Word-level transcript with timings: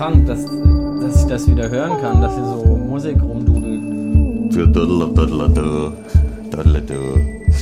krank, 0.00 0.26
dass, 0.26 0.46
dass 0.46 1.22
ich 1.22 1.28
das 1.28 1.46
wieder 1.46 1.68
hören 1.68 2.00
kann, 2.00 2.22
dass 2.22 2.34
hier 2.34 2.44
so 2.44 2.64
Musik 2.64 3.18
rumdudelt. 3.22 4.50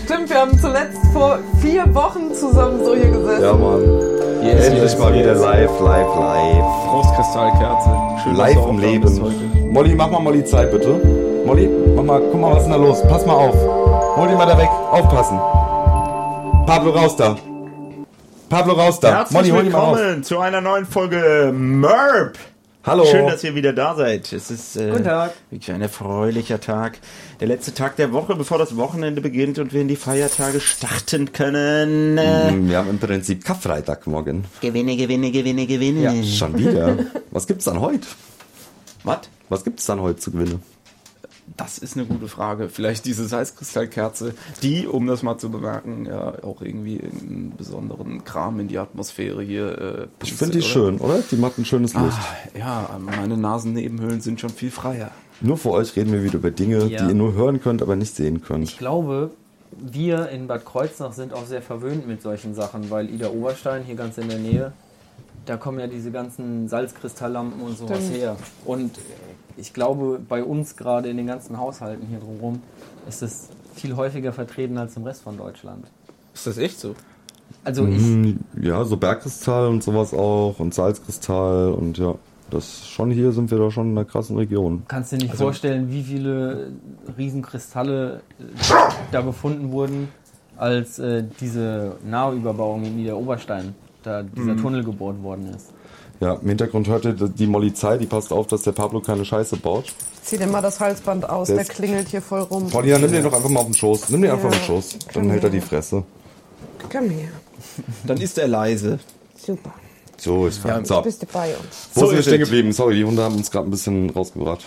Stimmt, 0.05 0.31
wir 0.31 0.37
haben 0.37 0.57
zuletzt 0.57 1.01
vor 1.13 1.41
vier 1.61 1.93
Wochen 1.93 2.33
zusammen 2.33 2.85
so 2.85 2.95
hier 2.95 3.11
gesessen. 3.11 3.43
Ja, 3.43 3.53
Mann. 3.55 3.83
Yes, 4.45 4.67
Endlich 4.67 4.83
yes, 4.85 4.99
mal 4.99 5.13
wieder 5.15 5.33
yes. 5.33 5.41
live, 5.41 5.81
live, 5.81 6.17
live. 6.21 6.65
Frostkristallkerze. 6.87 7.91
Schön, 8.23 8.37
Live 8.37 8.69
im 8.69 8.79
Leben. 8.79 9.73
Molly, 9.73 9.95
mach 9.97 10.09
mal 10.09 10.21
Molly 10.21 10.45
Zeit, 10.45 10.71
bitte. 10.71 10.95
Molly, 11.45 11.69
mach 11.97 12.05
mal, 12.05 12.21
guck 12.31 12.41
mal, 12.41 12.53
was 12.53 12.59
ist 12.59 12.65
denn 12.71 12.73
da 12.73 12.79
los? 12.79 13.03
Pass 13.09 13.27
mal 13.27 13.35
auf. 13.35 13.57
Hol 14.17 14.29
die 14.29 14.35
mal 14.35 14.47
da 14.47 14.57
weg. 14.57 14.71
Aufpassen. 14.93 15.39
Pablo, 16.67 16.93
raus 16.93 17.17
da. 17.17 17.35
Pablo, 18.49 18.75
raus 18.75 18.99
da. 19.01 19.19
Herzlich 19.19 19.35
Molly, 19.35 19.51
hol 19.51 19.65
willkommen 19.67 20.23
zu 20.25 20.39
einer 20.39 20.61
neuen 20.61 20.87
Folge 20.87 21.53
MERP. 21.55 22.39
Hallo. 22.85 23.05
Schön, 23.05 23.27
dass 23.27 23.45
ihr 23.45 23.55
wieder 23.55 23.75
da 23.75 23.95
seid. 23.95 24.33
Es 24.33 24.51
ist 24.51 24.77
äh, 24.77 24.91
Guten 24.91 25.05
Tag. 25.05 25.33
wirklich 25.51 25.71
ein 25.73 25.83
erfreulicher 25.83 26.59
Tag. 26.59 26.99
Der 27.41 27.49
letzte 27.49 27.75
Tag 27.75 27.97
der 27.97 28.13
Woche, 28.13 28.35
bevor 28.35 28.57
das 28.57 28.77
Wochenende 28.77 29.21
beginnt 29.21 29.59
und 29.59 29.75
wir 29.75 29.83
in 29.83 29.89
die 29.89 29.97
Feiertage 29.97 30.61
starten 30.61 31.33
können. 31.33 32.17
Äh, 32.17 32.49
Hm, 32.51 32.69
Wir 32.71 32.79
haben 32.79 32.89
im 32.89 32.99
Prinzip 32.99 33.45
Karfreitag 33.45 34.07
morgen. 34.07 34.47
Gewinne, 34.63 34.97
gewinne, 34.97 35.31
gewinne, 35.31 35.67
gewinne. 35.67 36.25
Schon 36.25 36.57
wieder. 36.57 36.97
Was 37.31 37.47
gibt's 37.47 37.67
dann 37.67 37.81
heute? 37.81 38.07
Was? 39.05 39.19
Was 39.51 39.65
gibt's 39.65 39.85
dann 39.85 40.01
heute 40.01 40.21
zu 40.21 40.31
gewinnen? 40.31 40.63
Das 41.57 41.79
ist 41.79 41.97
eine 41.97 42.07
gute 42.07 42.29
Frage. 42.29 42.69
Vielleicht 42.69 43.05
diese 43.05 43.27
Salzkristallkerze, 43.27 44.35
die, 44.63 44.87
um 44.87 45.07
das 45.07 45.23
mal 45.23 45.39
zu 45.39 45.51
bemerken, 45.51 46.07
ja 46.07 46.43
auch 46.45 46.63
irgendwie 46.63 47.01
einen 47.01 47.55
besonderen 47.57 48.23
Kram 48.25 48.61
in 48.61 48.69
die 48.69 48.79
Atmosphäre 48.79 49.43
hier. 49.43 49.79
Äh, 49.79 50.07
Ich 50.23 50.35
finde 50.35 50.53
die 50.53 50.59
oder? 50.59 50.67
schön, 50.69 50.99
oder? 50.99 51.21
Die 51.31 51.37
macht 51.37 51.59
ein 51.59 51.65
schönes 51.65 51.95
Licht. 51.95 52.17
Ah, 52.55 52.59
ja, 52.59 52.99
meine 53.01 53.37
Nasennebenhöhlen 53.37 54.21
sind 54.21 54.41
schon 54.41 54.51
viel 54.51 54.71
freier. 54.71 55.11
Nur 55.41 55.57
für 55.57 55.71
euch 55.71 55.95
reden 55.97 56.13
wir 56.13 56.23
wieder 56.23 56.35
über 56.37 56.51
Dinge, 56.51 56.85
Ja. 56.87 57.03
die 57.03 57.09
ihr 57.09 57.15
nur 57.15 57.33
hören 57.35 57.61
könnt, 57.61 57.83
aber 57.83 57.97
nicht 57.97 58.15
sehen 58.15 58.43
könnt. 58.43 58.65
Ich 58.65 58.79
glaube, 58.79 59.31
wir 59.73 60.29
in 60.31 60.47
Bad 60.49 60.65
Kreuznach 60.65 61.13
sind 61.13 61.33
auch 61.33 61.47
sehr 61.47 61.63
verwöhnt 61.63 62.07
mit 62.07 62.23
solchen 62.23 62.55
Sachen, 62.55 62.91
weil 62.91 63.09
Ida 63.11 63.29
Oberstein 63.31 63.85
hier 63.85 63.95
ganz 63.95 64.19
in 64.19 64.29
der 64.29 64.39
Nähe, 64.39 64.73
da 65.47 65.57
kommen 65.57 65.79
ja 65.79 65.87
diese 65.87 66.11
ganzen 66.11 66.69
Salzkristalllampen 66.69 67.61
und 67.63 67.79
sowas 67.79 67.99
Stimmt. 67.99 68.17
her. 68.17 68.37
Und 68.65 68.93
ich 69.59 69.75
glaube, 69.75 70.21
bei 70.29 70.43
uns 70.45 70.77
gerade 70.77 71.09
in 71.09 71.17
den 71.17 71.27
ganzen 71.27 71.59
Haushalten 71.59 72.07
hier 72.07 72.19
drumherum 72.21 72.63
ist 73.09 73.23
es 73.23 73.49
viel 73.75 73.97
häufiger 73.97 74.33
vertreten 74.33 74.79
als 74.79 74.97
im 74.97 75.05
Rest 75.05 75.23
von 75.23 75.37
Deutschland. 75.37 75.85
Ist 76.35 76.47
das 76.47 76.59
echt 76.59 76.79
so? 76.81 76.95
Also 77.65 77.87
ich, 77.87 77.97
Hm, 78.03 78.39
Ja, 78.61 78.85
so 78.85 78.97
Bergkristall 78.97 79.69
und 79.69 79.83
sowas 79.83 80.15
auch 80.15 80.57
und 80.59 80.75
Salzkristall 80.75 81.73
und 81.73 81.99
ja, 81.99 82.15
das 82.51 82.89
schon 82.89 83.11
hier 83.11 83.33
sind 83.33 83.51
wir 83.51 83.59
da 83.59 83.71
schon 83.71 83.91
in 83.91 83.99
einer 83.99 84.05
krassen 84.07 84.37
Region. 84.37 84.83
kannst 84.89 85.13
dir 85.13 85.17
nicht 85.19 85.31
Also- 85.31 85.45
vorstellen, 85.45 85.91
wie 85.91 86.03
viele 86.03 86.73
Riesenkristalle 87.17 88.21
äh, 88.39 88.43
da 89.13 89.21
gefunden 89.23 89.73
wurden, 89.73 90.09
als 90.57 90.99
äh, 90.99 91.25
diese 91.41 91.97
Nahüberbauung 92.05 92.85
in 92.85 92.97
Niederoberstein, 92.97 93.75
da 94.03 94.23
dieser 94.23 94.55
Mhm. 94.55 94.63
Tunnel 94.63 94.85
gebohrt 94.85 95.23
worden 95.23 95.49
ist. 95.55 95.73
Ja, 96.21 96.35
im 96.35 96.49
Hintergrund 96.49 96.89
hört 96.89 97.05
ihr 97.05 97.13
die 97.13 97.47
Molly 97.47 97.73
Zeit, 97.73 98.01
die 98.01 98.07
passt 98.07 98.33
auf, 98.33 98.49
dass 98.49 98.63
der 98.63 98.73
Pablo 98.73 99.01
keine 99.01 99.25
Scheiße 99.25 99.57
baut. 99.57 99.93
Zieh 100.25 100.37
dir 100.37 100.49
mal 100.49 100.61
das 100.61 100.81
Halsband 100.81 101.29
aus, 101.29 101.47
Der 101.47 101.57
der 101.57 101.65
klingelt 101.65 102.09
hier 102.09 102.21
voll 102.21 102.41
rum. 102.41 102.69
Ja, 102.85 102.99
nimm 102.99 103.13
den 103.13 103.23
doch 103.23 103.33
einfach 103.33 103.49
mal 103.49 103.61
auf 103.61 103.67
den 103.67 103.75
Schoß. 103.75 104.09
Nimm 104.11 104.23
den 104.23 104.33
einfach 104.33 104.49
auf 104.49 104.55
den 104.55 104.61
Ja, 104.61 104.67
Schoß. 104.67 104.91
Dann 104.91 105.23
komm 105.23 105.31
hält 105.31 105.45
er 105.45 105.51
die 105.51 105.61
Fresse. 105.61 106.03
Komm 106.91 107.11
her. 107.11 107.29
Dann 108.05 108.19
ist 108.21 108.37
er 108.37 108.49
leise. 108.49 108.99
Super. 109.37 109.73
So, 110.17 110.49
ist 110.49 110.65
Ja, 110.65 110.85
so. 110.85 111.01
Bist 111.03 111.23
du 111.23 111.27
bei 111.27 111.55
uns? 111.57 111.89
Wo 111.95 112.01
So 112.01 112.07
sind 112.07 112.15
wir 112.17 112.21
ist 112.21 112.27
stehen 112.27 112.41
geblieben? 112.41 112.73
Sorry, 112.73 112.97
die 112.97 113.05
Hunde 113.05 113.23
haben 113.23 113.37
uns 113.37 113.51
gerade 113.51 113.69
ein 113.69 113.71
bisschen 113.71 114.11
rausgebracht. 114.11 114.65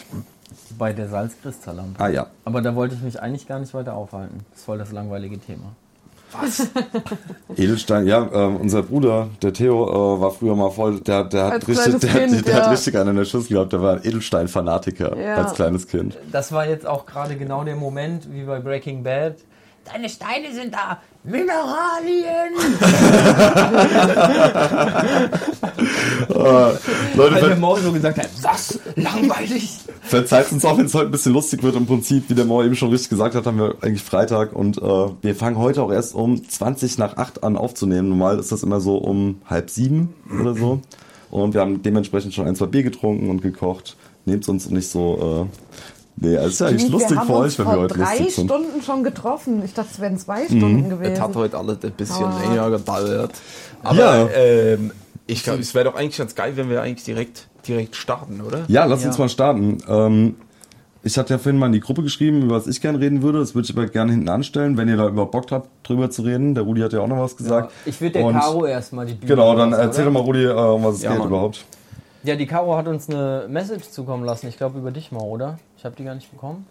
Bei 0.78 0.94
der 0.94 1.10
Salzkristalllampe. 1.10 2.00
Ah 2.02 2.08
ja. 2.08 2.28
Aber 2.46 2.62
da 2.62 2.74
wollte 2.76 2.96
ich 2.96 3.02
mich 3.02 3.22
eigentlich 3.22 3.48
gar 3.48 3.60
nicht 3.60 3.73
weiter 3.73 3.94
aufhalten. 3.95 4.45
Das 4.52 4.60
ist 4.60 4.66
voll 4.66 4.78
das 4.78 4.92
langweilige 4.94 5.38
Thema. 5.38 5.76
Edelstein, 7.58 8.08
ja, 8.08 8.27
ähm, 8.33 8.58
unser 8.58 8.83
Bruder, 8.83 9.30
der 9.42 9.53
Theo, 9.53 9.87
äh, 10.17 10.21
war 10.21 10.31
früher 10.31 10.55
mal 10.55 10.69
voll, 10.71 10.99
der, 11.02 11.25
der, 11.25 11.45
hat, 11.45 11.53
Als 11.53 11.67
richtig, 11.67 11.99
der, 11.99 12.14
hat- 12.14 12.19
Kind, 12.30 12.47
der 12.47 12.55
ja. 12.55 12.64
hat 12.65 12.71
richtig 12.71 12.97
einen 12.97 13.09
in 13.11 13.15
der 13.17 13.25
Schüssel 13.25 13.49
gehabt, 13.55 13.73
der 13.73 13.81
war 13.81 13.93
ein 13.95 14.03
Edelstein-Fanatiker 14.03 15.17
Ja. 15.17 15.36
als 15.36 15.53
kleines 15.53 15.87
Kind. 15.87 16.17
Das 16.31 16.52
war 16.52 16.67
jetzt 16.67 16.87
auch 16.87 17.05
gerade 17.05 17.36
genau 17.36 17.64
der 17.64 17.75
Moment, 17.75 18.31
wie 18.31 18.43
bei 18.43 18.59
Breaking 18.59 19.03
Bad. 19.03 19.36
Deine 19.86 20.09
Steine 20.09 20.53
sind 20.53 20.73
da! 20.73 21.02
Mineralien! 21.23 22.53
Leute, 27.15 27.36
Weil 27.36 27.49
der 27.49 27.55
Maul 27.58 27.80
so 27.80 27.92
gesagt 27.92 28.17
hat, 28.17 28.30
was? 28.42 28.80
Langweilig! 28.95 29.80
verzeiht 30.02 30.52
uns 30.52 30.65
auch, 30.65 30.77
wenn 30.77 30.86
es 30.86 30.93
heute 30.93 31.05
ein 31.05 31.11
bisschen 31.11 31.33
lustig 31.33 31.64
wird. 31.64 31.75
Im 31.75 31.86
Prinzip, 31.86 32.30
wie 32.30 32.36
der 32.36 32.45
Mo 32.45 32.64
eben 32.64 32.75
schon 32.75 32.89
richtig 32.89 33.09
gesagt 33.09 33.36
hat, 33.36 33.45
haben 33.45 33.58
wir 33.58 33.75
eigentlich 33.81 34.03
Freitag 34.03 34.53
und 34.53 34.77
äh, 34.77 34.81
wir 35.21 35.36
fangen 35.36 35.58
heute 35.58 35.81
auch 35.81 35.92
erst 35.92 36.15
um 36.15 36.48
20 36.48 36.98
nach 36.98 37.17
8 37.17 37.43
an 37.43 37.55
aufzunehmen. 37.58 38.09
Normal 38.09 38.39
ist 38.39 38.52
das 38.52 38.63
immer 38.63 38.81
so 38.81 38.98
um 38.98 39.42
halb 39.45 39.69
sieben 39.69 40.13
oder 40.39 40.53
so. 40.55 40.81
Und 41.30 41.53
wir 41.53 41.61
haben 41.61 41.81
dementsprechend 41.81 42.33
schon 42.33 42.45
ein, 42.48 42.55
zwei 42.55 42.65
Bier 42.65 42.83
getrunken 42.83 43.30
und 43.30 43.42
gekocht. 43.42 43.95
Nehmt 44.25 44.48
uns 44.49 44.69
nicht 44.69 44.89
so... 44.89 45.48
Äh, 45.49 45.58
nee, 46.17 46.36
es 46.36 46.54
ist 46.54 46.60
ja 46.60 46.67
eigentlich 46.67 46.83
wir 46.83 46.92
lustig 46.92 47.20
für 47.20 47.33
uns 47.33 47.54
euch, 47.54 47.60
wenn 47.60 47.66
wir 47.67 47.80
heute 47.80 47.94
drei 47.95 48.17
lustig 48.17 48.36
sind. 48.36 48.45
Stunden 48.49 48.82
schon 48.82 49.04
getroffen. 49.04 49.61
Ich 49.66 49.73
dachte, 49.73 49.89
es 49.94 49.99
wären 49.99 50.17
zwei 50.17 50.45
Stunden 50.45 50.89
gewesen. 50.89 51.14
Es 51.14 51.22
hat 51.22 51.36
heute 51.36 51.58
alles 51.58 51.77
ein 51.83 51.92
bisschen 51.92 52.26
Ah. 52.26 52.39
länger 52.42 52.70
gedauert. 52.72 53.32
Aber 53.83 53.98
Ja. 53.98 54.30
ähm, 54.36 54.92
ich 55.27 55.44
glaube, 55.44 55.60
es 55.60 55.73
wäre 55.73 55.86
doch 55.86 55.95
eigentlich 55.95 56.17
ganz 56.17 56.36
geil, 56.36 56.54
wenn 56.55 56.70
wir 56.70 56.82
eigentlich 56.82 57.05
direkt, 57.05 57.48
direkt 57.67 57.95
starten, 57.95 58.42
oder? 58.42 58.66
Ja, 58.67 58.86
lass 58.86 59.02
Ja. 59.02 59.08
uns 59.10 59.17
mal 59.17 59.30
starten. 59.30 59.77
Ähm, 59.88 60.36
ich 61.04 61.17
hatte 61.17 61.33
ja 61.33 61.39
vorhin 61.39 61.58
mal 61.58 61.66
in 61.67 61.72
die 61.73 61.80
Gruppe 61.80 62.04
geschrieben, 62.04 62.43
über 62.43 62.55
was 62.55 62.67
ich 62.67 62.80
gerne 62.80 62.99
reden 62.99 63.23
würde. 63.23 63.39
Das 63.39 63.55
würde 63.55 63.66
ich 63.67 63.76
aber 63.76 63.88
gerne 63.88 64.11
hinten 64.11 64.30
anstellen, 64.30 64.78
wenn 64.78 64.88
ihr 64.88 64.98
da 64.98 65.08
überhaupt 65.08 65.32
Bock 65.32 65.52
habt, 65.52 65.67
drüber 65.88 66.11
zu 66.11 66.22
reden. 66.22 66.54
Der 66.54 66.64
Rudi 66.64 66.82
hat 66.82 66.93
ja 66.93 66.99
auch 66.99 67.08
noch 67.08 67.17
was 67.20 67.36
gesagt. 67.38 67.72
ich 67.86 67.99
würde 68.02 68.14
der 68.20 68.26
Und- 68.26 68.33
Caro 68.36 68.66
erstmal 68.67 69.08
die 69.08 69.14
Bühne 69.14 69.28
Genau, 69.28 69.55
dann 69.55 69.72
lassen, 69.72 69.82
erzähl 69.82 70.04
oder? 70.08 70.14
doch 70.14 70.20
mal, 70.20 70.26
Rudi, 70.26 70.43
äh, 70.45 70.52
um 70.54 70.83
was 70.83 70.95
es 70.98 71.02
Ja, 71.02 71.11
geht 71.11 71.20
Mann. 71.20 71.28
überhaupt. 71.30 71.66
Ja, 72.23 72.36
die 72.36 72.45
Caro 72.45 72.77
hat 72.77 72.87
uns 72.87 73.09
eine 73.09 73.48
Message 73.49 73.89
zukommen 73.89 74.23
lassen. 74.23 74.48
Ich 74.48 74.58
glaube 74.58 74.77
über 74.80 74.92
dich 74.92 75.11
mal, 75.11 75.21
oder? 75.21 75.58
Ich 75.77 75.86
habe 75.86 75.95
die 75.95 76.04
gar 76.04 76.15
nicht 76.15 76.32
bekommen. 76.32 76.65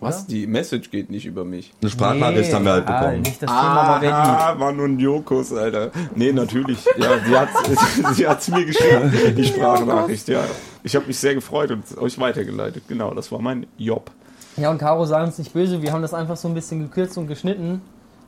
Was? 0.00 0.26
Die 0.26 0.46
Message 0.46 0.90
geht 0.90 1.10
nicht 1.10 1.24
über 1.24 1.44
mich. 1.44 1.72
Eine 1.80 1.90
Sprachnachricht 1.90 2.52
haben 2.52 2.64
wir 2.64 2.72
halt 2.72 2.86
ah, 2.86 3.00
bekommen. 3.00 3.22
Nicht 3.22 3.42
das 3.42 3.48
Thema, 3.48 3.60
aber 3.60 4.02
wer 4.02 4.14
Ah, 4.14 4.58
war 4.58 4.72
nur 4.72 4.86
ein 4.86 4.98
Jokus, 4.98 5.52
Alter. 5.52 5.90
Nee, 6.14 6.32
natürlich. 6.32 6.84
Ja, 6.98 7.18
sie 7.24 7.36
hat 7.36 7.48
sie 8.14 8.26
hat's 8.28 8.48
mir 8.48 8.66
geschrieben, 8.66 9.12
die 9.36 9.44
Sprachnachricht, 9.44 10.28
ja. 10.28 10.44
Ich 10.82 10.94
habe 10.94 11.06
mich 11.06 11.18
sehr 11.18 11.34
gefreut 11.34 11.70
und 11.70 11.96
euch 11.98 12.18
weitergeleitet. 12.18 12.84
Genau, 12.88 13.14
das 13.14 13.32
war 13.32 13.40
mein 13.40 13.66
Job. 13.78 14.10
Ja, 14.56 14.70
und 14.70 14.78
Caro, 14.78 15.06
sei 15.06 15.22
uns 15.22 15.38
nicht 15.38 15.52
böse. 15.52 15.80
Wir 15.80 15.92
haben 15.92 16.02
das 16.02 16.12
einfach 16.12 16.36
so 16.36 16.48
ein 16.48 16.54
bisschen 16.54 16.80
gekürzt 16.80 17.16
und 17.16 17.26
geschnitten, 17.26 17.80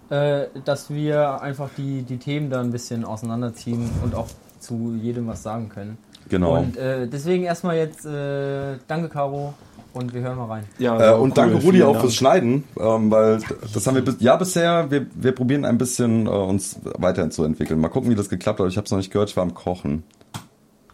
äh, 0.08 0.46
dass 0.64 0.88
wir 0.90 1.42
einfach 1.42 1.68
die, 1.76 2.02
die 2.02 2.16
Themen 2.16 2.48
da 2.48 2.60
ein 2.60 2.72
bisschen 2.72 3.04
auseinanderziehen 3.04 3.90
und 4.02 4.14
auch 4.14 4.28
zu 4.58 4.98
jedem 5.00 5.26
was 5.26 5.42
sagen 5.42 5.68
können. 5.68 5.98
Genau. 6.28 6.58
Und 6.58 6.76
äh, 6.76 7.06
deswegen 7.06 7.44
erstmal 7.44 7.76
jetzt 7.76 8.04
äh, 8.04 8.76
danke, 8.88 9.08
Caro. 9.08 9.54
Und 9.92 10.12
wir 10.12 10.20
hören 10.20 10.36
mal 10.36 10.44
rein. 10.44 10.64
Ja, 10.78 11.12
Äh, 11.12 11.18
und 11.18 11.38
danke 11.38 11.56
Rudi 11.56 11.82
auch 11.82 11.92
Dank. 11.92 12.02
fürs 12.02 12.14
Schneiden, 12.16 12.64
ähm, 12.78 13.10
weil 13.10 13.38
das 13.72 13.86
haben 13.86 13.94
wir 13.94 14.04
bis, 14.04 14.16
ja 14.20 14.36
bisher, 14.36 14.90
wir, 14.90 15.06
wir 15.14 15.32
probieren 15.32 15.64
ein 15.64 15.78
bisschen 15.78 16.26
äh, 16.26 16.28
uns 16.28 16.78
weiterzuentwickeln. 16.98 17.80
Mal 17.80 17.88
gucken, 17.88 18.10
wie 18.10 18.14
das 18.14 18.28
geklappt 18.28 18.60
hat. 18.60 18.68
Ich 18.68 18.76
habe 18.76 18.84
es 18.84 18.90
noch 18.90 18.98
nicht 18.98 19.10
gehört, 19.10 19.30
ich 19.30 19.36
war 19.38 19.42
am 19.42 19.54
Kochen. 19.54 20.02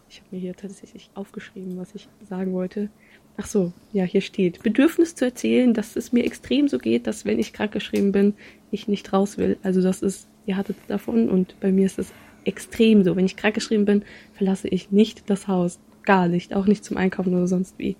Ich 0.09 0.19
habe 0.19 0.27
mir 0.31 0.39
hier 0.39 0.55
tatsächlich 0.55 1.09
aufgeschrieben, 1.15 1.77
was 1.77 1.93
ich 1.95 2.07
sagen 2.29 2.53
wollte. 2.53 2.87
Ach 3.35 3.47
so, 3.47 3.73
ja, 3.91 4.05
hier 4.05 4.21
steht. 4.21 4.63
Bedürfnis 4.63 5.15
zu 5.15 5.25
erzählen, 5.25 5.73
dass 5.73 5.97
es 5.97 6.13
mir 6.13 6.23
extrem 6.23 6.69
so 6.69 6.77
geht, 6.77 7.05
dass 7.05 7.25
wenn 7.25 7.39
ich 7.39 7.51
krankgeschrieben 7.51 8.13
bin, 8.13 8.35
ich 8.71 8.87
nicht 8.87 9.11
raus 9.11 9.37
will. 9.37 9.57
Also 9.63 9.81
das 9.81 10.01
ist, 10.01 10.27
ihr 10.45 10.55
hattet 10.55 10.77
davon 10.87 11.29
und 11.29 11.59
bei 11.59 11.71
mir 11.73 11.87
ist 11.87 11.99
es 11.99 12.13
extrem 12.45 13.03
so. 13.03 13.15
Wenn 13.15 13.25
ich 13.25 13.35
krankgeschrieben 13.35 13.85
bin, 13.85 14.03
verlasse 14.33 14.67
ich 14.67 14.91
nicht 14.91 15.29
das 15.29 15.47
Haus. 15.47 15.79
Gar 16.03 16.27
nicht. 16.27 16.53
Auch 16.53 16.65
nicht 16.65 16.83
zum 16.83 16.97
Einkaufen 16.97 17.33
oder 17.33 17.47
sonst 17.47 17.75
wie. 17.77 17.95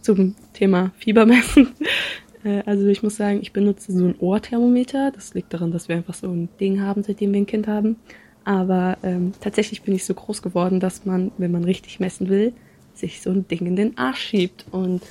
Zum 0.00 0.34
Thema 0.52 0.92
Fiebermessen. 0.98 1.68
Äh, 2.44 2.62
Also 2.66 2.88
ich 2.88 3.04
muss 3.04 3.16
sagen, 3.16 3.38
ich 3.40 3.52
benutze 3.52 3.92
so 3.92 4.04
ein 4.04 4.16
Ohrthermometer. 4.18 5.12
Das 5.12 5.32
liegt 5.32 5.54
daran, 5.54 5.70
dass 5.70 5.88
wir 5.88 5.94
einfach 5.94 6.14
so 6.14 6.28
ein 6.28 6.48
Ding 6.58 6.80
haben, 6.80 7.04
seitdem 7.04 7.32
wir 7.32 7.40
ein 7.40 7.46
Kind 7.46 7.68
haben. 7.68 7.96
Aber 8.44 8.98
ähm, 9.04 9.30
tatsächlich 9.40 9.82
bin 9.82 9.94
ich 9.94 10.04
so 10.04 10.12
groß 10.14 10.42
geworden, 10.42 10.80
dass 10.80 11.04
man, 11.04 11.30
wenn 11.38 11.52
man 11.52 11.62
richtig 11.62 12.00
messen 12.00 12.28
will, 12.28 12.52
sich 12.94 13.22
so 13.22 13.30
ein 13.30 13.46
Ding 13.46 13.64
in 13.66 13.76
den 13.76 13.96
Arsch 13.96 14.20
schiebt. 14.20 14.66
Und 14.72 15.02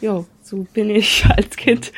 ja, 0.00 0.24
so 0.50 0.66
bin 0.74 0.90
ich 0.90 1.24
als 1.36 1.56
Kind 1.56 1.92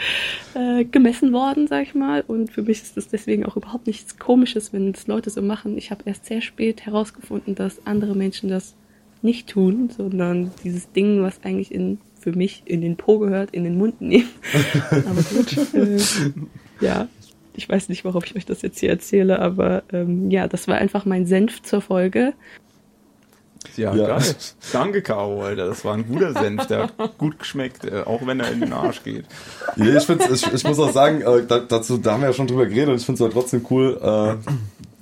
äh, 0.55 0.85
gemessen 0.85 1.33
worden, 1.33 1.67
sag 1.67 1.85
ich 1.85 1.95
mal. 1.95 2.23
Und 2.27 2.51
für 2.53 2.63
mich 2.63 2.83
ist 2.83 2.97
das 2.97 3.09
deswegen 3.09 3.47
auch 3.47 3.57
überhaupt 3.57 3.87
nichts 3.87 4.19
Komisches, 4.19 4.73
wenn 4.73 4.91
es 4.91 5.07
Leute 5.07 5.31
so 5.31 5.43
machen. 5.43 5.79
Ich 5.79 5.91
habe 5.91 6.03
erst 6.05 6.27
sehr 6.27 6.43
spät 6.43 6.87
herausgefunden, 6.87 7.55
dass 7.55 7.87
andere 7.87 8.15
Menschen 8.15 8.49
das 8.49 8.75
nicht 9.23 9.49
tun, 9.49 9.91
sondern 9.97 10.51
dieses 10.63 10.93
Ding, 10.93 11.23
was 11.23 11.43
eigentlich 11.45 11.73
in 11.73 11.99
für 12.23 12.33
mich 12.33 12.63
in 12.67 12.81
den 12.83 12.97
Po 12.97 13.19
gehört, 13.19 13.51
in 13.51 13.65
den 13.65 13.77
Mund 13.77 14.01
nehmen. 14.01 14.29
aber 14.91 15.23
gut, 15.23 15.75
äh, 15.75 15.99
ja, 16.81 17.09
ich 17.55 17.69
weiß 17.69 17.89
nicht, 17.89 18.05
warum 18.05 18.23
ich 18.25 18.37
euch 18.37 18.47
das 18.47 18.63
jetzt 18.63 18.79
hier 18.79 18.91
erzähle, 18.91 19.41
aber 19.41 19.83
ähm, 19.93 20.31
ja, 20.31 20.47
das 20.47 20.69
war 20.69 20.77
einfach 20.77 21.05
mein 21.05 21.27
Senf 21.27 21.63
zur 21.63 21.81
Folge. 21.81 22.33
Ja, 23.77 23.95
Ja. 23.95 24.07
geil. 24.19 24.35
Danke, 24.73 25.03
Caro, 25.03 25.43
Alter. 25.45 25.67
Das 25.67 25.85
war 25.85 25.95
ein 25.95 26.07
guter 26.07 26.33
Senf. 26.33 26.67
Der 26.67 26.85
hat 26.99 27.19
gut 27.19 27.39
geschmeckt, 27.39 27.85
äh, 27.85 28.03
auch 28.05 28.27
wenn 28.27 28.41
er 28.41 28.51
in 28.51 28.61
den 28.61 28.73
Arsch 28.73 29.03
geht. 29.03 29.25
Nee, 29.77 29.97
ich, 29.97 30.05
find's, 30.05 30.29
ich, 30.31 30.53
ich 30.53 30.65
muss 30.65 30.79
auch 30.79 30.93
sagen, 30.93 31.23
äh, 31.23 31.45
da, 31.47 31.59
dazu, 31.61 31.99
da 31.99 32.13
haben 32.13 32.21
wir 32.23 32.29
ja 32.29 32.35
schon 32.35 32.47
drüber 32.47 32.67
geredet 32.67 32.89
und 32.89 32.97
ich 32.97 33.07
finde 33.07 33.23
es 33.23 33.23
aber 33.25 33.33
trotzdem 33.33 33.65
cool, 33.71 33.99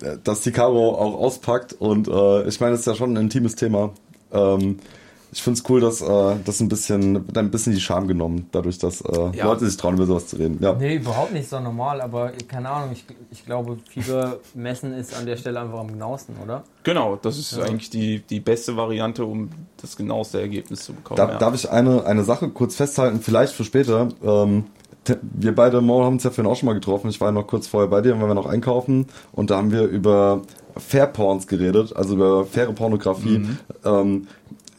äh, 0.02 0.14
dass 0.24 0.40
die 0.42 0.52
Caro 0.52 0.94
auch 0.94 1.14
auspackt 1.20 1.74
und 1.74 2.08
äh, 2.08 2.48
ich 2.48 2.60
meine, 2.60 2.74
es 2.74 2.80
ist 2.80 2.86
ja 2.86 2.94
schon 2.94 3.12
ein 3.14 3.22
intimes 3.24 3.54
Thema. 3.56 3.92
Ähm, 4.32 4.78
ich 5.32 5.42
finde 5.42 5.60
es 5.60 5.70
cool, 5.70 5.80
dass 5.80 6.00
äh, 6.00 6.36
das 6.44 6.60
ein 6.60 6.68
bisschen, 6.68 7.24
ein 7.34 7.50
bisschen 7.50 7.72
die 7.72 7.80
Scham 7.80 8.08
genommen, 8.08 8.48
dadurch, 8.50 8.78
dass 8.78 9.00
äh, 9.00 9.30
Ja. 9.36 9.44
Leute 9.44 9.66
sich 9.66 9.76
trauen, 9.76 9.94
über 9.94 10.06
sowas 10.06 10.26
zu 10.26 10.36
reden. 10.36 10.58
Ja. 10.60 10.74
Nee, 10.74 10.96
überhaupt 10.96 11.32
nicht 11.32 11.48
so 11.48 11.60
normal, 11.60 12.00
aber 12.00 12.32
keine 12.48 12.68
Ahnung, 12.68 12.90
ich, 12.92 13.04
ich 13.30 13.46
glaube, 13.46 13.78
Fieber 13.88 14.38
messen 14.54 14.92
ist 14.92 15.16
an 15.16 15.26
der 15.26 15.36
Stelle 15.36 15.60
einfach 15.60 15.78
am 15.78 15.88
genauesten, 15.88 16.34
oder? 16.42 16.64
Genau, 16.82 17.16
das 17.16 17.38
ist 17.38 17.58
eigentlich 17.58 17.90
die, 17.90 18.20
die 18.20 18.40
beste 18.40 18.76
Variante, 18.76 19.24
um 19.24 19.50
das 19.80 19.96
genaueste 19.96 20.40
Ergebnis 20.40 20.84
zu 20.84 20.94
bekommen. 20.94 21.16
Darf, 21.16 21.30
ja. 21.30 21.38
darf 21.38 21.54
ich 21.54 21.70
eine, 21.70 22.04
eine 22.04 22.24
Sache 22.24 22.48
kurz 22.48 22.74
festhalten, 22.74 23.20
vielleicht 23.20 23.52
für 23.52 23.64
später? 23.64 24.08
Ähm, 24.22 24.64
wir 25.22 25.54
beide, 25.54 25.80
Mo, 25.80 26.04
haben 26.04 26.14
uns 26.14 26.24
ja 26.24 26.30
vorhin 26.30 26.50
auch 26.50 26.56
schon 26.56 26.66
mal 26.66 26.74
getroffen. 26.74 27.08
Ich 27.08 27.20
war 27.20 27.28
ja 27.28 27.32
noch 27.32 27.46
kurz 27.46 27.66
vorher 27.66 27.88
bei 27.88 28.00
dir, 28.00 28.20
weil 28.20 28.28
wir 28.28 28.34
noch 28.34 28.46
einkaufen. 28.46 29.06
Und 29.32 29.50
da 29.50 29.56
haben 29.56 29.72
wir 29.72 29.84
über 29.84 30.42
Fair 30.76 31.06
Porns 31.06 31.46
geredet, 31.46 31.96
also 31.96 32.14
über 32.14 32.44
faire 32.44 32.72
Pornografie. 32.72 33.46
Ähm, 33.84 34.26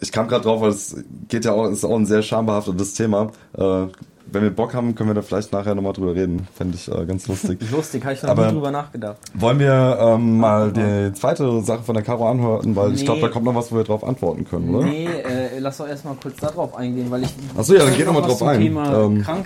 ich 0.01 0.11
kam 0.11 0.27
gerade 0.27 0.43
drauf, 0.43 0.61
weil 0.61 0.71
es 0.71 0.95
geht 1.29 1.45
ja 1.45 1.53
auch, 1.53 1.67
ist 1.69 1.85
auch 1.85 1.95
ein 1.95 2.05
sehr 2.05 2.21
schambehaftetes 2.21 2.93
Thema. 2.95 3.31
Äh, 3.57 3.85
wenn 4.33 4.43
wir 4.43 4.49
Bock 4.51 4.73
haben, 4.73 4.95
können 4.95 5.09
wir 5.09 5.13
da 5.13 5.21
vielleicht 5.21 5.51
nachher 5.51 5.75
nochmal 5.75 5.91
drüber 5.91 6.15
reden. 6.15 6.47
Fände 6.55 6.75
ich 6.77 6.87
äh, 6.89 7.05
ganz 7.05 7.27
lustig. 7.27 7.59
Lustig, 7.71 8.03
habe 8.05 8.13
ich 8.13 8.23
noch 8.23 8.29
Aber- 8.29 8.47
nie 8.47 8.53
drüber 8.53 8.71
nachgedacht. 8.71 9.17
Wollen 9.33 9.59
wir 9.59 9.97
ähm, 9.99 10.37
mal 10.39 10.71
die 10.71 11.11
zweite 11.13 11.61
Sache 11.63 11.83
von 11.83 11.95
der 11.95 12.03
Caro 12.03 12.29
anhören, 12.29 12.73
weil 12.75 12.93
ich 12.93 12.99
Nee. 13.01 13.05
glaube, 13.05 13.21
da 13.21 13.27
kommt 13.27 13.43
noch 13.45 13.55
was, 13.55 13.71
wo 13.73 13.75
wir 13.77 13.83
drauf 13.83 14.03
antworten 14.05 14.45
können, 14.45 14.73
oder? 14.73 14.85
Nee, 14.85 15.05
äh, 15.05 15.59
lass 15.59 15.77
doch 15.77 15.87
erstmal 15.87 16.15
kurz 16.15 16.37
darauf 16.37 16.75
eingehen, 16.77 17.11
weil 17.11 17.23
ich. 17.23 17.33
Ach 17.57 17.63
so, 17.63 17.73
ja, 17.73 17.79
dann 17.81 17.89
ich 17.91 17.97
geh 17.97 18.05
wollte 18.07 18.19
doch 18.19 18.21
mal 18.21 18.29
was 18.31 18.37
drauf 18.39 18.47
ein. 18.47 18.59
Thema 18.61 19.03
Ähm. 19.05 19.21
krank, 19.21 19.45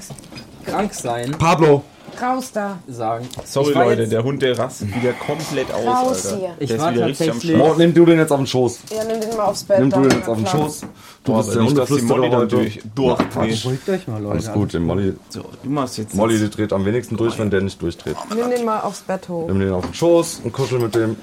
krank 0.66 0.94
sein 0.94 1.31
Pablo! 1.31 1.81
Raus 2.22 2.52
da. 2.54 2.78
sagen. 2.88 3.28
Sorry, 3.46 3.74
Leute, 3.74 4.08
der 4.08 4.24
Hund, 4.24 4.42
der 4.42 4.58
rastet 4.58 4.96
wieder 4.96 5.14
komplett 5.14 5.72
aus, 5.74 5.86
Raus 5.86 6.26
Alter. 6.26 6.38
hier. 6.38 6.50
Ich 6.60 6.70
der 6.70 6.80
war 6.80 6.90
ist 6.90 6.96
wieder 6.96 7.06
richtig 7.08 7.28
am 7.30 7.34
tatsächlich- 7.36 7.62
Start. 7.62 7.78
Nimm 7.78 7.94
du 7.94 8.06
den 8.06 8.18
jetzt 8.20 8.32
auf 8.32 8.38
den 8.40 8.48
Schoß. 8.48 8.80
Ja, 8.96 9.04
nimm 9.04 9.22
den 9.22 9.38
mal 9.38 9.44
aufs 9.46 9.64
Bett. 9.64 9.80
Nimm 9.80 9.90
du 9.92 10.02
den 10.02 10.12
jetzt 10.12 10.28
auf 10.30 10.38
den. 10.38 10.48
Schoß. 10.48 10.82
Du 10.82 10.88
Boah, 11.32 11.38
bist 11.38 11.50
aber 11.50 11.54
der 11.56 11.64
nicht, 11.64 11.78
dass 11.78 11.88
die 11.88 11.94
Hundeflüsterer 11.94 12.18
Molly 12.18 12.30
da 12.32 12.38
heute. 12.38 12.48
durch, 12.56 12.82
durchdreht. 12.96 13.64
Beruhigt 13.64 13.90
euch 13.90 14.08
mal, 14.08 14.22
Leute. 14.22 14.32
Alles 14.34 14.52
gut, 14.54 14.74
den 14.74 14.84
Molly, 14.84 15.14
So, 15.30 15.42
du 15.64 15.70
machst 15.70 15.98
jetzt 15.98 16.14
Molly 16.16 16.38
die 16.40 16.50
dreht 16.50 16.72
am 16.74 16.86
wenigsten 16.86 17.18
durch, 17.18 17.38
wenn 17.40 17.50
der 17.50 17.62
nicht 17.62 17.82
durchdreht. 17.82 18.16
Nimm 18.36 18.50
den 18.50 18.64
mal 18.66 18.82
aufs 18.82 19.02
Bett 19.02 19.28
hoch. 19.30 19.48
Nimm 19.48 19.60
den 19.60 19.72
auf 19.74 19.86
den 19.86 19.94
Schoß 19.94 20.42
und 20.44 20.54
kuschel 20.54 20.80
mit 20.80 20.94
dem. 20.96 21.16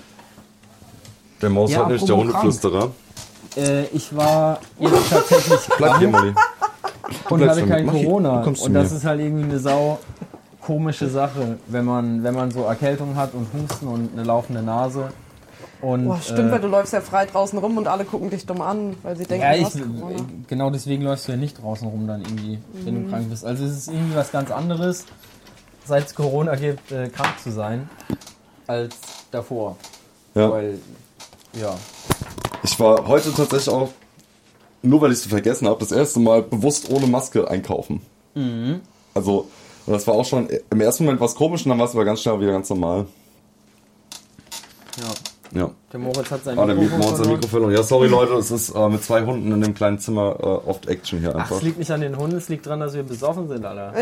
Der 1.40 1.50
Maus 1.50 1.70
Ja, 1.72 1.80
hat 1.80 1.88
nicht, 1.90 2.06
der 2.08 2.14
apropos 2.14 2.32
Hundeflüsterer. 2.34 2.90
Äh, 3.56 3.84
ich 3.92 4.14
war 4.16 4.60
jetzt 4.78 4.92
tatsächlich 5.10 5.58
Bleib 5.76 5.98
hier, 5.98 6.08
Molly. 6.08 6.32
und 7.28 7.38
bleibst 7.38 7.48
hatte 7.50 7.60
schon 7.60 7.68
kein 7.68 7.78
mit. 7.78 7.86
Mach 7.86 7.94
hier, 7.94 8.04
Corona. 8.08 8.36
du 8.38 8.44
kommst 8.44 8.60
zu 8.62 8.66
Und 8.68 8.74
das 8.74 8.90
mir. 8.90 8.96
ist 8.96 9.04
halt 9.04 9.20
irgendwie 9.20 9.44
eine 9.44 9.58
sau 9.58 9.98
komische 10.64 11.08
Sache, 11.08 11.58
wenn 11.66 11.84
man, 11.84 12.22
wenn 12.22 12.34
man 12.34 12.50
so 12.50 12.62
Erkältung 12.62 13.16
hat 13.16 13.34
und 13.34 13.46
Husten 13.52 13.86
und 13.88 14.12
eine 14.12 14.22
laufende 14.24 14.62
Nase. 14.62 15.12
Und, 15.80 16.04
Boah, 16.06 16.20
stimmt, 16.22 16.48
äh, 16.48 16.52
weil 16.52 16.60
du 16.60 16.68
läufst 16.68 16.92
ja 16.92 17.00
frei 17.00 17.26
draußen 17.26 17.58
rum 17.58 17.76
und 17.76 17.88
alle 17.88 18.04
gucken 18.04 18.30
dich 18.30 18.46
dumm 18.46 18.60
an, 18.62 18.94
weil 19.02 19.16
sie 19.16 19.24
denken, 19.24 19.42
Ja, 19.44 19.52
du 19.52 19.58
ich, 19.58 19.64
hast 19.64 19.78
Corona. 19.80 20.16
genau 20.46 20.70
deswegen 20.70 21.02
läufst 21.02 21.26
du 21.26 21.32
ja 21.32 21.38
nicht 21.38 21.60
draußen 21.60 21.88
rum 21.88 22.06
dann 22.06 22.20
irgendwie, 22.22 22.58
wenn 22.84 22.94
Mhm. 23.00 23.04
du 23.04 23.10
krank 23.10 23.30
bist. 23.30 23.44
Also 23.44 23.64
es 23.64 23.76
ist 23.76 23.88
irgendwie 23.88 24.14
was 24.14 24.30
ganz 24.30 24.50
anderes, 24.52 25.04
seit 25.84 26.06
es 26.06 26.14
Corona 26.14 26.54
gibt, 26.54 26.92
äh, 26.92 27.08
krank 27.08 27.34
zu 27.42 27.50
sein, 27.50 27.90
als 28.68 28.94
davor. 29.32 29.76
Ja. 30.36 30.50
Weil, 30.52 30.78
ja. 31.60 31.74
Ich 32.62 32.78
war 32.78 33.04
heute 33.08 33.32
tatsächlich 33.34 33.68
auch, 33.68 33.88
nur 34.82 35.00
weil 35.00 35.10
ich 35.10 35.18
es 35.18 35.26
vergessen 35.26 35.66
habe, 35.66 35.80
das 35.80 35.90
erste 35.90 36.20
Mal 36.20 36.42
bewusst 36.42 36.88
ohne 36.90 37.08
Maske 37.08 37.48
einkaufen. 37.50 38.02
Mhm. 38.36 38.80
Also, 39.14 39.48
und 39.86 39.92
das 39.92 40.06
war 40.06 40.14
auch 40.14 40.24
schon 40.24 40.48
im 40.70 40.80
ersten 40.80 41.04
Moment 41.04 41.20
was 41.20 41.34
komisch 41.34 41.64
und 41.64 41.70
dann 41.70 41.78
war 41.78 41.86
es 41.86 41.94
aber 41.94 42.04
ganz 42.04 42.20
schnell 42.22 42.40
wieder 42.40 42.52
ganz 42.52 42.68
normal. 42.70 43.06
ja. 44.98 45.04
Ja. 45.54 45.70
Der 45.92 46.00
Moritz 46.00 46.30
hat 46.30 46.42
sein 46.44 46.58
Ah, 46.58 46.64
der 46.64 46.74
Mikrofon 46.74 46.98
Mikrofon, 47.00 47.16
verloren. 47.18 47.40
Mikrofon. 47.40 47.72
Ja, 47.72 47.82
sorry 47.82 48.08
Leute, 48.08 48.32
es 48.36 48.50
ist 48.50 48.70
äh, 48.70 48.88
mit 48.88 49.04
zwei 49.04 49.22
Hunden 49.22 49.52
in 49.52 49.60
dem 49.60 49.74
kleinen 49.74 49.98
Zimmer 49.98 50.34
äh, 50.40 50.44
oft 50.46 50.88
Action 50.88 51.20
hier 51.20 51.34
Ach, 51.36 51.40
einfach. 51.40 51.56
es 51.56 51.62
liegt 51.62 51.78
nicht 51.78 51.90
an 51.90 52.00
den 52.00 52.16
Hunden, 52.16 52.36
es 52.38 52.48
liegt 52.48 52.64
daran, 52.64 52.80
dass 52.80 52.94
wir 52.94 53.02
besoffen 53.02 53.48
sind, 53.48 53.62
Alter. 53.62 53.92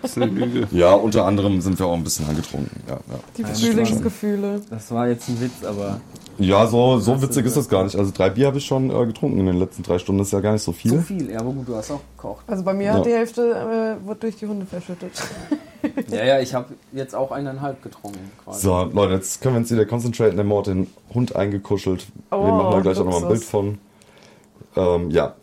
Das 0.00 0.12
ist 0.12 0.16
eine 0.16 0.26
Lüge. 0.26 0.68
Ja, 0.70 0.92
unter 0.92 1.24
anderem 1.24 1.60
sind 1.60 1.76
wir 1.80 1.86
auch 1.86 1.94
ein 1.94 2.04
bisschen 2.04 2.28
angetrunken. 2.28 2.70
Ja, 2.86 2.94
ja. 2.94 3.18
Die 3.36 3.42
Frühlingsgefühle. 3.44 4.60
Das 4.70 4.92
war 4.92 5.08
jetzt 5.08 5.28
ein 5.28 5.40
Witz, 5.40 5.64
aber 5.64 6.00
ja 6.38 6.66
so, 6.66 6.98
so 6.98 7.20
witzig 7.22 7.46
ist- 7.46 7.56
das 7.56 7.68
gar 7.68 7.84
nicht. 7.84 7.96
Also 7.96 8.12
drei 8.14 8.30
Bier 8.30 8.46
habe 8.46 8.58
ich 8.58 8.64
schon 8.66 8.90
äh, 8.90 9.06
getrunken 9.06 9.38
in 9.40 9.46
den 9.46 9.58
letzten 9.58 9.82
drei 9.82 9.98
Stunden. 9.98 10.18
Das 10.18 10.28
ist 10.28 10.32
ja 10.32 10.40
gar 10.40 10.52
nicht 10.52 10.62
so 10.62 10.72
viel. 10.72 10.90
so 10.92 11.00
viel. 11.00 11.30
Ja, 11.30 11.40
aber 11.40 11.50
gut, 11.52 11.68
du 11.68 11.74
hast 11.76 11.90
auch 11.90 12.00
gekocht. 12.16 12.44
Also 12.46 12.62
bei 12.64 12.72
mir 12.74 12.86
Ja. 12.86 12.92
hat 12.94 13.06
die 13.06 13.12
Hälfte 13.12 13.98
äh, 14.02 14.06
wurde 14.06 14.20
durch 14.20 14.36
die 14.36 14.46
Hunde 14.46 14.66
verschüttet. 14.66 15.12
Ja, 16.10 16.24
ja, 16.24 16.40
ich 16.40 16.54
habe 16.54 16.74
jetzt 16.92 17.14
auch 17.14 17.30
eineinhalb 17.30 17.82
getrunken 17.84 18.32
quasi. 18.42 18.62
So, 18.62 18.90
Leute, 18.92 19.14
jetzt 19.14 19.40
können 19.40 19.54
wir 19.54 19.58
uns 19.60 19.70
wieder 19.70 19.86
concentraten. 19.86 20.34
Der 20.34 20.44
Mord 20.44 20.66
den 20.66 20.88
Hund 21.14 21.36
eingekuschelt. 21.36 22.04
wir 22.30 22.38
Oh, 22.38 22.42
machen 22.48 22.72
da 22.72 22.80
gleich 22.80 22.98
auch 22.98 23.04
noch 23.04 23.12
mal 23.12 23.22
ein 23.22 23.28
Bild 23.28 23.44
von. 23.44 23.78
Ähm, 24.74 25.10
ja. 25.10 25.34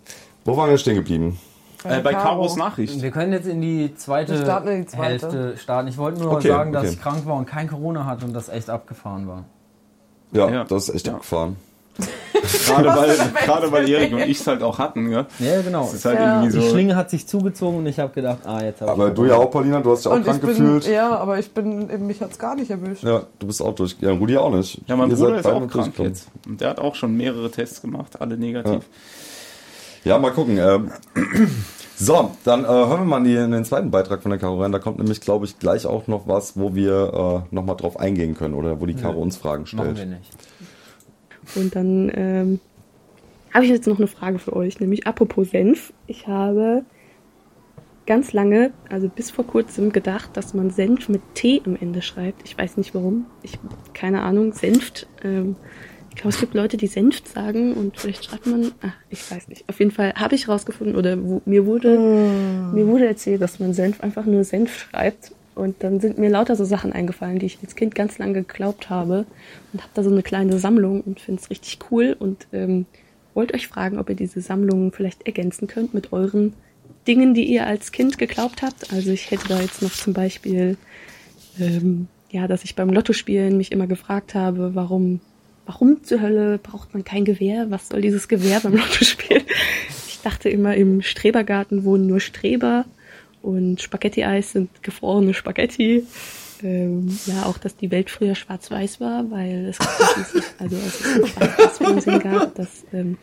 Wo 0.43 0.57
waren 0.57 0.69
wir 0.69 0.77
stehen 0.77 0.95
geblieben? 0.95 1.39
Äh, 1.85 2.01
bei. 2.01 2.13
Karos 2.13 2.57
Nachricht. 2.57 3.01
Wir 3.01 3.11
können 3.11 3.31
jetzt 3.31 3.47
in 3.47 3.61
die 3.61 3.95
zweite 3.95 4.33
Wir 4.33 4.41
starten 4.43 4.67
in 4.67 4.81
die 4.81 4.87
zweite. 4.87 5.09
Hälfte 5.09 5.57
starten. 5.57 5.87
Ich 5.87 5.97
wollte 5.97 6.19
nur 6.21 6.33
Okay, 6.33 6.49
sagen, 6.49 6.73
dass 6.73 6.83
okay. 6.83 6.93
ich 6.93 7.01
krank 7.01 7.25
war 7.25 7.35
und 7.37 7.45
kein 7.45 7.69
Corona 7.69 8.05
hatte 8.05 8.25
und 8.25 8.33
das 8.33 8.49
echt 8.49 8.69
abgefahren 8.69 9.27
war. 9.29 9.45
Ja, 10.35 10.49
Ja. 10.49 10.63
das 10.65 10.89
ist 10.89 10.95
echt 10.95 11.07
Ja. 11.07 11.13
abgefahren. 11.13 11.55
Gerade 12.67 12.89
weil, 12.89 13.15
gerade 13.45 13.71
weil 13.71 13.89
Erik 13.89 14.11
und 14.11 14.19
ich 14.19 14.39
es 14.41 14.45
halt 14.47 14.61
auch 14.61 14.77
hatten, 14.79 15.09
ja. 15.09 15.25
Ja, 15.39 15.61
genau. 15.61 15.89
Halt 15.89 16.03
Ja. 16.03 16.41
irgendwie 16.43 16.57
Die 16.59 16.61
so. 16.65 16.69
Schlinge 16.71 16.97
hat 16.97 17.09
sich 17.09 17.25
zugezogen 17.25 17.77
und 17.77 17.85
ich 17.85 17.99
habe 17.99 18.11
gedacht, 18.13 18.39
ah, 18.43 18.61
jetzt 18.61 18.81
habe 18.81 18.91
ich 18.91 18.97
Aber 18.97 19.09
du 19.11 19.25
ja 19.25 19.35
auch, 19.35 19.49
Paulina, 19.49 19.79
du 19.79 19.91
hast 19.91 20.01
dich 20.03 20.07
auch 20.11 20.15
Und 20.15 20.21
ich 20.21 20.27
krank 20.27 20.41
bin, 20.41 20.49
gefühlt. 20.49 20.87
ja, 20.89 21.15
aber 21.15 21.39
ich 21.39 21.51
bin, 21.51 21.89
eben, 21.89 22.05
mich 22.05 22.19
hat's 22.21 22.37
gar 22.37 22.55
nicht 22.55 22.69
erwischt. 22.69 23.03
Ja, 23.05 23.23
du 23.39 23.47
bist 23.47 23.61
auch 23.61 23.73
durch. 23.73 23.95
Ja, 24.01 24.11
Rudi 24.11 24.35
auch 24.35 24.51
nicht. 24.53 24.81
Ja, 24.87 24.97
mein 24.97 25.09
Ihr 25.09 25.15
Bruder 25.15 25.37
ist 25.39 25.45
auch 25.47 25.65
krank 25.69 25.93
jetzt. 25.99 26.27
Und 26.45 26.59
der 26.59 26.71
hat 26.71 26.79
auch 26.79 26.95
schon 26.95 27.15
mehrere 27.15 27.49
Tests 27.49 27.81
gemacht, 27.81 28.19
alle 28.19 28.37
negativ. 28.37 28.73
Ja, 28.73 28.79
mal 30.19 30.31
gucken. 30.31 30.57
Ähm. 30.57 30.91
So, 31.97 32.31
dann 32.43 32.65
äh, 32.65 32.67
hören 32.67 33.01
wir 33.01 33.05
mal 33.05 33.17
in, 33.19 33.23
die, 33.23 33.35
in 33.35 33.51
den 33.51 33.63
zweiten 33.63 33.89
Beitrag 33.89 34.21
von 34.21 34.29
der 34.29 34.37
Caro 34.37 34.61
rein. 34.61 34.73
Da 34.73 34.79
kommt 34.79 34.97
nämlich, 34.97 35.21
glaube 35.21 35.45
ich, 35.45 35.59
gleich 35.59 35.85
auch 35.85 36.07
noch 36.07 36.27
was, 36.27 36.59
wo 36.59 36.75
wir 36.75 37.45
äh, 37.51 37.55
nochmal 37.55 37.77
drauf 37.77 37.97
eingehen 37.97 38.35
können 38.35 38.53
oder 38.53 38.81
wo 38.81 38.85
die 38.85 38.95
Caro 38.95 39.21
uns 39.21 39.37
Fragen 39.37 39.63
Machen 39.63 39.87
wir 39.87 39.95
stellt. 39.95 40.09
nicht. 40.09 40.37
Und 41.55 41.73
dann 41.73 42.11
ähm, 42.13 42.59
habe 43.53 43.63
ich 43.63 43.71
jetzt 43.71 43.87
noch 43.87 43.97
eine 43.97 44.07
Frage 44.07 44.39
für 44.39 44.53
euch, 44.53 44.81
nämlich 44.81 45.07
apropos 45.07 45.51
Senf. 45.51 45.93
Ich 46.07 46.27
habe 46.27 46.83
ganz 48.05 48.33
lange, 48.33 48.73
also 48.89 49.07
bis 49.07 49.31
vor 49.31 49.47
kurzem, 49.47 49.93
gedacht, 49.93 50.31
dass 50.33 50.53
man 50.53 50.71
Senf 50.71 51.07
mit 51.07 51.21
T 51.33 51.61
am 51.65 51.77
Ende 51.79 52.01
schreibt. 52.01 52.41
Ich 52.43 52.57
weiß 52.57 52.75
nicht 52.75 52.93
warum. 52.93 53.25
Ich 53.41 53.57
keine 53.93 54.21
Ahnung. 54.23 54.51
Senft. 54.51 55.07
Ähm, 55.23 55.55
ich 56.15 56.21
glaube, 56.21 56.33
es 56.33 56.39
gibt 56.39 56.53
Leute, 56.53 56.77
die 56.77 56.87
Senft 56.87 57.27
sagen 57.27 57.73
und 57.73 57.99
vielleicht 57.99 58.23
schreibt 58.23 58.47
man. 58.47 58.71
Ach, 58.81 58.93
ich 59.09 59.29
weiß 59.29 59.49
nicht. 59.49 59.67
Auf 59.67 59.79
jeden 59.79 59.91
Fall 59.91 60.13
habe 60.15 60.33
ich 60.33 60.47
rausgefunden 60.47 60.95
oder 60.95 61.21
wo, 61.21 61.41
mir 61.45 61.65
wurde 61.65 61.99
mir 62.73 62.87
wurde 62.87 63.05
erzählt, 63.05 63.41
dass 63.41 63.59
man 63.59 63.73
Senf 63.73 64.01
einfach 64.01 64.25
nur 64.25 64.45
Senf 64.45 64.77
schreibt. 64.77 65.33
Und 65.55 65.83
dann 65.83 65.99
sind 65.99 66.17
mir 66.17 66.29
lauter 66.29 66.55
so 66.55 66.63
Sachen 66.63 66.93
eingefallen, 66.93 67.39
die 67.39 67.45
ich 67.45 67.59
als 67.61 67.75
Kind 67.75 67.95
ganz 67.95 68.17
lange 68.17 68.43
geglaubt 68.43 68.89
habe. 68.89 69.25
Und 69.73 69.81
habe 69.81 69.91
da 69.93 70.03
so 70.03 70.09
eine 70.09 70.23
kleine 70.23 70.57
Sammlung 70.57 71.01
und 71.01 71.19
finde 71.19 71.41
es 71.41 71.49
richtig 71.49 71.79
cool. 71.91 72.15
Und 72.17 72.47
ähm, 72.53 72.85
wollte 73.33 73.53
euch 73.53 73.67
fragen, 73.67 73.99
ob 73.99 74.09
ihr 74.09 74.15
diese 74.15 74.39
Sammlung 74.39 74.93
vielleicht 74.93 75.25
ergänzen 75.25 75.67
könnt 75.67 75.93
mit 75.93 76.13
euren 76.13 76.53
Dingen, 77.07 77.33
die 77.33 77.43
ihr 77.43 77.67
als 77.67 77.91
Kind 77.91 78.17
geglaubt 78.17 78.61
habt. 78.61 78.93
Also 78.93 79.11
ich 79.11 79.31
hätte 79.31 79.49
da 79.49 79.59
jetzt 79.59 79.81
noch 79.81 79.91
zum 79.91 80.13
Beispiel, 80.13 80.77
ähm, 81.59 82.07
ja, 82.31 82.47
dass 82.47 82.63
ich 82.63 82.75
beim 82.75 82.89
Lottospielen 82.89 83.57
mich 83.57 83.73
immer 83.73 83.87
gefragt 83.87 84.33
habe, 84.33 84.75
warum, 84.75 85.19
warum 85.65 86.03
zur 86.03 86.21
Hölle 86.21 86.57
braucht 86.57 86.93
man 86.93 87.03
kein 87.03 87.25
Gewehr? 87.25 87.67
Was 87.69 87.89
soll 87.89 88.01
dieses 88.01 88.27
Gewehr 88.27 88.59
beim 88.59 88.75
Lottospielen? 88.75 89.43
Ich 90.07 90.19
dachte 90.23 90.49
immer, 90.49 90.75
im 90.75 91.01
Strebergarten 91.01 91.83
wohnen 91.83 92.07
nur 92.07 92.19
Streber 92.19 92.85
und 93.41 93.81
Spaghetti-Eis 93.81 94.51
sind 94.53 94.69
gefrorene 94.83 95.33
Spaghetti. 95.33 96.03
Ähm, 96.63 97.17
ja, 97.25 97.43
auch, 97.43 97.57
dass 97.57 97.75
die 97.75 97.91
Welt 97.91 98.09
früher 98.09 98.33
schwarz-weiß 98.33 98.99
war, 99.01 99.29
weil 99.29 99.65
es 99.67 99.77
schließlich- 99.77 100.43
also 100.57 100.75
als 100.77 100.99
es 101.01 101.05
ein 101.15 101.27
Schwarz-Weiß-Fernsehen 101.27 102.19
gab, 102.19 102.55
dass 102.55 102.85
ähm, 102.93 103.17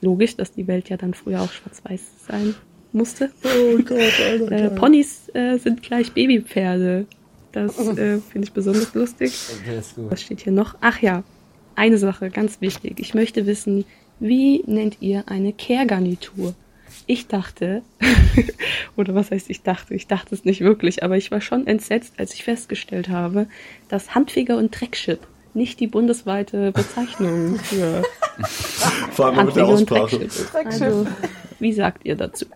logisch, 0.00 0.36
dass 0.36 0.52
die 0.52 0.66
Welt 0.68 0.88
ja 0.88 0.96
dann 0.96 1.12
früher 1.12 1.42
auch 1.42 1.50
schwarz-weiß 1.50 2.00
sein 2.28 2.54
musste. 2.92 3.30
Oh 3.44 3.76
Gott, 3.78 3.98
Alter. 4.24 4.52
Äh, 4.52 4.70
Ponys 4.70 5.28
äh, 5.34 5.58
sind 5.58 5.82
gleich 5.82 6.12
Babypferde. 6.12 7.06
Das 7.52 7.76
äh, 7.78 8.18
finde 8.20 8.46
ich 8.46 8.52
besonders 8.52 8.94
lustig. 8.94 9.34
Okay, 9.60 9.78
ist 9.78 9.96
gut. 9.96 10.10
Was 10.10 10.22
steht 10.22 10.40
hier 10.40 10.52
noch? 10.52 10.76
Ach 10.80 11.00
ja, 11.02 11.24
eine 11.76 11.98
Sache, 11.98 12.30
ganz 12.30 12.60
wichtig. 12.60 12.98
Ich 12.98 13.14
möchte 13.14 13.46
wissen, 13.46 13.84
wie 14.18 14.62
nennt 14.66 14.98
ihr 15.00 15.24
eine 15.28 15.52
Care-Garnitur? 15.52 16.54
Ich 17.06 17.28
dachte, 17.28 17.82
oder 18.96 19.14
was 19.14 19.30
heißt 19.30 19.50
ich 19.50 19.62
dachte? 19.62 19.94
Ich 19.94 20.06
dachte 20.06 20.34
es 20.34 20.44
nicht 20.44 20.60
wirklich, 20.60 21.02
aber 21.02 21.16
ich 21.16 21.30
war 21.30 21.40
schon 21.40 21.66
entsetzt, 21.66 22.14
als 22.18 22.34
ich 22.34 22.44
festgestellt 22.44 23.08
habe, 23.08 23.46
dass 23.88 24.14
Handfeger 24.14 24.56
und 24.56 24.78
Dreckschip 24.78 25.20
nicht 25.54 25.80
die 25.80 25.86
bundesweite 25.86 26.72
Bezeichnung 26.72 27.56
für 27.56 28.02
Vor 29.12 29.26
allem 29.26 29.46
mit 29.46 29.56
der 29.56 29.66
Aussprache. 29.66 30.18
Dreckschiff. 30.18 30.54
Also, 30.54 31.06
wie 31.58 31.72
sagt 31.72 32.04
ihr 32.04 32.16
dazu? 32.16 32.46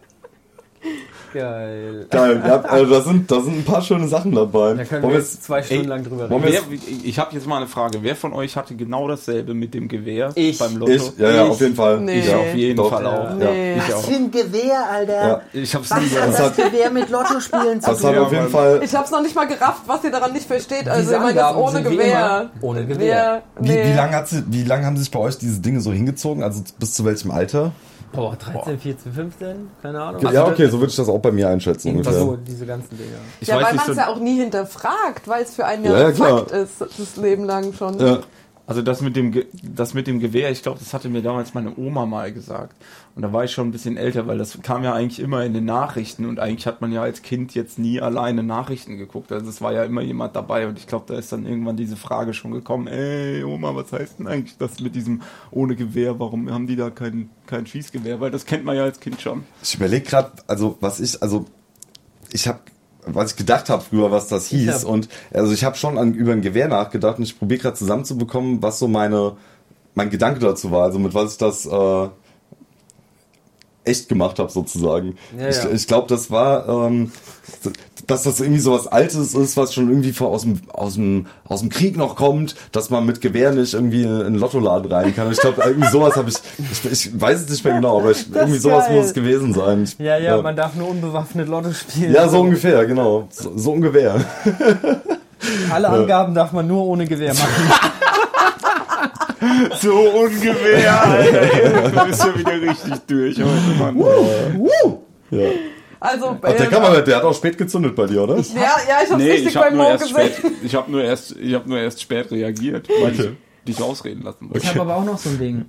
Geil. 1.32 2.06
Geil, 2.10 2.42
ja, 2.44 2.60
also 2.62 2.92
da 2.92 3.00
sind, 3.02 3.30
da 3.30 3.40
sind 3.40 3.58
ein 3.58 3.64
paar 3.64 3.82
schöne 3.82 4.08
Sachen 4.08 4.32
dabei. 4.32 4.74
Da 4.74 4.84
können 4.84 5.02
Wollen 5.02 5.12
wir 5.14 5.20
jetzt 5.20 5.44
zwei 5.44 5.62
Stunden 5.62 5.84
Ey, 5.84 5.88
lang 5.88 6.04
drüber 6.04 6.28
reden. 6.30 6.42
Wer, 6.42 6.60
ich 7.04 7.18
habe 7.18 7.34
jetzt 7.34 7.46
mal 7.46 7.58
eine 7.58 7.66
Frage. 7.66 7.98
Wer 8.02 8.16
von 8.16 8.32
euch 8.32 8.56
hatte 8.56 8.74
genau 8.74 9.06
dasselbe 9.06 9.54
mit 9.54 9.72
dem 9.74 9.88
Gewehr 9.88 10.32
Ich. 10.34 10.58
beim 10.58 10.76
Lotto? 10.76 10.92
ich, 10.92 11.12
ja, 11.18 11.30
ja, 11.30 11.44
Ich- 11.44 11.50
auf 11.50 11.60
jeden 11.60 11.74
Fall. 11.76 12.00
Nee. 12.00 12.18
Ich 12.20 12.28
ja, 12.28 12.36
auf 12.38 12.54
jeden 12.54 12.76
doch. 12.76 12.90
Fall 12.90 13.06
auch. 13.06 13.34
Nee. 13.34 13.76
Ich 13.76 13.94
auch. 13.94 14.08
ein 14.10 14.30
Gewehr, 14.30 14.90
Alter. 14.90 15.28
Ja. 15.28 15.40
Ich 15.52 15.74
hab's 15.74 15.90
Was 15.90 16.00
nie 16.00 16.08
hat 16.08 16.38
das 16.38 16.56
Gewehr 16.56 16.90
mit 16.90 17.08
Lottospielen 17.10 17.80
zu 17.80 17.90
Das 17.90 18.04
hat 18.04 18.14
tun? 18.14 18.24
auf 18.24 18.32
jeden 18.32 18.48
Fall. 18.48 18.80
Ich 18.82 18.94
hab's 18.94 19.10
noch 19.10 19.22
nicht 19.22 19.34
mal 19.34 19.46
gerafft, 19.46 19.82
was 19.86 20.02
ihr 20.04 20.10
daran 20.10 20.32
nicht 20.32 20.46
versteht. 20.46 20.88
Also 20.88 21.12
ich 21.12 21.18
meine 21.18 21.34
das 21.34 21.54
ohne 21.54 21.82
Gewehr. 21.82 22.50
immer 22.50 22.50
Ohne 22.60 22.86
Gewehr. 22.86 23.42
Wie, 23.58 23.68
nee. 23.70 23.84
wie 23.86 23.96
lange 23.96 24.16
hat 24.16 24.28
sie, 24.28 24.42
wie 24.48 24.64
lange 24.64 24.86
haben 24.86 24.96
sich 24.96 25.10
bei 25.10 25.18
euch 25.20 25.38
diese 25.38 25.60
Dinge 25.60 25.80
so 25.80 25.92
hingezogen? 25.92 26.42
Also 26.42 26.62
bis 26.78 26.94
zu 26.94 27.04
welchem 27.04 27.30
Alter? 27.30 27.72
Boah, 28.12 28.36
13, 28.36 28.78
14, 28.78 29.12
15? 29.12 29.70
Keine 29.82 30.02
Ahnung. 30.02 30.32
ja, 30.32 30.46
okay, 30.46 30.66
so 30.66 30.78
würde 30.80 30.90
ich 30.90 30.96
das 30.96 31.08
auch 31.08 31.20
bei 31.20 31.30
mir 31.30 31.48
einschätzen 31.48 31.92
ungefähr. 31.92 32.12
so, 32.12 32.36
diese 32.36 32.66
ganzen 32.66 32.98
Dinger. 32.98 33.18
Ich 33.40 33.48
ja, 33.48 33.56
weiß 33.56 33.64
weil 33.66 33.74
man 33.74 33.90
es 33.90 33.94
so, 33.94 34.00
ja 34.00 34.08
auch 34.08 34.18
nie 34.18 34.38
hinterfragt, 34.40 35.28
weil 35.28 35.44
es 35.44 35.54
für 35.54 35.64
einen 35.64 35.84
Ja, 35.84 35.92
ja, 35.92 36.08
ja. 36.08 36.14
Fakt 36.14 36.50
ist, 36.50 36.80
das 36.80 37.16
Leben 37.16 37.44
lang 37.44 37.72
schon. 37.72 38.00
Ja. 38.00 38.18
Also 38.70 38.82
das 38.82 39.00
mit 39.00 39.16
dem 39.16 39.32
Ge 39.32 39.46
das 39.64 39.94
mit 39.94 40.06
dem 40.06 40.20
Gewehr, 40.20 40.48
ich 40.52 40.62
glaube, 40.62 40.78
das 40.78 40.94
hatte 40.94 41.08
mir 41.08 41.22
damals 41.22 41.54
meine 41.54 41.76
Oma 41.76 42.06
mal 42.06 42.32
gesagt. 42.32 42.76
Und 43.16 43.22
da 43.22 43.32
war 43.32 43.42
ich 43.42 43.50
schon 43.50 43.66
ein 43.66 43.72
bisschen 43.72 43.96
älter, 43.96 44.28
weil 44.28 44.38
das 44.38 44.62
kam 44.62 44.84
ja 44.84 44.94
eigentlich 44.94 45.18
immer 45.18 45.44
in 45.44 45.54
den 45.54 45.64
Nachrichten 45.64 46.24
und 46.24 46.38
eigentlich 46.38 46.68
hat 46.68 46.80
man 46.80 46.92
ja 46.92 47.02
als 47.02 47.22
Kind 47.22 47.52
jetzt 47.56 47.80
nie 47.80 48.00
alleine 48.00 48.44
Nachrichten 48.44 48.96
geguckt. 48.96 49.32
Also 49.32 49.50
es 49.50 49.60
war 49.60 49.72
ja 49.72 49.82
immer 49.82 50.02
jemand 50.02 50.36
dabei 50.36 50.68
und 50.68 50.78
ich 50.78 50.86
glaube, 50.86 51.06
da 51.08 51.18
ist 51.18 51.32
dann 51.32 51.46
irgendwann 51.46 51.76
diese 51.76 51.96
Frage 51.96 52.32
schon 52.32 52.52
gekommen, 52.52 52.86
ey 52.86 53.42
Oma, 53.42 53.74
was 53.74 53.92
heißt 53.92 54.20
denn 54.20 54.28
eigentlich 54.28 54.56
das 54.56 54.78
mit 54.78 54.94
diesem 54.94 55.22
ohne 55.50 55.74
Gewehr? 55.74 56.20
Warum 56.20 56.48
haben 56.48 56.68
die 56.68 56.76
da 56.76 56.90
kein, 56.90 57.28
kein 57.48 57.66
Schießgewehr? 57.66 58.20
Weil 58.20 58.30
das 58.30 58.46
kennt 58.46 58.64
man 58.64 58.76
ja 58.76 58.84
als 58.84 59.00
Kind 59.00 59.20
schon. 59.20 59.42
Ich 59.64 59.74
überlege 59.74 60.06
gerade, 60.06 60.30
also 60.46 60.76
was 60.80 61.00
ich, 61.00 61.20
also 61.20 61.44
ich 62.30 62.46
habe, 62.46 62.60
was 63.06 63.32
ich 63.32 63.36
gedacht 63.36 63.68
habe 63.68 63.82
früher, 63.82 64.10
was 64.10 64.28
das 64.28 64.46
hieß. 64.46 64.84
und 64.84 65.08
also 65.32 65.52
ich 65.52 65.64
habe 65.64 65.76
schon 65.76 65.98
an, 65.98 66.14
über 66.14 66.32
ein 66.32 66.42
Gewehr 66.42 66.68
nachgedacht 66.68 67.18
und 67.18 67.24
ich 67.24 67.38
probiere 67.38 67.60
gerade 67.60 67.76
zusammenzubekommen, 67.76 68.62
was 68.62 68.78
so 68.78 68.88
meine 68.88 69.36
mein 69.94 70.10
Gedanke 70.10 70.40
dazu 70.40 70.70
war, 70.70 70.84
also 70.84 70.98
mit 70.98 71.14
was 71.14 71.32
ich 71.32 71.38
das 71.38 71.66
äh, 71.66 72.08
echt 73.90 74.08
gemacht 74.08 74.38
habe 74.38 74.50
sozusagen. 74.50 75.16
Ja, 75.38 75.48
ich 75.48 75.56
ja. 75.56 75.70
ich 75.70 75.86
glaube, 75.86 76.08
das 76.08 76.30
war, 76.30 76.68
ähm, 76.68 77.12
dass 78.06 78.22
das 78.22 78.40
irgendwie 78.40 78.60
so 78.60 78.72
was 78.72 78.86
Altes 78.86 79.34
ist, 79.34 79.56
was 79.56 79.74
schon 79.74 79.88
irgendwie 79.88 80.12
vor, 80.12 80.28
aus, 80.28 80.42
dem, 80.42 80.60
aus, 80.72 80.94
dem, 80.94 81.26
aus 81.44 81.60
dem 81.60 81.68
Krieg 81.68 81.96
noch 81.96 82.16
kommt, 82.16 82.56
dass 82.72 82.90
man 82.90 83.04
mit 83.04 83.20
Gewehr 83.20 83.52
nicht 83.52 83.74
irgendwie 83.74 84.02
in 84.02 84.22
einen 84.22 84.34
Lottoladen 84.36 84.90
rein 84.90 85.14
kann. 85.14 85.30
Ich 85.30 85.40
glaube, 85.40 85.62
irgendwie 85.64 85.88
sowas 85.88 86.16
habe 86.16 86.30
ich, 86.30 86.36
ich, 86.58 86.90
ich 86.90 87.20
weiß 87.20 87.42
es 87.42 87.48
nicht 87.48 87.64
mehr 87.64 87.74
genau, 87.74 87.98
aber 87.98 88.12
ich, 88.12 88.32
irgendwie 88.32 88.58
sowas 88.58 88.86
geil. 88.86 88.96
muss 88.96 89.06
es 89.06 89.14
gewesen 89.14 89.54
sein. 89.54 89.84
Ich, 89.84 89.98
Ja, 89.98 90.18
ja, 90.18 90.40
man 90.40 90.56
darf 90.56 90.74
nur 90.74 90.88
unbewaffnet 90.88 91.48
Lotto 91.48 91.72
spielen. 91.72 92.14
ja, 92.14 92.28
so 92.28 92.40
ungefähr, 92.40 92.86
genau. 92.86 93.28
So, 93.30 93.52
so 93.56 93.72
ungefähr. 93.72 94.24
Alle 95.70 95.88
Angaben 95.88 96.34
darf 96.34 96.52
man 96.52 96.66
nur 96.66 96.84
ohne 96.84 97.06
Gewehr 97.06 97.34
machen. 97.34 97.72
So 99.80 99.92
ungewehr, 99.94 101.02
Alter. 101.02 101.90
Du 101.90 102.06
bist 102.06 102.24
ja 102.24 102.38
wieder 102.38 102.60
richtig 102.70 102.94
durch 103.06 103.36
heute, 103.38 103.78
Mann. 103.78 103.98
Ja. 105.30 105.38
Also, 106.02 106.36
Ach, 106.42 106.48
der 106.52 106.60
äh, 106.60 106.66
Kameramann, 106.66 107.04
der 107.04 107.16
hat 107.16 107.24
auch 107.24 107.34
spät 107.34 107.58
gezündet 107.58 107.94
bei 107.94 108.06
dir, 108.06 108.22
oder? 108.22 108.36
ja, 108.36 108.42
ja, 108.54 108.70
ich 109.04 109.10
hab's 109.10 109.16
Nee, 109.22 109.30
richtig 109.32 109.48
ich 109.48 109.56
habe 109.56 109.70
bei 109.70 109.76
Mo 109.76 109.92
gesehen. 109.92 110.08
spät, 110.08 110.32
ich 110.62 110.74
habe 110.74 110.90
nur 110.90 111.02
erst, 111.04 111.36
ich 111.36 111.54
habe 111.54 111.68
nur 111.68 111.78
erst 111.78 112.00
spät 112.00 112.30
reagiert, 112.30 112.88
weil 113.02 113.12
Okay. 113.12 113.30
ich 113.66 113.74
dich 113.76 113.82
ausreden 113.84 114.22
lassen 114.22 114.48
wollte. 114.48 114.58
Ich 114.64 114.68
habe 114.70 114.80
aber 114.80 114.96
auch 114.96 115.04
noch 115.04 115.18
so 115.18 115.28
ein 115.30 115.38
Ding. 115.38 115.66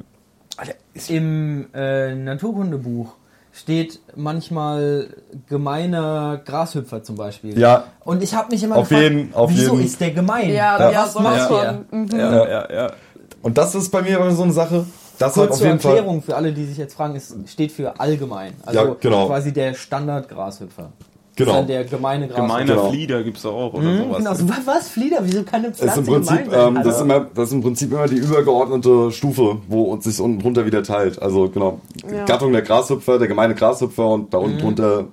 Im 1.10 1.68
äh, 1.74 2.16
Naturkundebuch 2.16 3.14
steht 3.54 4.00
manchmal 4.16 5.08
gemeiner 5.50 6.42
Grashüpfer 6.46 7.04
zum 7.04 7.16
Beispiel. 7.18 7.58
Ja. 7.60 7.86
Und 8.06 8.24
ich 8.24 8.34
habe 8.34 8.52
mich 8.52 8.64
immer 8.64 8.78
Auf 8.78 8.88
gefragt, 8.90 9.12
jeden- 9.12 9.34
auf 9.34 9.50
wieso 9.52 9.74
jeden- 9.74 9.86
ist 9.86 10.00
der 10.00 10.12
gemein? 10.12 10.50
Ja, 10.50 10.80
Ja. 10.80 10.92
ja, 10.92 11.02
Was 11.04 11.14
sowas 11.14 11.38
macht 11.38 11.48
schon. 11.50 11.62
der? 11.62 11.86
Mhm. 11.92 12.08
Ja, 12.34 12.50
ja, 12.50 12.74
ja. 12.74 12.92
Und 13.42 13.58
das 13.58 13.76
ist 13.76 13.90
bei 13.90 14.02
mir 14.02 14.20
aber 14.20 14.32
so 14.32 14.44
eine 14.44 14.54
Sache, 14.54 14.86
das 15.18 15.36
hat 15.36 15.44
Kurz 15.44 15.52
auf 15.54 15.58
zur 15.60 15.68
jeden 15.68 15.80
Fall. 15.80 15.96
Erklärung 15.98 16.22
für 16.22 16.36
alle, 16.36 16.52
die 16.54 16.66
sich 16.66 16.78
jetzt 16.78 16.94
fragen, 16.96 17.16
es 17.16 17.34
steht 17.48 17.72
für 17.72 18.00
allgemein. 18.00 18.54
Also 18.66 18.80
Ja, 18.80 18.96
genau. 19.00 19.28
quasi 19.28 19.52
der 19.54 19.74
Standard-Grashüpfer. 19.74 20.92
Genau. 21.36 21.52
Ist 21.52 21.58
dann 21.60 21.68
der 21.68 21.84
gemeine 21.86 22.28
Grashüpfer. 22.28 22.42
Gemeiner 22.48 22.74
Genau. 22.76 22.90
Flieder 22.90 23.24
gibt's 23.24 23.46
auch 23.46 23.74
oder 23.74 23.84
Mhm, 23.84 24.04
sowas. 24.20 24.40
genau. 24.40 24.54
Was? 24.66 24.90
Flieder? 24.90 25.20
Wieso 25.22 25.44
keine 25.44 25.72
Pflanze 25.72 26.02
ist, 26.02 26.08
im 26.08 26.14
Prinzip, 26.14 26.54
ähm, 26.54 26.76
das, 26.76 26.86
ist 26.86 26.94
Alter? 26.94 27.02
immer, 27.02 27.20
das 27.34 27.48
ist 27.48 27.54
im 27.54 27.62
Prinzip 27.62 27.92
immer 27.92 28.08
die 28.08 28.18
übergeordnete 28.18 29.12
Stufe, 29.12 29.58
wo 29.68 29.84
uns 29.84 30.04
sich 30.04 30.20
unten 30.20 30.40
drunter 30.40 30.66
wieder 30.66 30.84
teilt. 30.84 31.22
Also 31.22 31.50
genau, 31.50 31.80
Ja. 32.14 32.26
Gattung 32.26 32.52
der 32.52 32.62
Grashüpfer, 32.64 33.18
der 33.18 33.28
gemeine 33.28 33.56
Grashüpfer 33.56 34.08
und 34.08 34.34
da 34.34 34.40
unten 34.40 34.58
drunter 34.60 35.06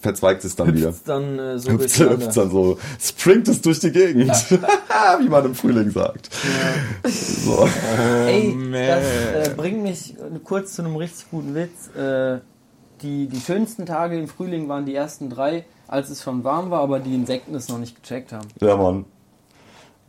verzweigt 0.00 0.44
es 0.44 0.56
dann 0.56 0.74
wieder. 0.74 0.88
Hüpft's 0.88 1.04
dann 1.04 1.38
äh, 1.38 1.58
so 1.58 1.70
Hüpft 1.72 1.98
hüpft's 1.98 2.34
dann 2.34 2.50
so, 2.50 2.78
springt 3.00 3.48
es 3.48 3.60
durch 3.60 3.80
die 3.80 3.90
Gegend, 3.90 4.32
wie 4.50 5.28
man 5.28 5.44
im 5.44 5.54
Frühling 5.54 5.90
sagt. 5.90 6.30
So. 7.04 7.68
Ey, 8.26 8.52
man. 8.52 8.72
das 8.72 9.04
äh, 9.04 9.54
bringt 9.56 9.82
mich 9.82 10.14
kurz 10.44 10.74
zu 10.74 10.82
einem 10.82 10.96
richtig 10.96 11.30
guten 11.30 11.54
Witz. 11.54 11.94
Äh, 11.96 12.40
die, 13.02 13.26
die 13.26 13.40
schönsten 13.40 13.86
Tage 13.86 14.18
im 14.18 14.28
Frühling 14.28 14.68
waren 14.68 14.86
die 14.86 14.94
ersten 14.94 15.28
drei, 15.28 15.64
als 15.86 16.10
es 16.10 16.22
schon 16.22 16.44
warm 16.44 16.70
war, 16.70 16.80
aber 16.80 16.98
die 16.98 17.14
Insekten 17.14 17.54
es 17.54 17.68
noch 17.68 17.78
nicht 17.78 18.02
gecheckt 18.02 18.32
haben. 18.32 18.48
Ja, 18.60 18.76
Mann. 18.76 19.04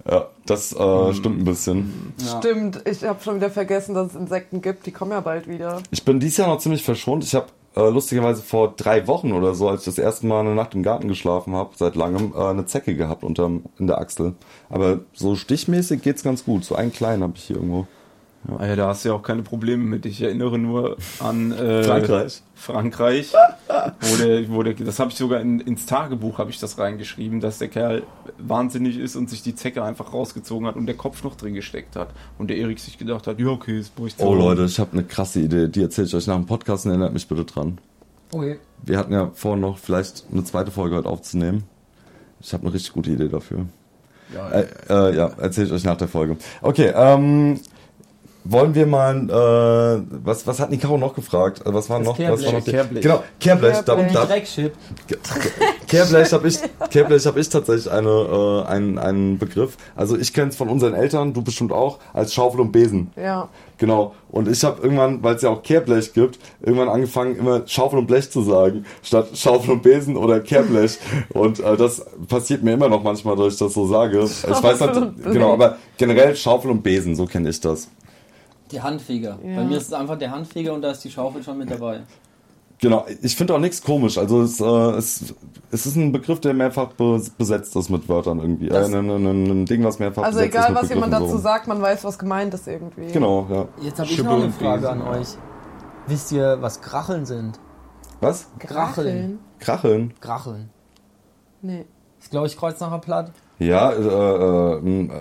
Ja, 0.09 0.27
das 0.45 0.73
äh, 0.73 1.13
stimmt 1.13 1.41
ein 1.41 1.43
bisschen. 1.43 2.13
Ja. 2.19 2.37
Stimmt, 2.37 2.81
ich 2.87 3.03
habe 3.03 3.21
schon 3.21 3.35
wieder 3.35 3.49
vergessen, 3.49 3.93
dass 3.93 4.11
es 4.11 4.15
Insekten 4.15 4.61
gibt. 4.61 4.85
Die 4.85 4.91
kommen 4.91 5.11
ja 5.11 5.19
bald 5.19 5.49
wieder. 5.49 5.81
Ich 5.91 6.05
bin 6.05 6.21
dieses 6.21 6.37
Jahr 6.37 6.47
noch 6.47 6.59
ziemlich 6.59 6.83
verschont. 6.83 7.25
Ich 7.25 7.35
habe 7.35 7.47
äh, 7.77 7.89
lustigerweise 7.89 8.41
vor 8.41 8.73
drei 8.75 9.07
Wochen 9.07 9.33
oder 9.33 9.53
so, 9.53 9.69
als 9.69 9.81
ich 9.81 9.85
das 9.85 9.99
erste 9.99 10.25
Mal 10.25 10.41
eine 10.41 10.55
Nacht 10.55 10.73
im 10.73 10.81
Garten 10.81 11.07
geschlafen 11.07 11.53
habe, 11.55 11.71
seit 11.75 11.95
langem, 11.95 12.33
äh, 12.35 12.41
eine 12.41 12.65
Zecke 12.65 12.95
gehabt 12.95 13.23
unterm, 13.23 13.65
in 13.77 13.87
der 13.87 13.99
Achsel. 13.99 14.33
Aber 14.69 15.01
so 15.13 15.35
stichmäßig 15.35 16.01
geht's 16.01 16.23
ganz 16.23 16.43
gut. 16.43 16.65
So 16.65 16.75
einen 16.75 16.91
kleinen 16.91 17.21
habe 17.23 17.33
ich 17.35 17.43
hier 17.43 17.57
irgendwo. 17.57 17.85
Ja, 18.59 18.75
da 18.75 18.87
hast 18.87 19.03
du 19.03 19.09
ja 19.09 19.15
auch 19.15 19.23
keine 19.23 19.41
Probleme 19.41 19.83
mit. 19.83 20.05
Ich 20.05 20.21
erinnere 20.21 20.57
nur 20.57 20.97
an 21.19 21.51
äh, 21.51 21.83
Frankreich. 21.83 22.41
Frankreich, 22.55 23.33
wo 24.01 24.15
der, 24.15 24.49
wo 24.49 24.63
der, 24.63 24.73
das 24.73 24.99
habe 24.99 25.11
ich 25.11 25.17
sogar 25.17 25.41
in, 25.41 25.59
ins 25.59 25.85
Tagebuch 25.85 26.37
habe 26.37 26.49
ich 26.49 26.59
das 26.59 26.77
reingeschrieben, 26.79 27.39
dass 27.41 27.59
der 27.59 27.67
Kerl 27.67 28.03
wahnsinnig 28.37 28.97
ist 28.97 29.15
und 29.15 29.29
sich 29.29 29.43
die 29.43 29.53
Zecke 29.53 29.83
einfach 29.83 30.13
rausgezogen 30.13 30.65
hat 30.65 30.75
und 30.75 30.85
der 30.85 30.95
Kopf 30.95 31.23
noch 31.23 31.35
drin 31.35 31.53
gesteckt 31.53 31.95
hat 31.95 32.09
und 32.37 32.49
der 32.49 32.57
Erik 32.57 32.79
sich 32.79 32.97
gedacht 32.97 33.27
hat, 33.27 33.39
ja 33.39 33.47
okay, 33.47 33.83
brauche 33.95 34.07
ich 34.07 34.15
Oh 34.19 34.33
Leute, 34.33 34.63
ich 34.63 34.79
habe 34.79 34.93
eine 34.93 35.03
krasse 35.03 35.41
Idee. 35.41 35.67
Die 35.67 35.81
erzähle 35.81 36.07
ich 36.07 36.15
euch 36.15 36.27
nach 36.27 36.35
dem 36.35 36.45
Podcast 36.45 36.85
und 36.85 36.91
erinnert 36.91 37.13
mich 37.13 37.27
bitte 37.27 37.43
dran. 37.45 37.77
Okay. 38.31 38.59
Wir 38.83 38.97
hatten 38.97 39.13
ja 39.13 39.29
vor, 39.33 39.57
noch 39.57 39.77
vielleicht 39.77 40.25
eine 40.31 40.43
zweite 40.43 40.71
Folge 40.71 40.95
heute 40.95 41.09
aufzunehmen. 41.09 41.63
Ich 42.39 42.53
habe 42.53 42.63
eine 42.63 42.73
richtig 42.73 42.93
gute 42.93 43.11
Idee 43.11 43.27
dafür. 43.27 43.65
Ja, 44.33 44.49
Äh, 44.51 44.67
äh, 44.89 45.15
ja, 45.15 45.27
erzähle 45.37 45.67
ich 45.67 45.73
euch 45.73 45.83
nach 45.83 45.97
der 45.97 46.07
Folge. 46.07 46.37
Okay, 46.61 46.91
ähm, 46.95 47.59
wollen 48.49 48.75
wir 48.75 48.85
mal, 48.85 49.29
äh, 49.29 50.03
was, 50.23 50.45
was 50.47 50.59
hat 50.59 50.69
Nicaro 50.69 50.97
noch 50.97 51.13
gefragt? 51.13 51.61
Äh, 51.65 51.73
Was 51.73 51.89
war 51.89 51.99
Das 51.99 52.07
noch? 52.07 52.19
Was 52.19 52.45
war 52.45 52.53
noch 52.53 52.63
Kehrblech. 52.63 52.73
Kehrblech. 52.73 53.03
Genau, 53.03 53.23
Kehrblech. 53.39 53.77
Da, 53.79 53.95
Kehrblech. 53.95 54.13
da, 54.13 54.25
Dreckschip. 54.25 54.73
Kehrblech 55.87 56.33
habe 56.33 56.47
ich, 56.47 56.59
Kehrblech 56.89 57.25
hab 57.25 57.37
ich 57.37 57.49
tatsächlich 57.49 57.91
eine, 57.91 58.09
äh, 58.09 58.69
einen, 58.69 58.97
einen 58.97 59.37
Begriff. 59.37 59.77
Also 59.95 60.17
ich 60.17 60.33
kenne 60.33 60.49
es 60.49 60.55
von 60.55 60.69
unseren 60.69 60.93
Eltern, 60.93 61.33
du 61.33 61.41
bestimmt 61.41 61.71
auch, 61.71 61.99
als 62.13 62.33
Schaufel 62.33 62.61
und 62.61 62.71
Besen. 62.71 63.11
Ja. 63.15 63.49
Genau. 63.77 64.15
Und 64.29 64.47
ich 64.47 64.63
habe 64.63 64.81
irgendwann, 64.81 65.23
weil 65.23 65.35
es 65.35 65.41
ja 65.43 65.49
auch 65.49 65.61
Kehrblech 65.61 66.13
gibt, 66.13 66.39
irgendwann 66.61 66.89
angefangen, 66.89 67.35
immer 67.35 67.61
Schaufel 67.67 67.99
und 67.99 68.07
Blech 68.07 68.29
zu 68.31 68.41
sagen, 68.41 68.85
statt 69.03 69.29
Schaufel 69.35 69.71
und 69.71 69.83
Besen 69.83 70.17
oder 70.17 70.39
Kehrblech. 70.39 70.97
Und 71.29 71.59
äh, 71.59 71.77
das 71.77 72.03
passiert 72.27 72.63
mir 72.63 72.73
immer 72.73 72.89
noch 72.89 73.03
manchmal, 73.03 73.35
dass 73.35 73.53
ich 73.53 73.59
das 73.59 73.73
so 73.73 73.85
sage. 73.85 74.19
ich 74.23 74.43
weiß 74.43 74.79
Schaufel 74.79 74.97
und 75.03 75.03
nicht, 75.15 75.23
Blech. 75.23 75.33
genau, 75.33 75.53
aber 75.53 75.77
generell 75.97 76.35
Schaufel 76.35 76.71
und 76.71 76.81
Besen, 76.81 77.15
so 77.15 77.25
kenne 77.25 77.49
ich 77.49 77.59
das. 77.59 77.89
Die 78.71 78.81
Handfeger. 78.81 79.37
Ja. 79.43 79.55
Bei 79.57 79.63
mir 79.63 79.77
ist 79.77 79.87
es 79.87 79.93
einfach 79.93 80.17
der 80.17 80.31
Handfeger 80.31 80.73
und 80.73 80.81
da 80.81 80.91
ist 80.91 81.03
die 81.03 81.11
Schaufel 81.11 81.43
schon 81.43 81.57
mit 81.57 81.69
dabei. 81.69 82.01
Genau, 82.79 83.05
ich 83.23 83.35
finde 83.35 83.55
auch 83.55 83.59
nichts 83.59 83.81
komisch. 83.81 84.17
Also 84.19 84.43
es, 84.43 84.59
äh, 84.61 84.65
es, 84.65 85.33
es 85.71 85.85
ist 85.87 85.95
ein 85.95 86.11
Begriff, 86.11 86.39
der 86.41 86.53
mehrfach 86.53 86.89
be 86.93 87.19
besetzt 87.37 87.75
ist 87.75 87.89
mit 87.89 88.07
Wörtern 88.07 88.39
irgendwie. 88.39 88.67
Äh, 88.69 88.85
ein, 88.85 88.93
ein, 88.93 89.09
ein, 89.09 89.45
ein 89.45 89.65
Ding, 89.65 89.83
was 89.83 89.97
mehrfach 89.97 90.23
Also 90.23 90.37
besetzt 90.37 90.53
ist 90.53 90.59
egal, 90.61 90.73
mit 90.73 90.83
was 90.83 90.89
jemand 90.89 91.13
dazu 91.13 91.27
so. 91.29 91.37
sagt, 91.39 91.67
man 91.67 91.81
weiß, 91.81 92.03
was 92.03 92.19
gemeint 92.19 92.53
ist 92.53 92.67
irgendwie. 92.67 93.07
Genau, 93.07 93.47
ja. 93.49 93.67
Jetzt 93.81 93.99
habe 93.99 94.09
ich 94.09 94.23
noch 94.23 94.35
eine 94.43 94.51
Frage 94.51 94.89
an 94.89 95.01
euch. 95.01 95.29
Wisst 96.05 96.31
ihr, 96.31 96.61
was 96.61 96.81
Gracheln 96.81 97.25
sind? 97.25 97.59
Was? 98.21 98.47
Gracheln. 98.59 99.39
Kracheln? 99.59 100.13
Gracheln. 100.21 100.69
Nee. 101.61 101.85
Ist, 102.19 102.31
glaube 102.31 102.47
ich, 102.47 102.57
Kreuznacher 102.57 102.99
Platt. 102.99 103.31
Ja, 103.59 103.91
äh, 103.91 103.95
äh, 103.95 104.77
ähm, 104.77 105.11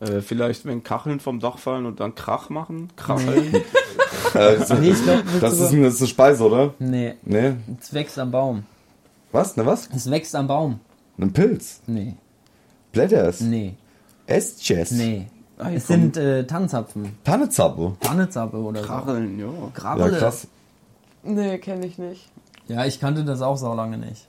Äh, 0.00 0.20
vielleicht, 0.20 0.64
wenn 0.64 0.82
Kacheln 0.84 1.18
vom 1.20 1.40
Dach 1.40 1.58
fallen 1.58 1.84
und 1.86 1.98
dann 2.00 2.14
Krach 2.14 2.50
machen. 2.50 2.88
Kracheln. 2.96 3.52
äh, 4.34 4.56
so- 4.64 4.74
Nee, 4.74 4.90
ich 4.90 5.02
glaube, 5.02 5.22
das, 5.40 5.58
ist, 5.58 5.72
ein- 5.72 5.82
das 5.82 5.94
ist 5.94 6.00
eine 6.02 6.08
Speise, 6.08 6.44
oder? 6.44 6.74
Nee, 6.78 7.14
Nee. 7.24 7.54
es 7.80 7.92
wächst 7.92 8.18
am 8.18 8.30
Baum. 8.30 8.64
Was? 9.32 9.56
Ne 9.56 9.66
was? 9.66 9.88
Es 9.94 10.10
wächst 10.10 10.34
am 10.36 10.46
Baum. 10.46 10.80
Ein 11.20 11.32
Pilz? 11.32 11.80
Nee, 11.86 12.14
Blätter 12.92 13.26
es? 13.28 13.40
nee. 13.40 13.74
S-Chess. 14.26 14.92
Nee. 14.92 15.26
Ah, 15.58 15.70
es 15.72 15.86
komm. 15.88 15.96
sind 15.96 16.16
äh, 16.16 16.46
Tannenzapfen. 16.46 17.16
Tannezappe. 17.24 17.96
Tannezappe 18.00 18.56
oder 18.58 18.80
so. 18.82 18.86
Kracheln, 18.86 19.38
ja. 19.38 19.46
Ja, 19.46 19.52
Grabbele. 19.74 20.16
krass. 20.18 20.46
Nee, 21.24 21.58
kenne 21.58 21.86
ich 21.86 21.98
nicht. 21.98 22.28
Ja, 22.68 22.84
ich 22.84 23.00
kannte 23.00 23.24
das 23.24 23.42
auch 23.42 23.56
so 23.56 23.72
lange 23.74 23.98
nicht. 23.98 24.28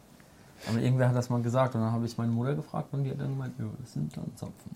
Aber 0.68 0.80
irgendwer 0.80 1.10
hat 1.10 1.16
das 1.16 1.30
mal 1.30 1.42
gesagt 1.42 1.76
und 1.76 1.82
dann 1.82 1.92
habe 1.92 2.06
ich 2.06 2.18
meine 2.18 2.32
Mutter 2.32 2.56
gefragt 2.56 2.88
und 2.94 3.04
die 3.04 3.12
hat 3.12 3.20
dann 3.20 3.30
gemeint, 3.30 3.54
ja, 3.60 3.66
das 3.80 3.94
sind 3.94 4.12
Tannenzapfen. 4.14 4.72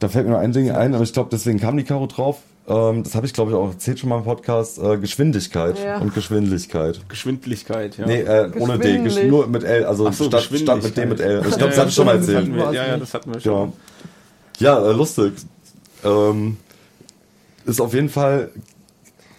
Da 0.00 0.08
fällt 0.08 0.26
mir 0.26 0.32
noch 0.32 0.38
ein 0.40 0.52
Ding 0.52 0.70
ein, 0.70 0.94
aber 0.94 1.02
ich 1.02 1.12
glaube, 1.12 1.28
deswegen 1.32 1.58
kam 1.58 1.76
die 1.76 1.82
Karo 1.84 2.06
drauf. 2.06 2.38
Ähm, 2.68 3.02
das 3.02 3.14
habe 3.14 3.26
ich, 3.26 3.32
glaube 3.32 3.50
ich, 3.50 3.56
auch 3.56 3.68
erzählt 3.70 3.98
schon 3.98 4.10
mal 4.10 4.18
im 4.18 4.24
Podcast. 4.24 4.78
Äh, 4.78 4.98
Geschwindigkeit 4.98 5.76
Ja. 5.82 5.98
und 5.98 6.14
Geschwindigkeit. 6.14 7.00
Geschwindlichkeit, 7.08 7.96
ja. 7.98 8.06
Nee, 8.06 8.20
äh, 8.20 8.50
ohne 8.58 8.78
D, 8.78 8.98
nur 9.26 9.46
mit 9.48 9.64
L, 9.64 9.84
also 9.86 10.10
so, 10.12 10.24
statt, 10.26 10.42
statt 10.54 10.82
mit 10.82 10.96
D 10.96 11.06
mit 11.06 11.18
L. 11.20 11.42
Ich 11.48 11.56
glaube, 11.56 11.70
das 11.70 11.78
habe 11.78 11.88
ich 11.88 11.94
schon 11.94 12.06
mal 12.06 12.16
erzählt. 12.16 12.54
wir, 12.54 12.72
ja, 12.72 12.86
ja, 12.88 12.96
das 12.96 13.12
hatten 13.14 13.32
wir 13.32 13.40
schon. 13.40 13.52
Genau. 13.52 13.72
Ja, 14.58 14.86
äh, 14.88 14.92
lustig. 14.92 15.32
Ähm, 16.04 16.58
ist 17.66 17.80
auf 17.80 17.92
jeden 17.94 18.08
Fall 18.08 18.50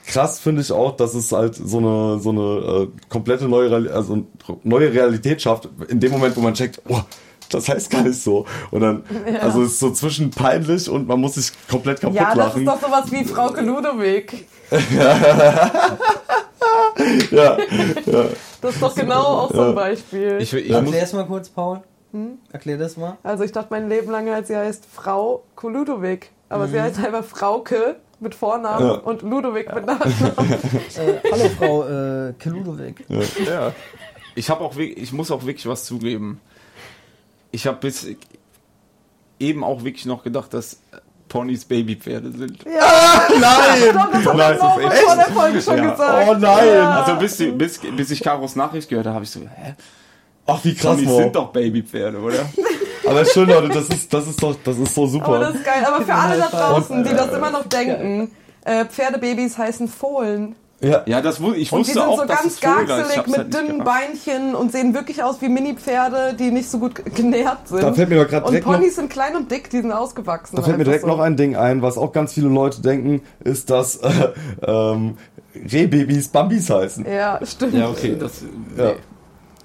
krass, 0.07 0.39
finde 0.39 0.61
ich 0.61 0.71
auch, 0.71 0.97
dass 0.97 1.13
es 1.13 1.31
halt 1.31 1.55
so 1.55 1.77
eine 1.77 2.19
so 2.19 2.31
eine 2.31 2.41
äh, 2.41 2.87
komplette 3.09 3.47
neue, 3.47 3.69
Real- 3.71 3.89
also 3.89 4.25
neue 4.63 4.91
Realität 4.91 5.41
schafft. 5.41 5.69
In 5.87 5.99
dem 5.99 6.11
Moment, 6.11 6.35
wo 6.35 6.41
man 6.41 6.53
checkt, 6.55 6.81
oh, 6.89 6.99
das 7.55 7.67
heißt 7.69 7.89
gar 7.89 8.01
nicht 8.03 8.21
so. 8.21 8.45
Und 8.71 8.81
dann, 8.81 9.03
also 9.41 9.61
es 9.63 9.71
ist 9.73 9.79
so 9.79 9.91
zwischen 9.91 10.29
peinlich 10.31 10.89
und 10.89 11.07
man 11.07 11.19
muss 11.19 11.35
sich 11.35 11.51
komplett 11.69 12.01
kaputt 12.01 12.15
Ja, 12.15 12.27
das 12.35 12.37
lachen. 12.37 12.61
ist 12.61 12.67
doch 12.67 12.81
sowas 12.81 13.11
wie 13.11 13.23
Frauke 13.23 13.61
Ludewig. 13.61 14.45
ja, 17.31 17.57
Das 18.61 18.73
ist 18.75 18.81
doch 18.81 18.95
genau 18.95 19.21
auch 19.21 19.51
so 19.51 19.61
ein 19.61 19.75
Beispiel. 19.75 20.37
Ich, 20.41 20.53
ich 20.53 20.67
Ja, 20.67 20.77
Erklär 20.79 21.03
es 21.03 21.13
mal 21.13 21.25
kurz, 21.25 21.49
Paul. 21.49 21.81
Erklär 22.51 22.77
das 22.77 22.97
mal. 22.97 23.17
Also 23.23 23.43
ich 23.43 23.51
dachte 23.51 23.67
mein 23.71 23.87
Leben 23.89 24.11
lang, 24.11 24.29
halt, 24.29 24.47
sie 24.47 24.55
heißt 24.55 24.85
Frau 24.91 25.43
Ludewig. 25.61 26.31
Aber 26.49 26.67
sie 26.67 26.81
heißt 26.81 26.97
einfach 27.03 27.23
Frauke 27.23 27.97
mit 28.19 28.33
Vornamen 28.35 28.85
Ja. 28.87 28.93
und 28.95 29.21
Ludewig 29.21 29.73
mit 29.73 29.85
Nachnamen. 29.85 30.35
Äh, 30.97 31.19
hallo 31.31 31.49
Frau 31.57 31.87
äh, 31.87 32.33
Keludovic. 32.39 33.05
ja. 33.45 33.71
ich 34.35 34.49
habe 34.49 34.61
auch, 34.63 34.75
ich 34.77 35.13
muss 35.13 35.29
auch 35.31 35.45
wirklich 35.45 35.67
was 35.67 35.85
zugeben. 35.85 36.41
Ich 37.51 37.65
habe 37.67 37.77
bis 37.77 38.07
eben 39.39 39.63
auch 39.63 39.83
wirklich 39.83 40.05
noch 40.05 40.23
gedacht, 40.23 40.53
dass 40.53 40.79
Ponys 41.27 41.65
Babypferde 41.65 42.31
sind. 42.31 42.65
nein! 42.65 43.93
Doch, 43.93 44.11
das 44.11 44.25
hat 44.25 44.35
Nein, 44.35 44.57
er 44.57 44.63
auch 44.63 44.79
das 44.81 44.93
ist 44.93 45.01
vor 45.03 45.15
der 45.15 45.25
Folge 45.25 45.61
schon 45.61 45.77
Ja. 45.77 45.91
gesagt. 45.91 46.27
Oh 46.29 46.33
nein! 46.33 46.67
Ja. 46.67 47.01
Also 47.01 47.15
bis, 47.19 47.37
bis, 47.57 47.79
bis 47.95 48.11
ich 48.11 48.21
Karos 48.21 48.55
Nachricht 48.55 48.89
gehört 48.89 49.05
habe, 49.05 49.15
habe 49.15 49.25
ich 49.25 49.31
so, 49.31 49.41
hä? 49.41 49.75
Ach, 50.47 50.59
wie 50.63 50.73
krass, 50.73 50.95
Ponys 50.97 51.15
sind 51.15 51.35
doch 51.35 51.51
Babypferde, 51.51 52.17
oder? 52.19 52.39
Aber 53.07 53.25
schön, 53.25 53.47
Leute, 53.49 53.69
das 53.69 53.87
ist, 53.89 54.13
das 54.13 54.27
ist 54.27 54.41
doch, 54.41 54.55
das 54.63 54.77
ist 54.77 54.93
so 54.93 55.03
Aber 55.03 55.11
super. 55.11 55.39
das 55.39 55.55
ist 55.55 55.63
geil. 55.65 55.83
Aber 55.85 56.03
für 56.05 56.13
alle 56.13 56.37
da 56.37 56.47
draußen, 56.47 57.03
die 57.03 57.09
das 57.11 57.31
immer 57.33 57.49
noch 57.51 57.65
denken, 57.67 58.31
äh, 58.65 58.85
Pferdebabys 58.85 59.57
heißen 59.57 59.87
Fohlen. 59.87 60.55
Ja, 60.81 61.03
Ja, 61.05 61.21
das 61.21 61.41
wu- 61.41 61.51
ich 61.53 61.71
Und 61.73 61.79
die 61.79 61.89
wusste 61.89 61.93
sind 61.93 62.01
auch, 62.03 62.19
so 62.19 62.25
dass 62.25 62.41
ganz 62.41 62.59
garxelig 62.61 63.17
hab's 63.17 63.27
mit 63.27 63.37
halt 63.37 63.47
nicht 63.49 63.59
dünnen. 63.69 63.83
Beinchen 63.83 64.55
und 64.55 64.71
sehen 64.71 64.93
wirklich 64.93 65.21
aus 65.21 65.41
wie 65.41 65.49
Mini-Pferde, 65.49 66.35
die 66.39 66.51
nicht 66.51 66.69
so 66.69 66.79
gut 66.79 67.03
genährt 67.15 67.67
sind. 67.67 67.83
Da 67.83 67.91
fällt 67.93 68.07
mir 68.09 68.23
doch 68.23 68.29
grad 68.29 68.45
und 68.47 68.61
Ponys 68.61 68.95
sind 68.95 69.09
klein 69.09 69.35
und 69.35 69.51
dick, 69.51 69.69
die 69.69 69.81
sind 69.81 69.91
ausgewachsen. 69.91 70.55
Da 70.55 70.61
fällt 70.61 70.77
mir 70.77 70.85
direkt 70.85 71.01
so. 71.01 71.07
noch 71.07 71.19
ein 71.19 71.35
Ding 71.35 71.55
ein, 71.57 71.81
was 71.81 71.97
auch 71.97 72.13
ganz 72.13 72.31
viele 72.33 72.47
Leute 72.47 72.81
denken, 72.81 73.21
ist, 73.43 73.69
dass 73.69 73.97
äh, 73.97 74.09
ähm, 74.65 75.17
Rehbabys 75.53 76.29
Bambis 76.29 76.69
heißen. 76.69 77.05
Ja, 77.05 77.39
stimmt. 77.45 77.73
Ja, 77.73 77.89
okay, 77.89 78.15
das, 78.17 78.41
Ja. 78.77 78.85
nee. 78.85 78.95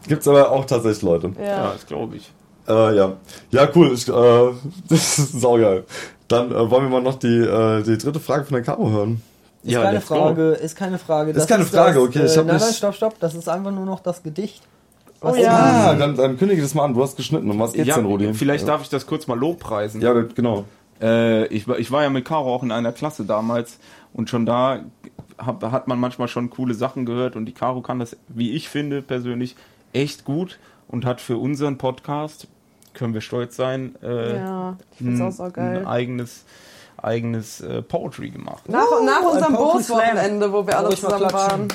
Gibt's 0.09 0.27
aber 0.29 0.51
auch 0.51 0.65
tatsächlich 0.65 1.03
Leute. 1.03 1.33
Ja. 1.39 1.45
ja, 1.47 1.73
das 1.75 1.87
glaube 1.87 2.17
ich. 2.17 2.31
Äh, 2.69 2.97
ja. 2.97 3.13
Ja, 3.51 3.69
cool. 3.75 3.93
Ich, 3.95 4.09
äh, 4.09 4.13
das 4.89 5.19
ist 5.19 5.41
saugeil. 5.41 5.85
Dann 6.29 6.51
äh, 6.51 6.71
wollen 6.71 6.85
wir 6.85 6.91
mal 6.91 7.03
noch 7.03 7.19
die, 7.19 7.39
äh, 7.39 7.83
die 7.83 7.99
dritte 7.99 8.19
Frage 8.21 8.45
von 8.45 8.55
der 8.55 8.63
Caro 8.65 8.91
hören. 8.91 9.23
Ist 9.65 9.73
Ja, 9.73 9.83
keine 9.83 9.95
let's 9.99 10.07
go. 10.09 10.15
Frage, 10.17 10.43
ist 10.53 10.77
keine 10.77 10.99
Frage. 10.99 11.31
Ist 11.33 11.49
keine 11.49 11.65
Frage, 11.65 12.01
okay, 12.01 12.21
Äh, 12.21 12.27
ich 12.27 12.37
hab 12.37 12.47
nein, 12.47 12.57
nein, 12.61 12.73
stopp, 12.75 12.95
stopp. 12.95 13.19
Das 13.21 13.35
ist 13.35 13.49
einfach 13.49 13.71
nur 13.73 13.87
noch 13.87 14.01
das 14.01 14.23
Gedicht. 14.23 14.63
Oh 15.21 15.35
ja. 15.35 15.53
Ah, 15.91 15.95
dann, 15.95 16.17
dann 16.17 16.37
kündige 16.39 16.61
das 16.61 16.75
mal 16.75 16.85
an. 16.85 16.93
Du 16.95 17.03
hast 17.03 17.17
geschnitten. 17.17 17.51
Um 17.51 17.59
was 17.59 17.73
geht's 17.73 17.89
ja, 17.89 17.97
denn, 17.97 18.05
Rudi? 18.05 18.35
vielleicht 18.35 18.67
ja. 18.67 18.73
darf 18.75 18.83
ich 18.83 18.91
das 18.91 19.07
kurz 19.07 19.27
mal 19.27 19.39
lobpreisen. 19.39 20.03
Ja, 20.03 20.13
genau. 20.13 20.65
Äh, 21.01 21.47
ich, 21.47 21.67
war- 21.67 21.79
ich 21.79 21.91
war 21.91 22.03
ja 22.03 22.11
mit 22.11 22.25
Caro 22.27 22.55
auch 22.55 22.63
in 22.63 22.71
einer 22.71 22.93
Klasse 22.93 23.25
damals 23.25 23.79
und 24.13 24.29
schon 24.31 24.45
da 24.47 24.81
hab, 25.39 25.63
hat 25.73 25.89
man 25.89 25.99
manchmal 25.99 26.29
schon 26.29 26.51
coole 26.51 26.75
Sachen 26.75 27.07
gehört 27.07 27.35
und 27.37 27.47
die 27.47 27.53
Caro 27.53 27.81
kann 27.81 27.99
das, 27.99 28.17
wie 28.29 28.53
ich 28.53 28.69
finde, 28.69 29.01
persönlich 29.03 29.57
echt 29.95 30.25
gut 30.25 30.59
und 30.89 31.05
hat 31.07 31.21
für 31.21 31.39
unseren 31.39 31.79
Podcast, 31.79 32.47
können 32.93 33.15
wir 33.15 33.23
stolz 33.23 33.57
sein, 33.57 33.97
äh, 34.03 34.37
Ja, 34.37 34.77
ich 34.93 34.99
find's 34.99 35.21
auch 35.21 35.33
so 35.33 35.43
ein 35.45 35.53
geil. 35.53 35.87
eigenes, 35.87 36.45
eigenes 37.05 37.61
äh, 37.61 37.83
Poetry 37.83 38.31
gemacht. 38.31 38.69
Nach, 38.69 38.87
nach 39.05 39.21
ein 39.21 39.27
unserem 39.27 39.55
Bootswochenende, 39.55 40.53
wo 40.53 40.67
wir 40.67 40.79
alle 40.79 40.89
mal 40.89 40.97
zusammen 40.97 41.33
waren. 41.33 41.69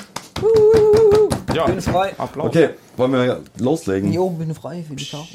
Ja, 1.54 1.66
Bin 1.66 1.80
frei. 1.80 2.14
Applaus. 2.18 2.48
Okay, 2.48 2.70
wollen 2.96 3.12
wir 3.12 3.42
loslegen? 3.58 4.12
Jo, 4.12 4.30
bin 4.30 4.54
frei 4.54 4.84
für 4.86 4.94
die 4.94 5.04
Karo. 5.04 5.26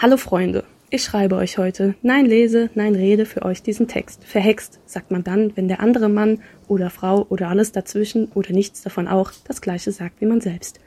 Hallo 0.00 0.16
Freunde, 0.16 0.62
ich 0.90 1.02
schreibe 1.02 1.34
euch 1.34 1.58
heute, 1.58 1.96
nein 2.02 2.24
lese, 2.24 2.70
nein 2.74 2.94
rede 2.94 3.26
für 3.26 3.42
euch 3.42 3.64
diesen 3.64 3.88
Text. 3.88 4.22
Verhext, 4.24 4.78
sagt 4.86 5.10
man 5.10 5.24
dann, 5.24 5.56
wenn 5.56 5.66
der 5.66 5.80
andere 5.80 6.08
Mann 6.08 6.40
oder 6.68 6.88
Frau 6.88 7.26
oder 7.28 7.48
alles 7.48 7.72
dazwischen 7.72 8.30
oder 8.34 8.52
nichts 8.52 8.82
davon 8.82 9.08
auch 9.08 9.32
das 9.48 9.60
gleiche 9.60 9.90
sagt 9.90 10.20
wie 10.20 10.26
man 10.26 10.40
selbst. 10.40 10.78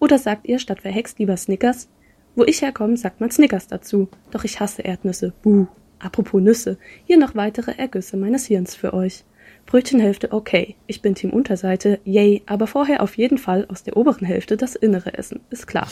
Oder 0.00 0.18
sagt 0.18 0.48
ihr 0.48 0.58
statt 0.58 0.82
verhext 0.82 1.20
lieber 1.20 1.36
Snickers? 1.36 1.88
Wo 2.38 2.44
ich 2.44 2.62
herkomme, 2.62 2.96
sagt 2.96 3.20
man 3.20 3.32
Snickers 3.32 3.66
dazu. 3.66 4.06
Doch 4.30 4.44
ich 4.44 4.60
hasse 4.60 4.82
Erdnüsse. 4.82 5.32
Buh. 5.42 5.66
Apropos 5.98 6.40
Nüsse, 6.40 6.78
hier 7.04 7.18
noch 7.18 7.34
weitere 7.34 7.72
Ergüsse 7.72 8.16
meines 8.16 8.46
Hirns 8.46 8.76
für 8.76 8.94
euch. 8.94 9.24
Brötchenhälfte 9.66 10.30
okay, 10.30 10.76
ich 10.86 11.02
bin 11.02 11.16
Team 11.16 11.30
Unterseite, 11.30 11.98
yay, 12.04 12.42
aber 12.46 12.68
vorher 12.68 13.02
auf 13.02 13.18
jeden 13.18 13.38
Fall 13.38 13.66
aus 13.68 13.82
der 13.82 13.96
oberen 13.96 14.24
Hälfte 14.24 14.56
das 14.56 14.76
innere 14.76 15.14
Essen, 15.14 15.40
ist 15.50 15.66
klar. 15.66 15.88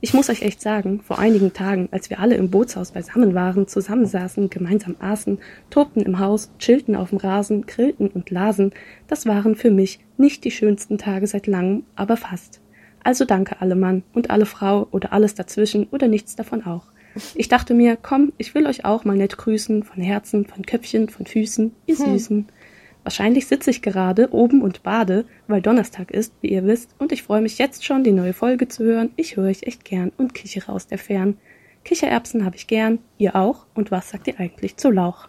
Ich 0.00 0.12
muss 0.12 0.28
euch 0.28 0.42
echt 0.42 0.60
sagen, 0.60 1.02
vor 1.02 1.20
einigen 1.20 1.52
Tagen, 1.52 1.88
als 1.92 2.10
wir 2.10 2.18
alle 2.18 2.34
im 2.34 2.50
Bootshaus 2.50 2.90
beisammen 2.90 3.34
waren, 3.34 3.68
zusammensaßen, 3.68 4.50
gemeinsam 4.50 4.96
aßen, 4.98 5.38
tobten 5.70 6.02
im 6.02 6.18
Haus, 6.18 6.50
chillten 6.58 6.96
auf 6.96 7.10
dem 7.10 7.18
Rasen, 7.18 7.64
grillten 7.64 8.08
und 8.08 8.28
lasen, 8.30 8.72
das 9.06 9.24
waren 9.24 9.54
für 9.54 9.70
mich 9.70 10.00
nicht 10.16 10.42
die 10.42 10.50
schönsten 10.50 10.98
Tage 10.98 11.28
seit 11.28 11.46
langem, 11.46 11.84
aber 11.94 12.16
fast. 12.16 12.60
Also 13.06 13.24
danke 13.24 13.60
alle 13.60 13.76
Mann 13.76 14.02
und 14.14 14.30
alle 14.30 14.46
Frau 14.46 14.88
oder 14.90 15.12
alles 15.12 15.36
dazwischen 15.36 15.86
oder 15.92 16.08
nichts 16.08 16.34
davon 16.34 16.66
auch. 16.66 16.86
Ich 17.36 17.46
dachte 17.46 17.72
mir, 17.72 17.96
komm, 17.96 18.32
ich 18.36 18.52
will 18.56 18.66
euch 18.66 18.84
auch 18.84 19.04
mal 19.04 19.16
nett 19.16 19.38
grüßen, 19.38 19.84
von 19.84 20.02
Herzen, 20.02 20.44
von 20.44 20.66
Köpfchen, 20.66 21.08
von 21.08 21.24
Füßen, 21.24 21.70
ihr 21.86 21.94
Süßen. 21.94 22.48
Wahrscheinlich 23.04 23.46
sitze 23.46 23.70
ich 23.70 23.80
gerade 23.80 24.32
oben 24.32 24.60
und 24.60 24.82
bade, 24.82 25.24
weil 25.46 25.62
Donnerstag 25.62 26.10
ist, 26.10 26.32
wie 26.40 26.48
ihr 26.48 26.64
wisst, 26.66 26.96
und 26.98 27.12
ich 27.12 27.22
freue 27.22 27.42
mich 27.42 27.58
jetzt 27.58 27.84
schon, 27.84 28.02
die 28.02 28.10
neue 28.10 28.32
Folge 28.32 28.66
zu 28.66 28.82
hören. 28.82 29.10
Ich 29.14 29.36
höre 29.36 29.50
euch 29.50 29.62
echt 29.62 29.84
gern 29.84 30.10
und 30.16 30.34
kichere 30.34 30.72
aus 30.72 30.88
der 30.88 30.98
Fern. 30.98 31.36
Kichererbsen 31.84 32.44
habe 32.44 32.56
ich 32.56 32.66
gern, 32.66 32.98
ihr 33.18 33.36
auch, 33.36 33.66
und 33.74 33.92
was 33.92 34.10
sagt 34.10 34.26
ihr 34.26 34.40
eigentlich 34.40 34.78
zu 34.78 34.90
Lauch? 34.90 35.28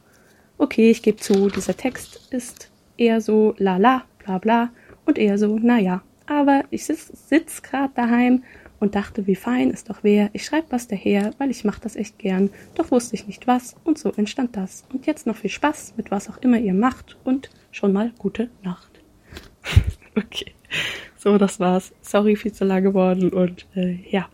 Okay, 0.57 0.89
ich 0.89 1.03
gebe 1.03 1.17
zu, 1.17 1.49
dieser 1.49 1.77
Text 1.77 2.27
ist 2.31 2.71
eher 2.97 3.21
so 3.21 3.53
la 3.59 3.77
la, 3.77 4.05
bla 4.17 4.39
bla, 4.39 4.71
und 5.05 5.19
eher 5.19 5.37
so, 5.37 5.59
naja. 5.59 6.01
Aber 6.27 6.63
ich 6.69 6.85
sitz, 6.85 7.11
sitz 7.29 7.61
grad 7.61 7.97
daheim 7.97 8.43
und 8.79 8.95
dachte, 8.95 9.25
wie 9.27 9.35
fein 9.35 9.71
es 9.71 9.83
doch 9.83 10.03
wär. 10.03 10.29
Ich 10.33 10.45
schreib 10.45 10.65
was 10.69 10.87
daher, 10.87 11.31
weil 11.37 11.49
ich 11.49 11.63
mach 11.63 11.79
das 11.79 11.95
echt 11.95 12.19
gern. 12.19 12.51
Doch 12.75 12.91
wusste 12.91 13.15
ich 13.15 13.27
nicht 13.27 13.47
was, 13.47 13.75
und 13.83 13.97
so 13.97 14.11
entstand 14.11 14.55
das. 14.55 14.85
Und 14.93 15.07
jetzt 15.07 15.25
noch 15.25 15.35
viel 15.35 15.49
Spaß 15.49 15.93
mit 15.97 16.11
was 16.11 16.29
auch 16.29 16.37
immer 16.37 16.59
ihr 16.59 16.73
macht 16.73 17.17
und 17.23 17.49
schon 17.71 17.93
mal 17.93 18.11
gute 18.19 18.49
Nacht. 18.63 18.91
okay. 20.15 20.53
So, 21.17 21.37
das 21.37 21.59
war's. 21.59 21.93
Sorry, 22.01 22.35
viel 22.35 22.53
zu 22.53 22.65
lang 22.65 22.83
geworden 22.83 23.31
und 23.33 23.65
äh, 23.75 23.97
ja. 24.09 24.29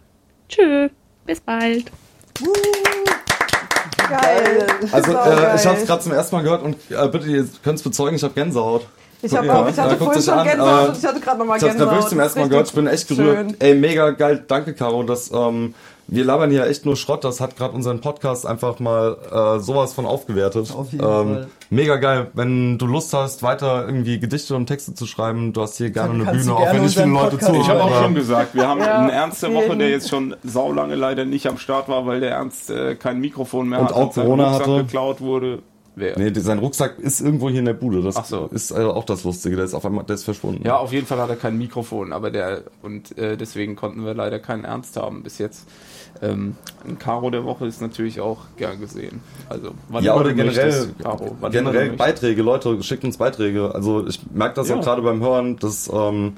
Tschö. 0.49 0.89
Bis 1.25 1.39
bald. 1.39 1.91
Geil. 4.10 4.67
Also, 4.91 5.12
äh, 5.12 5.13
geil. 5.13 5.56
ich 5.56 5.65
habe 5.65 5.77
es 5.77 5.86
gerade 5.86 6.03
zum 6.03 6.12
ersten 6.12 6.36
Mal 6.36 6.41
gehört 6.41 6.63
und 6.63 6.75
äh, 6.89 7.08
bitte, 7.08 7.27
ihr 7.27 7.47
könnt 7.63 7.77
es 7.77 7.84
bezeugen, 7.84 8.15
ich 8.15 8.23
habe 8.23 8.34
Gänsehaut. 8.34 8.86
Ich, 9.23 9.33
hab 9.36 9.45
Ja, 9.45 9.62
auch, 9.62 9.69
ich 9.69 9.77
hatte 9.77 9.91
ja, 9.91 9.97
vorhin 9.97 10.21
schon 10.21 10.33
an, 10.33 10.45
Gänsehaut 10.45 10.83
äh, 10.83 10.88
und 10.89 10.97
ich 10.97 11.05
hatte 11.05 11.19
gerade 11.21 11.39
nochmal 11.39 11.57
Ich 11.57 11.63
hab's 11.63 11.71
Gänsehaut. 11.71 11.89
gerade 11.89 11.95
wirklich 11.95 12.09
zum 12.09 12.19
ersten 12.19 12.39
Mal 12.41 12.49
gehört, 12.49 12.67
ich 12.67 12.73
bin 12.73 12.88
echt 12.88 13.07
gerührt. 13.07 13.38
Schön. 13.38 13.55
Ey, 13.59 13.75
mega 13.75 14.09
geil, 14.12 14.43
danke 14.47 14.73
Caro, 14.73 15.03
dass 15.03 15.31
ähm, 15.31 15.73
wir 16.07 16.25
labern 16.25 16.51
hier 16.51 16.67
echt 16.67 16.86
nur 16.86 16.97
Schrott, 16.97 17.23
das 17.23 17.39
hat 17.39 17.55
gerade 17.55 17.73
unseren 17.73 18.01
Podcast 18.01 18.45
einfach 18.45 18.79
mal 18.79 19.15
äh, 19.31 19.59
sowas 19.62 19.93
von 19.93 20.05
aufgewertet. 20.05 20.73
Auf 20.75 20.91
jeden 20.91 21.05
ähm, 21.05 21.09
Fall. 21.09 21.47
Mega 21.69 21.95
geil, 21.95 22.27
wenn 22.33 22.77
du 22.77 22.86
Lust 22.86 23.13
hast, 23.13 23.41
weiter 23.41 23.86
irgendwie 23.86 24.19
Gedichte 24.19 24.55
und 24.55 24.65
Texte 24.65 24.93
zu 24.93 25.05
schreiben, 25.05 25.53
du 25.53 25.62
hast 25.62 25.77
hier 25.77 25.89
gerne 25.89 26.13
eine 26.13 26.25
Kannst 26.25 26.41
Bühne, 26.41 26.51
du 26.51 26.55
auch 26.57 26.63
gerne 26.65 26.79
wenn 26.79 26.86
nicht 26.86 26.97
viele 26.97 27.07
Leute 27.07 27.39
zuhören. 27.39 27.62
Ich 27.62 27.69
habe 27.69 27.83
auch 27.83 28.01
schon 28.01 28.15
gesagt, 28.15 28.53
wir 28.53 28.67
haben 28.67 28.81
Ja, 28.81 28.99
einen 28.99 29.09
Ernst 29.09 29.41
der 29.41 29.53
Woche, 29.53 29.77
der 29.77 29.89
jetzt 29.89 30.09
schon 30.09 30.36
saulange 30.43 30.95
leider 30.95 31.23
nicht 31.23 31.47
am 31.47 31.57
Start 31.57 31.88
war, 31.88 32.05
weil 32.05 32.19
der 32.19 32.31
Ernst 32.31 32.69
äh, 32.69 32.95
kein 32.95 33.19
Mikrofon 33.21 33.69
mehr 33.69 33.79
Und 33.79 33.86
hat 33.86 33.93
auch 33.93 34.12
sein 34.12 34.25
Corona 34.25 34.51
hatte. 34.51 34.83
geklaut 34.83 35.21
wurde. 35.21 35.59
Wer? 35.95 36.17
Nee, 36.17 36.32
sein 36.39 36.60
Rucksack 36.60 36.97
ist 36.99 37.21
irgendwo 37.21 37.49
hier 37.49 37.60
in 37.60 37.65
der 37.65 37.73
Bude. 37.73 38.01
Das 38.01 38.15
Ach 38.15 38.25
so. 38.25 38.47
ist 38.47 38.71
also 38.71 38.93
auch 38.93 39.06
das 39.06 39.23
Lustige. 39.23 39.56
Der 39.56 39.65
ist 39.65 39.73
auf 39.75 39.86
einmal, 39.86 40.03
der 40.06 40.15
ist 40.15 40.23
verschwunden. 40.23 40.63
Ja, 40.65 40.77
auf 40.77 40.91
jeden 40.91 41.06
Fall 41.06 41.19
hat 41.19 41.29
er 41.29 41.36
kein 41.36 41.58
Mikrofon, 41.58 42.13
aber 42.13 42.32
der 42.32 42.63
und 42.82 43.15
äh, 43.17 43.38
deswegen 43.38 43.75
konnten 43.75 44.03
wir 44.03 44.13
leider 44.15 44.39
keinen 44.39 44.63
Ernst 44.65 44.95
haben 44.97 45.21
bis 45.23 45.38
jetzt. 45.38 45.67
Ähm, 46.21 46.56
ein 46.88 46.97
Karo 46.99 47.29
der 47.29 47.43
Woche 47.43 47.67
ist 47.67 47.82
natürlich 47.82 48.21
auch 48.21 48.39
gern 48.58 48.79
gesehen. 48.79 49.21
Also 49.49 49.71
wann 49.89 50.03
Ja, 50.03 50.15
oder 50.15 50.34
generell, 50.34 50.89
immer 50.99 51.49
generell. 51.49 51.89
Beiträge, 51.91 52.41
Leute, 52.41 52.82
schickt 52.82 53.03
uns 53.03 53.17
Beiträge. 53.17 53.73
Also 53.73 54.08
ich 54.08 54.19
merke 54.32 54.56
das 54.56 54.69
Ja. 54.69 54.75
auch 54.77 54.82
gerade 54.82 55.01
beim 55.01 55.21
Hören, 55.21 55.58
dass 55.58 55.89
ähm, 55.93 56.34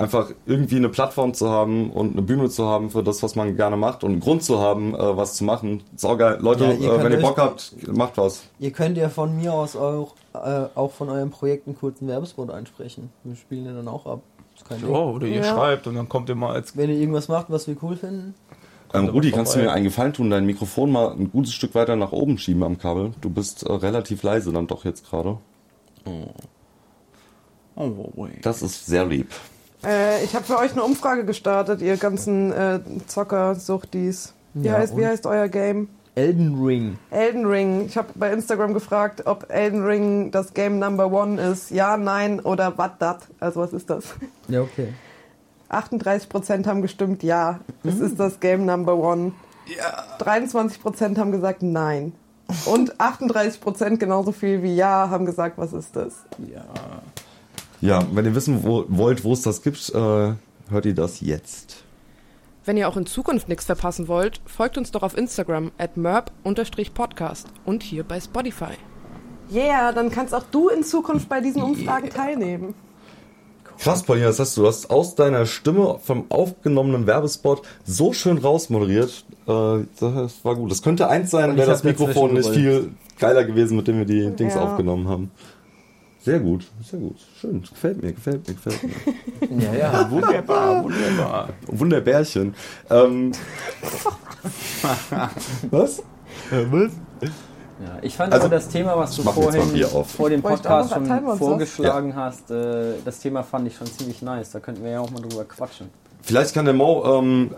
einfach 0.00 0.30
irgendwie 0.46 0.76
eine 0.76 0.88
Plattform 0.88 1.34
zu 1.34 1.50
haben 1.50 1.90
und 1.90 2.12
eine 2.12 2.22
Bühne 2.22 2.48
zu 2.48 2.66
haben 2.66 2.90
für 2.90 3.02
das, 3.02 3.22
was 3.22 3.36
man 3.36 3.54
gerne 3.56 3.76
macht 3.76 4.02
und 4.02 4.12
einen 4.12 4.20
Grund 4.20 4.42
zu 4.42 4.58
haben, 4.60 4.94
äh, 4.94 5.16
was 5.16 5.34
zu 5.34 5.44
machen. 5.44 5.82
Saugeil. 5.96 6.38
Leute, 6.40 6.64
Ja, 6.64 6.72
ihr 6.72 6.92
äh, 6.92 7.04
wenn 7.04 7.12
ihr 7.12 7.20
Bock 7.20 7.36
habt, 7.38 7.74
macht 7.88 8.16
was. 8.16 8.44
Ihr 8.58 8.70
könnt 8.70 8.96
ja 8.96 9.08
von 9.08 9.36
mir 9.36 9.52
aus 9.52 9.76
auch, 9.76 10.14
äh, 10.34 10.66
auch 10.74 10.92
von 10.92 11.10
eurem 11.10 11.30
Projekt 11.30 11.66
einen 11.66 11.76
kurzen 11.76 12.08
Werbespot 12.08 12.50
einsprechen. 12.50 13.10
Wir 13.24 13.36
spielen 13.36 13.64
den 13.66 13.76
dann 13.76 13.88
auch 13.88 14.06
ab. 14.06 14.20
Oh, 14.86 15.12
oder 15.14 15.26
ihr 15.26 15.36
Ja. 15.36 15.44
schreibt 15.44 15.86
und 15.86 15.94
dann 15.94 16.08
kommt 16.08 16.28
ihr 16.28 16.34
mal 16.34 16.52
als 16.52 16.76
Wenn 16.76 16.90
ihr 16.90 16.96
irgendwas 16.96 17.28
macht, 17.28 17.46
was 17.48 17.66
wir 17.66 17.76
cool 17.82 17.96
finden. 17.96 18.34
Ähm, 18.92 19.08
Rudi, 19.08 19.30
kannst 19.30 19.54
du 19.54 19.60
mir 19.60 19.70
einen 19.72 19.84
Gefallen 19.84 20.12
tun, 20.12 20.30
dein 20.30 20.44
Mikrofon 20.46 20.90
mal 20.90 21.12
ein 21.12 21.30
gutes 21.30 21.52
Stück 21.52 21.74
weiter 21.74 21.94
nach 21.96 22.12
oben 22.12 22.38
schieben 22.38 22.62
am 22.62 22.76
Kabel? 22.76 23.12
Du 23.20 23.30
bist 23.30 23.62
äh, 23.62 23.72
relativ 23.72 24.22
leise 24.22 24.52
dann 24.52 24.66
doch 24.66 24.84
jetzt 24.84 25.08
gerade. 25.08 25.38
Oh, 27.76 28.08
wait. 28.16 28.44
Das 28.44 28.62
ist 28.62 28.86
sehr 28.86 29.06
lieb. 29.06 29.28
Äh, 29.84 30.24
ich 30.24 30.34
habe 30.34 30.44
für 30.44 30.58
euch 30.58 30.72
eine 30.72 30.82
Umfrage 30.82 31.24
gestartet, 31.24 31.80
ihr 31.80 31.96
ganzen 31.96 32.52
äh, 32.52 32.80
Zocker-Suchtis. 33.06 34.34
Wie, 34.54 34.66
Ja, 34.68 34.74
heißt, 34.74 34.96
wie 34.96 35.06
heißt 35.06 35.26
euer 35.26 35.48
Game? 35.48 35.88
Elden 36.16 36.62
Ring. 36.62 36.98
Elden 37.10 37.46
Ring. 37.46 37.86
Ich 37.86 37.96
habe 37.96 38.08
bei 38.14 38.32
Instagram 38.32 38.74
gefragt, 38.74 39.22
ob 39.26 39.50
Elden 39.50 39.84
Ring 39.84 40.30
das 40.32 40.52
Game 40.54 40.78
Number 40.78 41.10
One 41.10 41.40
ist. 41.40 41.70
Ja, 41.70 41.96
nein 41.96 42.40
oder 42.40 42.76
was 42.76 42.90
dat? 42.98 43.20
Also 43.38 43.60
was 43.60 43.72
ist 43.72 43.88
das? 43.88 44.04
Ja, 44.48 44.60
okay. 44.62 44.92
38% 45.70 46.66
haben 46.66 46.82
gestimmt, 46.82 47.22
ja, 47.22 47.60
es 47.84 48.00
ist 48.00 48.18
das 48.18 48.40
Game 48.40 48.66
Number 48.66 48.96
One. 48.96 49.32
23% 50.18 51.16
haben 51.16 51.30
gesagt 51.30 51.62
nein. 51.62 52.12
Und 52.66 52.96
38% 52.96 53.98
genauso 53.98 54.32
viel 54.32 54.64
wie 54.64 54.74
ja 54.74 55.08
haben 55.08 55.24
gesagt, 55.26 55.56
was 55.58 55.72
ist 55.72 55.94
das? 55.94 56.14
Ja. 56.52 56.64
Ja, 57.80 58.06
wenn 58.12 58.24
ihr 58.24 58.34
wissen 58.34 58.62
wo, 58.62 58.84
wollt, 58.88 59.24
wo 59.24 59.32
es 59.32 59.42
das 59.42 59.62
gibt, 59.62 59.88
äh, 59.90 59.94
hört 60.70 60.84
ihr 60.86 60.94
das 60.94 61.20
jetzt. 61.20 61.82
Wenn 62.64 62.76
ihr 62.76 62.88
auch 62.88 62.96
in 62.96 63.06
Zukunft 63.06 63.48
nichts 63.48 63.64
verpassen 63.64 64.06
wollt, 64.06 64.40
folgt 64.44 64.76
uns 64.76 64.90
doch 64.90 65.02
auf 65.02 65.16
Instagram 65.16 65.72
at 65.78 65.96
merp-podcast 65.96 67.48
und 67.64 67.82
hier 67.82 68.04
bei 68.04 68.20
Spotify. 68.20 68.74
Yeah, 69.52 69.92
dann 69.92 70.10
kannst 70.10 70.34
auch 70.34 70.44
du 70.50 70.68
in 70.68 70.84
Zukunft 70.84 71.28
bei 71.28 71.40
diesen 71.40 71.62
Umfragen 71.62 72.10
teilnehmen. 72.10 72.74
Krass, 73.78 74.02
Paulina, 74.02 74.26
das 74.26 74.38
heißt, 74.38 74.58
du 74.58 74.66
hast 74.66 74.90
aus 74.90 75.14
deiner 75.14 75.46
Stimme 75.46 75.98
vom 76.04 76.26
aufgenommenen 76.28 77.06
Werbespot 77.06 77.62
so 77.84 78.12
schön 78.12 78.36
rausmoderiert. 78.36 79.24
Äh, 79.48 79.86
das 79.98 80.44
war 80.44 80.54
gut. 80.54 80.70
Das 80.70 80.82
könnte 80.82 81.08
eins 81.08 81.30
sein, 81.30 81.50
Und 81.50 81.56
wäre 81.56 81.70
das 81.70 81.82
Mikrofon 81.82 82.34
nicht 82.34 82.50
viel 82.50 82.90
geiler 83.18 83.42
gewesen, 83.44 83.78
mit 83.78 83.88
dem 83.88 83.96
wir 83.96 84.04
die 84.04 84.30
Dings 84.36 84.54
Ja. 84.54 84.64
aufgenommen 84.64 85.08
haben. 85.08 85.30
Sehr 86.22 86.38
gut, 86.38 86.66
sehr 86.84 87.00
gut. 87.00 87.16
Schön. 87.40 87.62
Gefällt 87.62 88.02
mir, 88.02 88.12
gefällt 88.12 88.46
mir, 88.46 88.54
gefällt 88.54 88.82
mir. 88.82 89.62
Ja, 89.64 89.74
ja. 89.74 90.10
Wunderbar, 90.10 90.84
wunderbar. 90.84 91.48
Wunderbärchen. 91.66 92.54
Ähm, 92.90 93.32
was? 95.70 96.02
Ja, 96.50 97.98
ich 98.02 98.14
fand 98.14 98.34
Also, 98.34 98.46
aber 98.46 98.54
das 98.56 98.68
Thema, 98.68 98.96
was 98.98 99.16
du 99.16 99.22
vorhin 99.22 99.84
vor 100.04 100.28
dem 100.28 100.42
Podcast 100.42 100.92
schon 100.92 101.06
vorgeschlagen 101.38 102.14
hast, 102.14 102.50
äh, 102.50 102.94
das 103.02 103.20
Thema 103.20 103.42
fand 103.42 103.68
ich 103.68 103.76
schon 103.76 103.86
ziemlich 103.86 104.20
nice. 104.20 104.50
Da 104.50 104.60
könnten 104.60 104.84
wir 104.84 104.90
ja 104.90 105.00
auch 105.00 105.10
mal 105.10 105.22
drüber 105.22 105.44
quatschen. 105.44 105.88
Vielleicht 106.22 106.52
kann 106.52 106.66
der 106.66 106.74
Mo 106.74 107.02
ähm, 107.18 107.54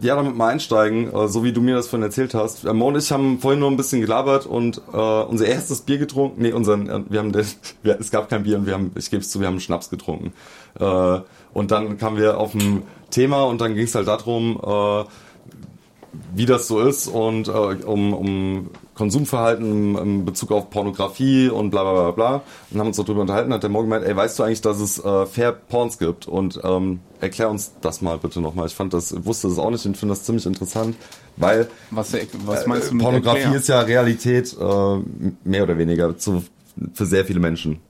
ja 0.00 0.16
damit 0.16 0.36
mal 0.36 0.48
einsteigen, 0.48 1.12
äh, 1.12 1.28
so 1.28 1.44
wie 1.44 1.52
du 1.52 1.60
mir 1.60 1.74
das 1.74 1.88
vorhin 1.88 2.04
erzählt 2.04 2.34
hast. 2.34 2.64
Äh, 2.64 2.72
Mo 2.72 2.88
und 2.88 2.96
ich 2.96 3.10
haben 3.12 3.38
vorhin 3.38 3.60
nur 3.60 3.70
ein 3.70 3.76
bisschen 3.76 4.00
gelabert 4.00 4.46
und 4.46 4.80
äh, 4.92 4.96
unser 4.96 5.46
erstes 5.46 5.82
Bier 5.82 5.98
getrunken. 5.98 6.42
Nee, 6.42 6.52
unseren, 6.52 6.88
äh, 6.88 7.00
wir 7.08 7.18
haben 7.18 7.32
das, 7.32 7.56
wir, 7.82 7.98
es 8.00 8.10
gab 8.10 8.28
kein 8.28 8.44
Bier 8.44 8.58
und 8.58 8.66
wir 8.66 8.74
haben, 8.74 8.92
ich 8.96 9.10
gebe 9.10 9.22
es 9.22 9.30
zu, 9.30 9.40
wir 9.40 9.46
haben 9.46 9.60
Schnaps 9.60 9.90
getrunken. 9.90 10.32
Äh, 10.78 11.20
und 11.52 11.70
dann 11.70 11.98
kamen 11.98 12.16
wir 12.16 12.38
auf 12.38 12.54
ein 12.54 12.82
Thema 13.10 13.44
und 13.44 13.60
dann 13.60 13.74
ging 13.74 13.84
es 13.84 13.94
halt 13.94 14.08
darum, 14.08 14.60
äh, 14.64 15.04
wie 16.34 16.46
das 16.46 16.66
so 16.66 16.80
ist 16.80 17.08
und 17.08 17.48
äh, 17.48 17.50
um, 17.50 18.14
um 18.14 18.70
Konsumverhalten 19.00 19.96
in 19.96 20.24
Bezug 20.26 20.52
auf 20.52 20.68
Pornografie 20.68 21.48
und 21.48 21.70
bla 21.70 21.84
bla 21.84 21.92
bla 21.92 22.10
bla 22.10 22.42
und 22.70 22.80
haben 22.80 22.88
uns 22.88 22.98
darüber 22.98 23.22
unterhalten, 23.22 23.50
hat 23.50 23.62
der 23.62 23.70
Morgen 23.70 23.88
gemeint, 23.88 24.04
ey, 24.04 24.14
weißt 24.14 24.38
du 24.38 24.42
eigentlich, 24.42 24.60
dass 24.60 24.78
es 24.78 25.02
äh, 25.02 25.24
Fair 25.24 25.52
Porns 25.52 25.96
gibt 25.96 26.28
und 26.28 26.60
ähm, 26.62 27.00
erklär 27.18 27.48
uns 27.48 27.72
das 27.80 28.02
mal 28.02 28.18
bitte 28.18 28.42
nochmal. 28.42 28.66
Ich 28.66 28.74
fand 28.74 28.92
das, 28.92 29.24
wusste 29.24 29.48
das 29.48 29.58
auch 29.58 29.70
nicht 29.70 29.86
und 29.86 29.96
finde 29.96 30.12
das 30.12 30.24
ziemlich 30.24 30.44
interessant, 30.44 30.96
weil 31.38 31.68
Was, 31.90 32.12
was 32.44 32.66
meinst 32.66 32.88
du 32.88 32.90
äh, 32.90 32.94
mit 32.96 33.02
Pornografie 33.02 33.38
erklären? 33.38 33.54
ist 33.54 33.68
ja 33.70 33.80
Realität 33.80 34.54
äh, 34.60 34.98
mehr 35.44 35.62
oder 35.62 35.78
weniger 35.78 36.18
zu, 36.18 36.44
für 36.92 37.06
sehr 37.06 37.24
viele 37.24 37.40
Menschen. 37.40 37.80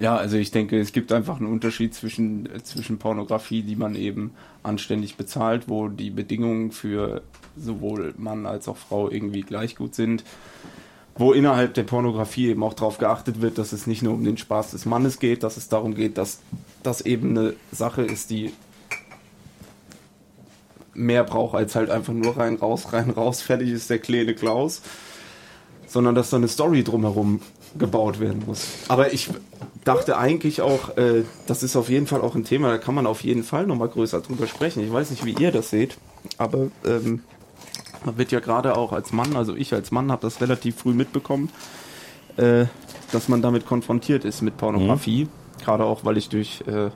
Ja, 0.00 0.16
also 0.16 0.36
ich 0.36 0.50
denke, 0.50 0.80
es 0.80 0.90
gibt 0.90 1.12
einfach 1.12 1.38
einen 1.38 1.46
Unterschied 1.46 1.94
zwischen, 1.94 2.46
äh, 2.46 2.64
zwischen 2.64 2.98
Pornografie, 2.98 3.62
die 3.62 3.76
man 3.76 3.94
eben 3.94 4.32
anständig 4.64 5.16
bezahlt, 5.16 5.68
wo 5.68 5.86
die 5.86 6.10
Bedingungen 6.10 6.72
für 6.72 7.22
sowohl 7.56 8.14
Mann 8.16 8.46
als 8.46 8.68
auch 8.68 8.76
Frau 8.76 9.10
irgendwie 9.10 9.42
gleich 9.42 9.76
gut 9.76 9.94
sind, 9.94 10.24
wo 11.16 11.32
innerhalb 11.32 11.74
der 11.74 11.84
Pornografie 11.84 12.48
eben 12.48 12.62
auch 12.62 12.74
darauf 12.74 12.98
geachtet 12.98 13.40
wird, 13.40 13.58
dass 13.58 13.72
es 13.72 13.86
nicht 13.86 14.02
nur 14.02 14.14
um 14.14 14.24
den 14.24 14.36
Spaß 14.36 14.72
des 14.72 14.84
Mannes 14.84 15.18
geht, 15.18 15.42
dass 15.42 15.56
es 15.56 15.68
darum 15.68 15.94
geht, 15.94 16.18
dass 16.18 16.40
das 16.82 17.00
eben 17.00 17.30
eine 17.30 17.54
Sache 17.70 18.02
ist, 18.02 18.30
die 18.30 18.52
mehr 20.92 21.24
braucht 21.24 21.54
als 21.54 21.74
halt 21.74 21.90
einfach 21.90 22.12
nur 22.12 22.36
rein, 22.36 22.56
raus, 22.56 22.92
rein, 22.92 23.10
raus, 23.10 23.42
fertig 23.42 23.70
ist 23.70 23.90
der 23.90 23.98
kleine 23.98 24.34
Klaus 24.34 24.82
sondern 25.94 26.16
dass 26.16 26.30
da 26.30 26.36
eine 26.36 26.48
Story 26.48 26.82
drumherum 26.82 27.40
gebaut 27.78 28.18
werden 28.18 28.42
muss. 28.46 28.66
Aber 28.88 29.12
ich 29.12 29.30
dachte 29.84 30.18
eigentlich 30.18 30.60
auch, 30.60 30.96
äh, 30.96 31.22
das 31.46 31.62
ist 31.62 31.76
auf 31.76 31.88
jeden 31.88 32.08
Fall 32.08 32.20
auch 32.20 32.34
ein 32.34 32.44
Thema, 32.44 32.68
da 32.68 32.78
kann 32.78 32.96
man 32.96 33.06
auf 33.06 33.22
jeden 33.22 33.44
Fall 33.44 33.66
nochmal 33.66 33.88
größer 33.88 34.20
drüber 34.20 34.48
sprechen. 34.48 34.82
Ich 34.82 34.92
weiß 34.92 35.10
nicht, 35.10 35.24
wie 35.24 35.32
ihr 35.32 35.52
das 35.52 35.70
seht, 35.70 35.96
aber 36.36 36.68
ähm, 36.84 37.22
man 38.04 38.18
wird 38.18 38.32
ja 38.32 38.40
gerade 38.40 38.76
auch 38.76 38.92
als 38.92 39.12
Mann, 39.12 39.36
also 39.36 39.54
ich 39.54 39.72
als 39.72 39.90
Mann 39.90 40.10
habe 40.10 40.22
das 40.22 40.40
relativ 40.40 40.76
früh 40.76 40.92
mitbekommen, 40.92 41.50
äh, 42.36 42.66
dass 43.12 43.28
man 43.28 43.42
damit 43.42 43.66
konfrontiert 43.66 44.24
ist 44.24 44.42
mit 44.42 44.56
Pornografie. 44.56 45.28
Gerade 45.62 45.84
auch, 45.84 46.04
weil 46.04 46.16
ich 46.16 46.28
durch 46.28 46.62
äh, 46.66 46.90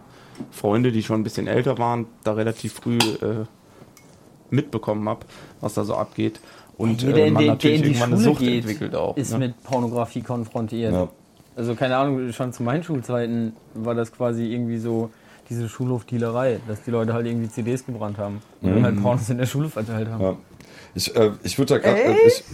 Freunde, 0.51 0.93
die 0.93 1.03
schon 1.03 1.21
ein 1.21 1.25
bisschen 1.25 1.47
älter 1.47 1.79
waren, 1.79 2.07
da 2.25 2.33
relativ 2.33 2.75
früh 2.75 2.99
äh, 2.99 3.45
mitbekommen 4.51 5.09
habe, 5.09 5.27
was 5.61 5.75
da 5.75 5.85
so 5.85 5.95
abgeht. 5.95 6.41
Und 6.77 7.03
Jeder, 7.03 7.19
äh, 7.19 7.29
in 7.29 7.35
man 7.35 7.43
den, 7.43 7.47
der 7.47 7.55
natürlich 7.55 7.77
in 7.77 7.83
die 7.83 7.89
irgendwann 7.91 8.13
eine 8.13 8.23
Schule 8.23 8.35
Sucht 8.35 8.41
geht, 8.41 8.65
entwickelt 8.65 8.95
auch. 8.95 9.17
ist 9.17 9.33
ne? 9.33 9.39
mit 9.39 9.63
Pornografie 9.63 10.23
konfrontiert. 10.23 10.93
Ja. 10.93 11.09
Also 11.57 11.75
keine 11.75 11.97
Ahnung, 11.97 12.33
schon 12.33 12.53
zu 12.53 12.63
meinen 12.63 12.85
Schulzeiten 12.85 13.53
war 13.75 13.95
das 13.95 14.13
quasi 14.13 14.45
irgendwie 14.45 14.79
so 14.79 15.11
diese 15.51 15.69
Schulhofdealerei, 15.69 16.61
dass 16.69 16.83
die 16.83 16.91
Leute 16.91 17.15
halt 17.15 17.27
irgendwie 17.27 17.49
CDs 17.49 17.85
gebrannt 17.85 18.19
haben 18.19 18.41
und 18.61 18.75
dann 18.75 18.85
halt 18.85 19.03
Pornos 19.03 19.29
in 19.31 19.39
der 19.39 19.47
Schule 19.47 19.69
verteilt 19.69 20.09
haben. 20.09 20.23
Ja. 20.23 20.37
Ich, 20.95 21.15
äh, 21.15 21.31
ich 21.43 21.59
würde 21.59 21.75
da, 21.75 21.79
grad- 21.81 21.97
äh, 21.99 22.13
ich, 22.27 22.45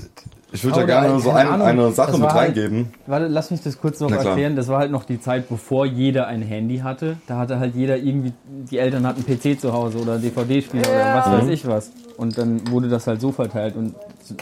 ich 0.52 0.62
würd 0.64 0.74
da 0.76 0.78
Oder, 0.78 0.86
gerne 0.86 1.20
so 1.20 1.30
ein, 1.30 1.46
Ahnung, 1.48 1.66
eine 1.66 1.92
Sache 1.92 2.12
mit 2.18 2.22
halt- 2.32 2.34
reingeben. 2.56 2.92
Warte, 3.06 3.26
lass 3.28 3.50
mich 3.50 3.62
das 3.62 3.78
kurz 3.80 4.00
noch 4.00 4.10
erklären. 4.10 4.54
Das 4.56 4.68
war 4.68 4.78
halt 4.78 4.90
noch 4.90 5.04
die 5.04 5.20
Zeit, 5.20 5.48
bevor 5.48 5.86
jeder 5.86 6.26
ein 6.26 6.42
Handy 6.42 6.78
hatte. 6.78 7.16
Da 7.26 7.38
hatte 7.38 7.58
halt 7.58 7.74
jeder 7.74 7.96
irgendwie, 7.96 8.32
die 8.70 8.78
Eltern 8.78 9.06
hatten 9.06 9.24
PC 9.24 9.58
zu 9.60 9.72
Hause 9.72 9.98
oder 9.98 10.18
DVD-Spieler 10.18 10.88
oder 10.88 10.98
Ja. 10.98 11.16
was 11.26 11.42
weiß 11.42 11.48
ich 11.50 11.66
was. 11.66 11.90
Und 12.16 12.38
dann 12.38 12.70
wurde 12.70 12.88
das 12.88 13.06
halt 13.06 13.20
so 13.20 13.32
verteilt. 13.32 13.74
Und 13.76 13.94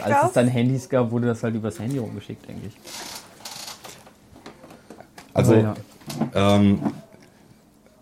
als 0.03 0.11
Krass. 0.11 0.25
es 0.27 0.33
dann 0.33 0.47
Handys 0.47 0.89
gab, 0.89 1.09
wurde 1.11 1.27
das 1.27 1.41
halt 1.43 1.55
übers 1.55 1.79
Handy 1.79 1.97
rumgeschickt, 1.97 2.47
denke 2.47 2.67
ich. 2.67 2.73
Also, 5.33 5.53
Aber 5.53 5.61
ja. 6.33 6.55
ähm, 6.55 6.79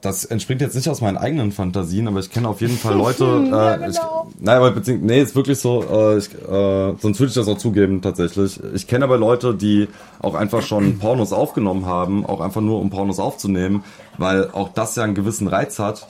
das 0.01 0.25
entspringt 0.25 0.61
jetzt 0.61 0.75
nicht 0.75 0.89
aus 0.89 1.01
meinen 1.01 1.17
eigenen 1.17 1.51
Fantasien, 1.51 2.07
aber 2.07 2.19
ich 2.19 2.29
kenne 2.29 2.49
auf 2.49 2.61
jeden 2.61 2.77
Fall 2.77 2.95
Leute. 2.95 3.23
äh, 3.83 3.89
ich, 3.89 3.97
nein, 4.39 4.57
aber 4.57 4.71
beziehungsweise, 4.71 5.13
nee, 5.13 5.21
ist 5.21 5.35
wirklich 5.35 5.59
so. 5.59 5.83
Äh, 5.83 6.17
ich, 6.17 6.33
äh, 6.33 6.95
sonst 6.99 7.19
würde 7.19 7.29
ich 7.29 7.33
das 7.35 7.47
auch 7.47 7.57
zugeben 7.57 8.01
tatsächlich. 8.01 8.59
Ich 8.73 8.87
kenne 8.87 9.05
aber 9.05 9.17
Leute, 9.17 9.53
die 9.53 9.87
auch 10.19 10.35
einfach 10.35 10.61
schon 10.61 10.97
Pornos 10.99 11.33
aufgenommen 11.33 11.85
haben, 11.85 12.25
auch 12.25 12.41
einfach 12.41 12.61
nur 12.61 12.79
um 12.79 12.89
Pornos 12.89 13.19
aufzunehmen, 13.19 13.83
weil 14.17 14.49
auch 14.51 14.69
das 14.73 14.95
ja 14.95 15.03
einen 15.03 15.15
gewissen 15.15 15.47
Reiz 15.47 15.79
hat. 15.79 16.07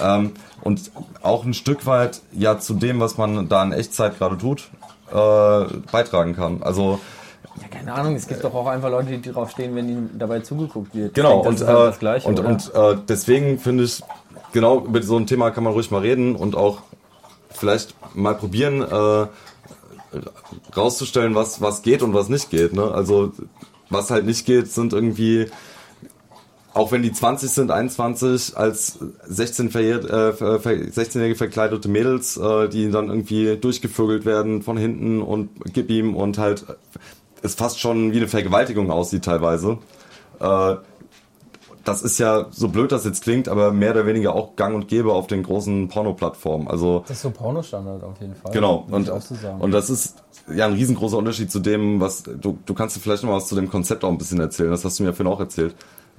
Ähm, 0.00 0.32
und 0.62 0.92
auch 1.22 1.44
ein 1.44 1.54
Stück 1.54 1.86
weit 1.86 2.20
ja 2.32 2.58
zu 2.58 2.74
dem, 2.74 3.00
was 3.00 3.18
man 3.18 3.48
da 3.48 3.64
in 3.64 3.72
Echtzeit 3.72 4.18
gerade 4.18 4.38
tut, 4.38 4.68
äh, 5.10 5.64
beitragen 5.90 6.36
kann. 6.36 6.62
Also 6.62 7.00
ja, 7.60 7.68
keine 7.68 7.92
Ahnung, 7.92 8.14
es 8.14 8.26
gibt 8.26 8.42
doch 8.44 8.54
auch 8.54 8.66
einfach 8.66 8.90
Leute, 8.90 9.18
die 9.18 9.30
drauf 9.30 9.50
stehen, 9.50 9.74
wenn 9.74 9.88
ihnen 9.88 10.18
dabei 10.18 10.40
zugeguckt 10.40 10.94
wird. 10.94 11.14
Genau, 11.14 11.40
und, 11.40 11.60
halt 11.60 11.60
äh, 11.60 11.64
das 11.66 11.98
Gleiche, 11.98 12.28
und, 12.28 12.40
und 12.40 12.74
äh, 12.74 12.96
deswegen 13.08 13.58
finde 13.58 13.84
ich, 13.84 14.02
genau 14.52 14.84
über 14.84 15.02
so 15.02 15.16
ein 15.16 15.26
Thema 15.26 15.50
kann 15.50 15.64
man 15.64 15.72
ruhig 15.72 15.90
mal 15.90 16.00
reden 16.00 16.36
und 16.36 16.56
auch 16.56 16.78
vielleicht 17.50 17.94
mal 18.14 18.34
probieren, 18.34 18.82
äh, 18.82 19.26
rauszustellen, 20.76 21.34
was, 21.34 21.60
was 21.60 21.82
geht 21.82 22.02
und 22.02 22.14
was 22.14 22.28
nicht 22.28 22.50
geht. 22.50 22.72
Ne? 22.72 22.82
Also 22.82 23.32
was 23.90 24.10
halt 24.10 24.26
nicht 24.26 24.46
geht, 24.46 24.70
sind 24.70 24.92
irgendwie, 24.92 25.46
auch 26.74 26.92
wenn 26.92 27.02
die 27.02 27.12
20 27.12 27.50
sind, 27.50 27.70
21, 27.70 28.56
als 28.56 28.98
16 29.26 29.70
verjährt, 29.70 30.04
äh, 30.04 30.32
16-jährige 30.32 31.36
verkleidete 31.36 31.88
Mädels, 31.88 32.36
äh, 32.36 32.68
die 32.68 32.90
dann 32.90 33.08
irgendwie 33.08 33.56
durchgevögelt 33.56 34.24
werden 34.24 34.62
von 34.62 34.76
hinten 34.76 35.22
und 35.22 35.50
gib 35.72 35.90
ihm 35.90 36.14
und 36.16 36.38
halt 36.38 36.64
es 37.42 37.54
fast 37.54 37.80
schon 37.80 38.12
wie 38.12 38.18
eine 38.18 38.28
Vergewaltigung 38.28 38.90
aussieht 38.90 39.24
teilweise. 39.24 39.78
Äh, 40.40 40.76
das 41.84 42.02
ist 42.02 42.18
ja, 42.18 42.46
so 42.50 42.68
blöd 42.68 42.92
das 42.92 43.04
jetzt 43.04 43.22
klingt, 43.22 43.48
aber 43.48 43.72
mehr 43.72 43.90
oder 43.90 44.06
weniger 44.06 44.34
auch 44.34 44.54
gang 44.54 44.74
und 44.74 44.88
gäbe 44.88 45.12
auf 45.12 45.26
den 45.26 45.42
großen 45.42 45.88
Porno-Plattformen. 45.88 46.68
Also, 46.68 47.00
Das 47.08 47.16
ist 47.16 47.22
so 47.22 47.30
Pornostandard 47.30 48.04
auf 48.04 48.20
jeden 48.20 48.36
Fall. 48.36 48.52
genau. 48.52 48.86
Und, 48.90 49.08
und 49.08 49.70
das 49.72 49.90
ist 49.90 50.22
ja 50.54 50.66
ein 50.66 50.74
riesengroßer 50.74 51.16
Unterschied 51.16 51.50
zu 51.50 51.58
dem, 51.58 52.00
was, 52.00 52.22
du, 52.22 52.58
du 52.64 52.74
kannst 52.74 52.96
dir 52.96 53.00
vielleicht 53.00 53.24
noch 53.24 53.32
was 53.32 53.48
zu 53.48 53.56
dem 53.56 53.68
Konzept 53.68 54.04
auch 54.04 54.10
ein 54.10 54.18
bisschen 54.18 54.38
erzählen. 54.38 54.70
Das 54.70 54.84
hast 54.84 54.98
du 55.00 55.02
mir 55.02 55.12
vorhin 55.12 55.32
auch 55.32 55.40
erzählt. 55.40 55.74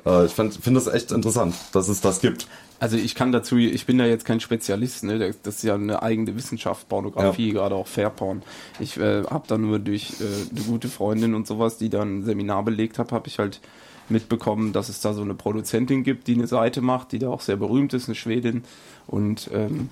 Äh, 0.06 0.26
ich 0.26 0.34
finde 0.34 0.74
das 0.74 0.88
echt 0.88 1.12
interessant, 1.12 1.56
dass 1.72 1.88
es 1.88 2.02
das 2.02 2.20
gibt. 2.20 2.48
Also 2.84 2.98
ich 2.98 3.16
kann 3.16 3.32
dazu, 3.32 3.56
ich 3.56 3.86
bin 3.86 3.98
da 3.98 4.06
jetzt 4.06 4.26
kein 4.26 4.42
Spezialist, 4.42 5.06
ne? 5.06 5.18
das 5.18 5.56
ist 5.56 5.64
ja 5.64 5.76
eine 5.76 6.04
eigene 6.04 6.36
Wissenschaft, 6.36 6.90
Pornografie, 6.90 7.52
gerade 7.54 7.76
auch 7.76 7.88
Fairporn. 7.88 8.44
Ich 8.78 8.98
äh, 8.98 9.24
habe 9.24 9.46
da 9.48 9.58
nur 9.58 9.80
durch 9.80 10.16
äh, 10.20 10.26
eine 10.52 10.66
gute 10.66 10.90
Freundin 10.90 11.34
und 11.34 11.48
sowas, 11.48 11.78
die 11.78 11.88
dann 11.88 12.18
ein 12.18 12.24
Seminar 12.24 12.62
belegt 12.64 13.00
hat, 13.00 13.14
habe 13.14 13.30
ich 13.30 13.40
halt 13.40 13.62
mitbekommen, 14.10 14.74
dass 14.74 14.90
es 14.90 15.00
da 15.00 15.14
so 15.14 15.22
eine 15.22 15.34
Produzentin 15.34 16.04
gibt, 16.04 16.28
die 16.28 16.34
eine 16.34 16.46
Seite 16.46 16.82
macht, 16.82 17.14
die 17.14 17.20
da 17.20 17.30
auch 17.30 17.40
sehr 17.40 17.56
berühmt 17.56 17.94
ist, 17.94 18.10
eine 18.10 18.16
Schwedin. 18.16 18.66
Und 19.08 19.50
ähm, 19.54 19.90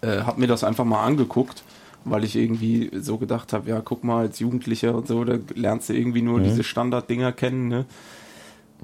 äh, 0.00 0.22
habe 0.22 0.40
mir 0.40 0.46
das 0.46 0.64
einfach 0.64 0.86
mal 0.86 1.04
angeguckt, 1.04 1.62
weil 2.06 2.24
ich 2.24 2.36
irgendwie 2.36 2.90
so 2.98 3.18
gedacht 3.18 3.52
habe, 3.52 3.68
ja, 3.68 3.82
guck 3.84 4.02
mal, 4.02 4.20
als 4.20 4.38
Jugendlicher 4.38 4.94
und 4.94 5.08
so, 5.08 5.24
da 5.24 5.36
lernst 5.54 5.90
du 5.90 5.92
irgendwie 5.92 6.22
nur 6.22 6.40
diese 6.40 6.64
Standarddinger 6.64 7.32
kennen, 7.32 7.68
ne? 7.68 7.84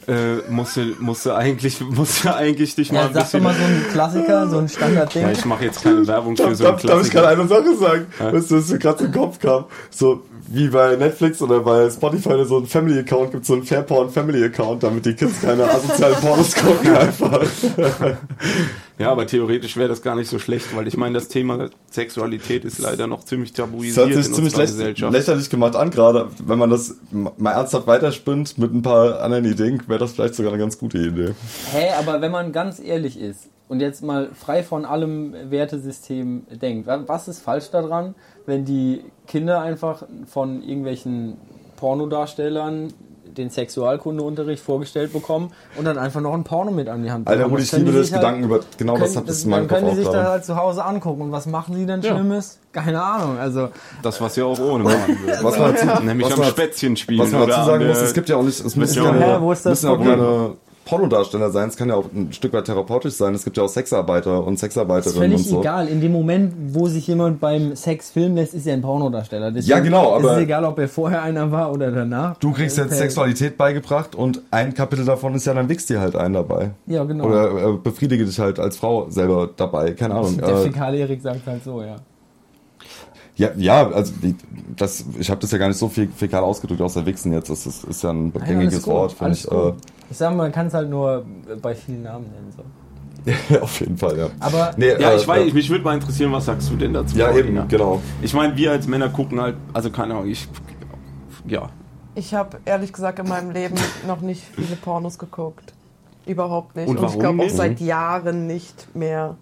Äh, 0.06 0.36
musst, 0.50 0.76
du, 0.76 0.94
musst 1.00 1.26
du 1.26 1.32
eigentlich, 1.34 1.80
musst 1.90 2.24
du 2.24 2.34
eigentlich 2.34 2.74
dich 2.74 2.92
mal 2.92 2.98
ja, 3.00 3.06
ein 3.06 3.14
sag 3.14 3.22
doch 3.22 3.24
bisschen. 3.24 3.42
mal 3.42 3.54
so 3.54 3.64
ein 3.64 3.84
Klassiker, 3.92 4.48
so 4.48 4.58
ein 4.58 4.68
Standardding. 4.68 5.22
Ja, 5.22 5.30
ich 5.30 5.44
mache 5.44 5.64
jetzt 5.64 5.82
keine 5.82 6.06
Werbung 6.06 6.36
für 6.36 6.54
so 6.54 6.66
einen 6.66 6.74
darf, 6.76 6.82
darf 6.82 7.04
ich 7.04 7.10
gerade 7.10 7.34
Klassiker. 7.34 7.58
eine 7.58 7.66
Sache 7.72 7.76
sagen, 7.76 8.06
weißt 8.18 8.50
du, 8.50 8.56
was 8.58 8.68
mir 8.68 8.78
gerade 8.78 9.04
den 9.04 9.12
Kopf 9.12 9.38
kam? 9.38 9.64
So 9.90 10.22
wie 10.48 10.68
bei 10.68 10.96
Netflix 10.96 11.42
oder 11.42 11.60
bei 11.60 11.90
Spotify 11.90 12.44
so 12.44 12.58
ein 12.58 12.66
Family 12.66 12.98
Account 13.00 13.32
gibt, 13.32 13.44
so 13.46 13.54
ein 13.54 13.62
Fairporn 13.64 14.10
Family 14.10 14.44
Account, 14.44 14.82
damit 14.82 15.04
die 15.06 15.14
Kids 15.14 15.40
keine 15.42 15.64
asozialen 15.68 16.14
Pornos 16.16 16.54
gucken 16.54 16.96
einfach. 16.96 17.42
Ja, 18.98 19.10
aber 19.12 19.26
theoretisch 19.26 19.76
wäre 19.76 19.90
das 19.90 20.00
gar 20.00 20.14
nicht 20.16 20.30
so 20.30 20.38
schlecht, 20.38 20.74
weil 20.74 20.88
ich 20.88 20.96
meine, 20.96 21.12
das 21.16 21.28
Thema 21.28 21.68
Sexualität 21.90 22.64
ist 22.64 22.78
leider 22.78 23.06
noch 23.06 23.24
ziemlich 23.24 23.52
Das 23.52 23.66
tabuisiert 23.66 24.06
hat 24.06 24.14
sich 24.14 24.26
in 24.28 24.32
ziemlich 24.34 24.54
unserer 24.54 24.62
läch 24.62 24.70
Gesellschaft. 24.70 25.12
lächerlich 25.12 25.50
gemacht 25.50 25.76
an, 25.76 25.90
gerade 25.90 26.28
wenn 26.46 26.58
man 26.58 26.70
das 26.70 26.94
mal 27.10 27.52
ernsthaft 27.52 27.86
weiterspinnt 27.86 28.56
mit 28.56 28.72
ein 28.72 28.80
paar 28.80 29.20
anderen 29.20 29.44
Ideen, 29.44 29.82
wäre 29.86 29.98
das 30.00 30.12
vielleicht 30.12 30.34
sogar 30.34 30.50
eine 30.52 30.58
ganz 30.62 30.78
gute 30.78 30.96
Idee. 30.96 31.34
Hä, 31.72 31.90
aber 31.98 32.22
wenn 32.22 32.30
man 32.32 32.52
ganz 32.52 32.80
ehrlich 32.80 33.20
ist 33.20 33.50
und 33.68 33.80
jetzt 33.80 34.02
mal 34.02 34.30
frei 34.32 34.62
von 34.62 34.86
allem 34.86 35.34
Wertesystem 35.50 36.46
denkt, 36.62 36.86
wa- 36.86 37.02
was 37.06 37.28
ist 37.28 37.40
falsch 37.40 37.70
daran, 37.70 38.14
wenn 38.46 38.64
die 38.64 39.04
Kinder 39.26 39.60
einfach 39.60 40.02
von 40.26 40.62
irgendwelchen 40.62 41.36
Pornodarstellern 41.76 42.92
den 43.36 43.50
Sexualkundeunterricht 43.50 44.62
vorgestellt 44.62 45.12
bekommen 45.12 45.50
und 45.76 45.84
dann 45.84 45.98
einfach 45.98 46.22
noch 46.22 46.32
ein 46.32 46.42
Porno 46.44 46.70
mit 46.70 46.88
an 46.88 47.02
die 47.02 47.10
Hand 47.10 47.28
Alter, 47.28 47.36
bekommen? 47.44 47.56
Rudi, 47.56 47.64
Das 47.68 47.72
ich 47.74 47.78
liebe 47.84 47.98
das 47.98 48.10
halt- 48.12 48.20
Gedanken 48.22 48.44
über, 48.44 48.60
genau 48.78 48.96
das 48.96 49.02
können, 49.08 49.16
hat 49.16 49.28
das 49.28 49.36
das, 49.36 49.44
in 49.44 49.50
meinem 49.50 49.58
dann 49.60 49.68
Kopf 49.68 49.78
können 49.78 49.90
die 49.90 49.96
sich 49.96 50.04
das 50.06 50.14
gerade. 50.14 50.28
halt 50.30 50.44
zu 50.46 50.56
Hause 50.56 50.84
angucken. 50.84 51.20
Und 51.20 51.32
was 51.32 51.44
machen 51.46 51.74
sie 51.74 51.84
denn 51.84 52.00
Ja. 52.00 52.14
Schlimmes? 52.14 52.58
Keine 52.72 53.02
Ahnung. 53.02 53.36
Also, 53.38 53.68
Das, 54.02 54.18
was 54.22 54.36
wir 54.38 54.46
auch 54.46 54.58
ohne 54.58 54.84
machen. 54.84 55.18
Was 55.42 55.58
man 55.58 55.74
dazu, 55.74 56.02
Nämlich 56.02 56.30
was 56.30 56.38
am 56.38 56.44
Spätzchen 56.46 56.96
spielen. 56.96 57.20
Was 57.20 57.30
man 57.32 57.46
dazu 57.48 57.64
sagen 57.64 57.86
muss, 57.86 57.98
es 58.00 58.14
gibt 58.14 58.28
ja 58.30 58.36
auch 58.36 58.42
nicht, 58.42 58.58
es 58.64 58.74
müssen 58.76 59.02
Ja, 59.04 59.14
ja, 59.16 59.36
hä, 59.36 59.36
wo 59.40 59.52
ist 59.52 59.66
das 59.66 59.82
müssen 59.82 59.86
ja 59.86 59.92
auch 59.92 59.96
Problem? 59.96 60.18
keine 60.18 60.56
Pornodarsteller 60.86 61.50
sein, 61.50 61.68
es 61.68 61.76
kann 61.76 61.88
ja 61.90 61.96
auch 61.96 62.06
ein 62.14 62.32
Stück 62.32 62.52
weit 62.54 62.64
therapeutisch 62.64 63.14
sein. 63.14 63.34
Es 63.34 63.44
gibt 63.44 63.56
ja 63.58 63.64
auch 63.64 63.68
Sexarbeiter 63.68 64.42
und 64.46 64.58
Sexarbeiterinnen 64.58 65.32
und 65.32 65.38
völlig 65.38 65.46
so. 65.48 65.60
egal. 65.60 65.88
In 65.88 66.00
dem 66.00 66.12
Moment, 66.12 66.54
wo 66.68 66.86
sich 66.86 67.06
jemand 67.06 67.40
beim 67.40 67.76
Sex 67.76 68.10
filmen 68.10 68.36
lässt, 68.36 68.54
ist 68.54 68.66
er 68.66 68.74
ein 68.74 68.82
Pornodarsteller. 68.82 69.50
Deswegen 69.52 69.70
Ja, 69.76 69.80
genau, 69.84 70.14
aber- 70.14 70.30
ist 70.32 70.36
es 70.38 70.42
egal, 70.44 70.64
ob 70.64 70.78
er 70.78 70.88
vorher 70.88 71.22
einer 71.22 71.50
war 71.50 71.72
oder 71.72 71.90
danach. 71.90 72.38
Du 72.38 72.52
kriegst 72.52 72.78
jetzt 72.78 72.96
Sexualität 72.96 73.58
beigebracht 73.58 74.14
und 74.14 74.40
ein 74.50 74.72
Kapitel 74.72 75.04
davon 75.04 75.34
ist 75.34 75.44
ja, 75.44 75.52
dann 75.54 75.68
wichst 75.68 75.90
dir 75.90 76.00
halt 76.00 76.16
einen 76.16 76.34
dabei. 76.34 76.70
Ja, 76.86 77.04
genau. 77.04 77.24
Oder 77.26 77.50
äh, 77.50 77.72
befriedige 77.82 78.24
dich 78.24 78.38
halt 78.38 78.58
als 78.58 78.76
Frau 78.76 79.10
selber 79.10 79.50
dabei, 79.56 79.92
keine 79.92 80.14
Ahnung. 80.14 80.38
Der 80.38 80.48
Äh, 80.48 80.62
Fäkal-Erik 80.62 81.20
sagt 81.20 81.46
halt 81.46 81.64
so, 81.64 81.82
ja. 81.82 81.96
Ja, 83.36 83.50
ja, 83.56 83.90
also 83.90 84.12
das, 84.76 85.04
ich 85.18 85.30
habe 85.30 85.40
das 85.40 85.50
ja 85.52 85.58
gar 85.58 85.68
nicht 85.68 85.78
so 85.78 85.88
viel 85.88 86.08
fäkal 86.08 86.42
ausgedrückt, 86.42 86.80
außer 86.80 87.04
Wichsen 87.06 87.32
jetzt. 87.32 87.50
Das 87.50 87.66
ist, 87.66 87.84
ist 87.84 88.02
ja 88.02 88.10
ein 88.10 88.32
Nein, 88.34 88.44
gängiges 88.46 88.86
Wort, 88.86 89.14
ich. 89.30 89.46
gut. 89.46 89.74
Ich 90.10 90.16
sag 90.16 90.30
mal, 90.30 90.44
man 90.44 90.52
kann 90.52 90.66
es 90.68 90.74
halt 90.74 90.88
nur 90.88 91.24
bei 91.60 91.74
vielen 91.74 92.02
Namen 92.02 92.26
nennen. 92.30 92.52
So. 92.56 92.62
Äh, 93.54 93.58
auf 93.60 93.80
jeden 93.80 93.98
Fall, 93.98 94.18
ja. 94.18 94.28
Aber 94.40 94.72
Nee, 94.76 94.92
Ja, 94.98 95.10
äh, 95.12 95.16
ich 95.16 95.26
weiß, 95.26 95.50
äh, 95.50 95.52
mich 95.54 95.68
würde 95.68 95.84
mal 95.84 95.94
interessieren, 95.94 96.32
was 96.32 96.46
sagst 96.46 96.70
du 96.70 96.76
denn 96.76 96.92
dazu? 96.94 97.16
Ja, 97.16 97.28
Paulina? 97.28 97.60
eben, 97.62 97.68
genau. 97.68 98.00
Ich 98.22 98.32
meine, 98.32 98.56
wir 98.56 98.70
als 98.72 98.86
Männer 98.86 99.08
gucken 99.08 99.40
halt, 99.40 99.56
also 99.72 99.90
keine 99.90 100.14
Ahnung, 100.14 100.28
ich, 100.28 100.48
ja, 101.46 101.68
Ich 102.14 102.32
habe 102.34 102.58
ehrlich 102.64 102.92
gesagt 102.92 103.18
in 103.18 103.28
meinem 103.28 103.50
Leben 103.50 103.74
noch 104.06 104.20
nicht 104.20 104.42
viele 104.54 104.76
Pornos 104.76 105.18
geguckt. 105.18 105.74
Überhaupt 106.24 106.74
nicht. 106.76 106.88
Und 106.88 106.96
ich 106.96 107.02
warum 107.02 107.18
glaube 107.20 107.42
auch 107.42 107.48
seit 107.50 107.80
Jahren 107.80 108.46
nicht 108.46 108.94
mehr, 108.96 109.36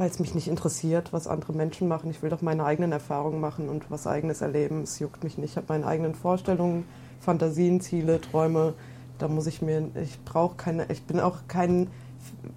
weil 0.00 0.08
es 0.08 0.18
mich 0.18 0.34
nicht 0.34 0.48
interessiert, 0.48 1.12
was 1.12 1.26
andere 1.26 1.52
Menschen 1.52 1.86
machen. 1.86 2.08
Ich 2.10 2.22
will 2.22 2.30
doch 2.30 2.40
meine 2.40 2.64
eigenen 2.64 2.90
Erfahrungen 2.90 3.38
machen 3.38 3.68
und 3.68 3.90
was 3.90 4.06
eigenes 4.06 4.40
erleben. 4.40 4.82
Es 4.82 4.98
juckt 4.98 5.22
mich 5.22 5.36
nicht. 5.36 5.50
Ich 5.50 5.56
habe 5.58 5.66
meine 5.68 5.86
eigenen 5.86 6.14
Vorstellungen, 6.14 6.86
Fantasien, 7.20 7.82
Ziele, 7.82 8.18
Träume. 8.18 8.72
Da 9.18 9.28
muss 9.28 9.46
ich 9.46 9.60
mir, 9.60 9.90
ich 10.02 10.18
brauche 10.24 10.56
keine, 10.56 10.86
ich 10.90 11.02
bin 11.02 11.20
auch 11.20 11.40
kein, 11.48 11.88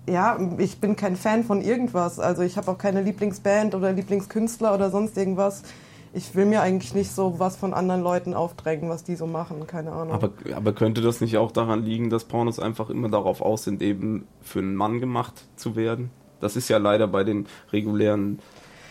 ja, 0.08 0.40
ich 0.58 0.80
bin 0.80 0.96
kein 0.96 1.18
Fan 1.18 1.44
von 1.44 1.62
irgendwas. 1.62 2.18
Also 2.18 2.44
ich 2.44 2.56
habe 2.56 2.72
auch 2.72 2.78
keine 2.78 3.02
Lieblingsband 3.02 3.76
oder 3.76 3.92
Lieblingskünstler 3.92 4.74
oder 4.74 4.90
sonst 4.90 5.18
irgendwas. 5.18 5.64
Ich 6.14 6.36
will 6.36 6.46
mir 6.46 6.62
eigentlich 6.62 6.94
nicht 6.94 7.12
so 7.12 7.40
was 7.40 7.58
von 7.58 7.74
anderen 7.74 8.04
Leuten 8.04 8.34
aufdrängen, 8.34 8.90
was 8.90 9.04
die 9.04 9.18
so 9.18 9.28
machen. 9.28 9.68
Keine 9.68 9.92
Ahnung. 9.92 10.14
aber, 10.14 10.30
aber 10.56 10.72
könnte 10.72 11.02
das 11.02 11.20
nicht 11.20 11.36
auch 11.36 11.52
daran 11.52 11.84
liegen, 11.84 12.10
dass 12.10 12.24
Pornos 12.24 12.58
einfach 12.58 12.90
immer 12.90 13.10
darauf 13.10 13.42
aus 13.42 13.66
sind, 13.66 13.82
eben 13.82 14.30
für 14.40 14.60
einen 14.60 14.76
Mann 14.76 15.02
gemacht 15.02 15.44
zu 15.58 15.76
werden? 15.76 16.10
Das 16.41 16.56
ist 16.56 16.69
ja 16.69 16.78
leider 16.78 17.08
bei 17.08 17.24
den 17.24 17.48
regulären 17.72 18.39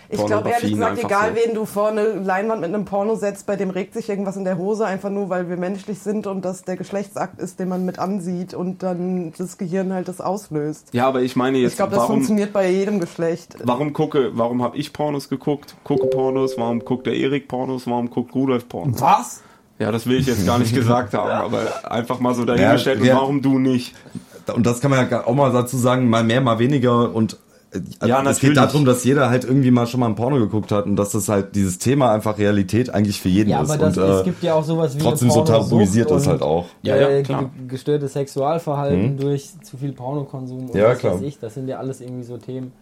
Ich 0.08 0.24
glaube 0.24 0.50
ehrlich 0.50 0.72
gesagt, 0.72 0.90
einfach 0.92 1.08
egal 1.08 1.30
so. 1.30 1.36
wen 1.36 1.54
du 1.54 1.64
vor 1.64 1.88
eine 1.88 2.02
Leinwand 2.04 2.60
mit 2.60 2.68
einem 2.74 2.84
Porno 2.84 3.14
setzt, 3.14 3.46
bei 3.46 3.56
dem 3.56 3.70
regt 3.70 3.94
sich 3.94 4.08
irgendwas 4.10 4.36
in 4.36 4.44
der 4.44 4.58
Hose, 4.58 4.84
einfach 4.84 5.08
nur, 5.10 5.28
weil 5.30 5.48
wir 5.48 5.56
menschlich 5.56 6.00
sind 6.00 6.26
und 6.26 6.44
das 6.44 6.64
der 6.64 6.76
Geschlechtsakt 6.76 7.40
ist, 7.40 7.58
den 7.60 7.68
man 7.68 7.84
mit 7.84 7.98
ansieht 7.98 8.52
und 8.52 8.82
dann 8.82 9.32
das 9.38 9.56
Gehirn 9.58 9.92
halt 9.92 10.08
das 10.08 10.20
auslöst. 10.20 10.88
Ja, 10.92 11.06
aber 11.08 11.22
ich 11.22 11.34
meine 11.36 11.58
jetzt, 11.58 11.72
ich 11.72 11.76
glaube, 11.76 11.92
das 11.92 12.00
warum, 12.00 12.16
funktioniert 12.16 12.52
bei 12.52 12.70
jedem 12.70 13.00
Geschlecht. 13.00 13.56
warum 13.64 13.92
gucke, 13.92 14.30
warum 14.34 14.62
habe 14.62 14.76
ich 14.76 14.92
Pornos 14.92 15.28
geguckt? 15.30 15.76
Gucke 15.84 16.06
Pornos, 16.08 16.58
warum 16.58 16.80
guckt 16.80 17.06
der 17.06 17.14
Erik 17.14 17.48
Pornos, 17.48 17.86
warum 17.86 18.10
guckt 18.10 18.34
Rudolf 18.34 18.68
Pornos? 18.68 19.00
was? 19.00 19.42
Ja, 19.78 19.90
das 19.90 20.06
will 20.06 20.18
ich 20.20 20.26
jetzt 20.26 20.46
gar 20.46 20.58
nicht 20.58 20.74
gesagt 20.76 21.14
haben, 21.14 21.30
aber 21.30 21.90
einfach 21.90 22.20
mal 22.20 22.34
so 22.34 22.44
dahingestellt 22.44 23.00
Ja, 23.00 23.06
ja. 23.06 23.12
und 23.14 23.20
warum 23.20 23.42
du 23.42 23.58
nicht? 23.58 23.94
Und 24.50 24.66
das 24.66 24.80
kann 24.80 24.90
man 24.90 25.08
ja 25.10 25.26
auch 25.26 25.34
mal 25.34 25.52
dazu 25.52 25.76
sagen, 25.76 26.08
mal 26.08 26.24
mehr, 26.24 26.40
mal 26.40 26.58
weniger 26.58 27.14
und 27.14 27.34
äh, 27.72 27.76
also 28.00 28.06
Ja, 28.06 28.18
es 28.18 28.24
natürlich. 28.24 28.40
geht 28.40 28.56
darum, 28.56 28.84
dass 28.84 29.02
jeder 29.04 29.30
halt 29.30 29.44
irgendwie 29.44 29.70
mal 29.70 29.86
schon 29.86 30.00
mal 30.00 30.06
ein 30.06 30.14
Porno 30.14 30.36
geguckt 30.38 30.72
hat 30.72 30.84
und 30.86 30.96
dass 30.96 31.10
das 31.12 31.28
halt 31.28 31.54
dieses 31.54 31.78
Thema 31.78 32.12
einfach 32.12 32.36
Realität 32.38 32.90
eigentlich 32.90 33.20
für 33.20 33.28
jeden 33.28 33.50
Ja, 33.50 33.62
ist. 33.62 33.70
aber 33.70 33.78
das, 33.78 33.96
und, 33.98 34.04
äh, 34.04 34.10
es 34.18 34.24
gibt 34.24 34.42
ja 34.42 34.54
auch 34.54 34.64
sowas 34.64 34.94
wie 34.94 34.98
trotzdem 35.02 35.30
so 35.30 35.42
tabuisiert 35.42 36.10
ist 36.10 36.26
und, 36.26 36.32
halt 36.32 36.42
auch. 36.42 36.66
Ja, 36.82 36.96
ja, 36.96 37.08
äh, 37.08 37.22
klar. 37.22 37.50
ge- 37.56 37.66
gestörtes 37.68 38.12
Sexualverhalten 38.12 39.14
Mhm. 39.14 39.18
durch 39.18 39.50
zu 39.62 39.76
viel 39.76 39.92
Pornokonsum 39.92 40.68
und 40.70 40.74
Ja, 40.74 40.88
was 40.90 40.98
klar. 40.98 41.14
weiß 41.14 41.22
ich. 41.22 41.38
Das 41.38 41.54
sind 41.54 41.68
ja 41.68 41.78
alles 41.78 42.00
irgendwie 42.00 42.24
so 42.24 42.36
Themen, 42.36 42.72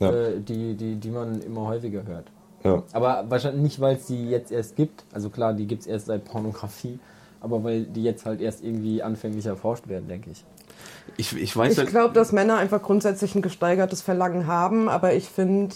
Ja. 0.00 0.10
äh, 0.10 0.40
die, 0.40 0.74
die, 0.74 0.96
die 0.96 1.10
man 1.10 1.40
immer 1.40 1.66
häufiger 1.68 2.02
hört. 2.06 2.26
Ja. 2.64 2.82
Aber 2.92 3.24
wahrscheinlich 3.28 3.62
nicht, 3.62 3.80
weil 3.80 3.96
es 3.96 4.06
die 4.06 4.28
jetzt 4.30 4.50
erst 4.50 4.74
gibt. 4.76 5.04
Also 5.12 5.28
klar, 5.30 5.52
die 5.54 5.66
gibt 5.66 5.82
es 5.82 5.86
erst 5.86 6.06
seit 6.06 6.24
Pornografie. 6.24 6.98
Aber 7.40 7.62
weil 7.62 7.84
die 7.84 8.02
jetzt 8.02 8.24
halt 8.24 8.40
erst 8.40 8.64
irgendwie 8.64 9.02
anfänglich 9.02 9.44
erforscht 9.44 9.86
werden, 9.86 10.08
denke 10.08 10.30
ich. 10.30 10.42
Ich, 11.16 11.36
ich 11.36 11.56
weiß 11.56 11.78
Ich 11.78 11.86
glaube, 11.86 12.14
dass 12.14 12.32
Männer 12.32 12.56
einfach 12.56 12.82
grundsätzlich 12.82 13.34
ein 13.34 13.42
gesteigertes 13.42 14.02
Verlangen 14.02 14.46
haben, 14.46 14.88
aber 14.88 15.14
ich 15.14 15.28
finde, 15.28 15.74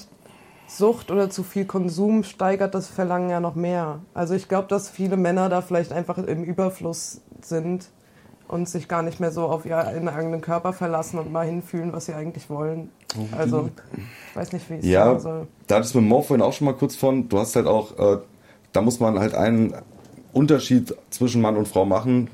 Sucht 0.66 1.10
oder 1.10 1.30
zu 1.30 1.42
viel 1.42 1.64
Konsum 1.64 2.24
steigert 2.24 2.74
das 2.74 2.88
Verlangen 2.88 3.30
ja 3.30 3.40
noch 3.40 3.54
mehr. 3.54 4.00
Also 4.14 4.34
ich 4.34 4.48
glaube, 4.48 4.68
dass 4.68 4.88
viele 4.90 5.16
Männer 5.16 5.48
da 5.48 5.62
vielleicht 5.62 5.92
einfach 5.92 6.18
im 6.18 6.44
Überfluss 6.44 7.22
sind 7.40 7.88
und 8.48 8.68
sich 8.68 8.88
gar 8.88 9.02
nicht 9.02 9.20
mehr 9.20 9.30
so 9.30 9.44
auf 9.44 9.64
ihren 9.66 10.08
eigenen 10.08 10.40
Körper 10.40 10.72
verlassen 10.72 11.18
und 11.18 11.30
mal 11.32 11.46
hinfühlen, 11.46 11.92
was 11.92 12.06
sie 12.06 12.14
eigentlich 12.14 12.50
wollen. 12.50 12.90
Also, 13.36 13.70
ich 14.30 14.36
weiß 14.36 14.52
nicht, 14.52 14.68
wie 14.70 14.74
ich 14.74 14.80
es 14.80 14.86
Ja, 14.86 15.04
sagen 15.06 15.20
soll. 15.20 15.46
da 15.66 15.76
hattest 15.76 15.94
du 15.94 16.00
mit 16.00 16.08
Mo 16.08 16.22
vorhin 16.22 16.42
auch 16.42 16.52
schon 16.52 16.64
mal 16.64 16.74
kurz 16.74 16.96
von, 16.96 17.28
du 17.28 17.38
hast 17.38 17.56
halt 17.56 17.66
auch, 17.66 17.98
äh, 17.98 18.18
da 18.72 18.80
muss 18.80 19.00
man 19.00 19.18
halt 19.18 19.34
einen 19.34 19.74
Unterschied 20.32 20.94
zwischen 21.10 21.40
Mann 21.42 21.56
und 21.56 21.68
Frau 21.68 21.84
machen, 21.84 22.28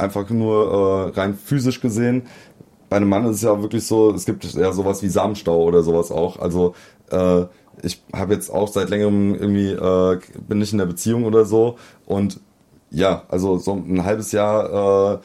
einfach 0.00 0.28
nur 0.30 1.12
äh, 1.14 1.18
rein 1.18 1.34
physisch 1.34 1.80
gesehen. 1.80 2.22
Bei 2.88 2.96
einem 2.96 3.08
Mann 3.08 3.24
ist 3.26 3.36
es 3.36 3.42
ja 3.42 3.60
wirklich 3.62 3.86
so, 3.86 4.12
es 4.12 4.24
gibt 4.24 4.44
ja 4.44 4.72
sowas 4.72 5.02
wie 5.02 5.08
Samenstau 5.08 5.62
oder 5.62 5.82
sowas 5.82 6.10
auch, 6.10 6.38
also 6.40 6.74
äh, 7.10 7.44
ich 7.82 8.02
habe 8.12 8.34
jetzt 8.34 8.50
auch 8.50 8.68
seit 8.68 8.90
längerem 8.90 9.34
irgendwie, 9.34 9.70
äh, 9.70 10.18
bin 10.48 10.58
nicht 10.58 10.72
in 10.72 10.78
der 10.78 10.86
Beziehung 10.86 11.24
oder 11.24 11.44
so 11.44 11.76
und 12.06 12.40
ja, 12.90 13.22
also 13.28 13.58
so 13.58 13.74
ein 13.74 14.04
halbes 14.04 14.32
Jahr 14.32 15.14
äh, 15.14 15.18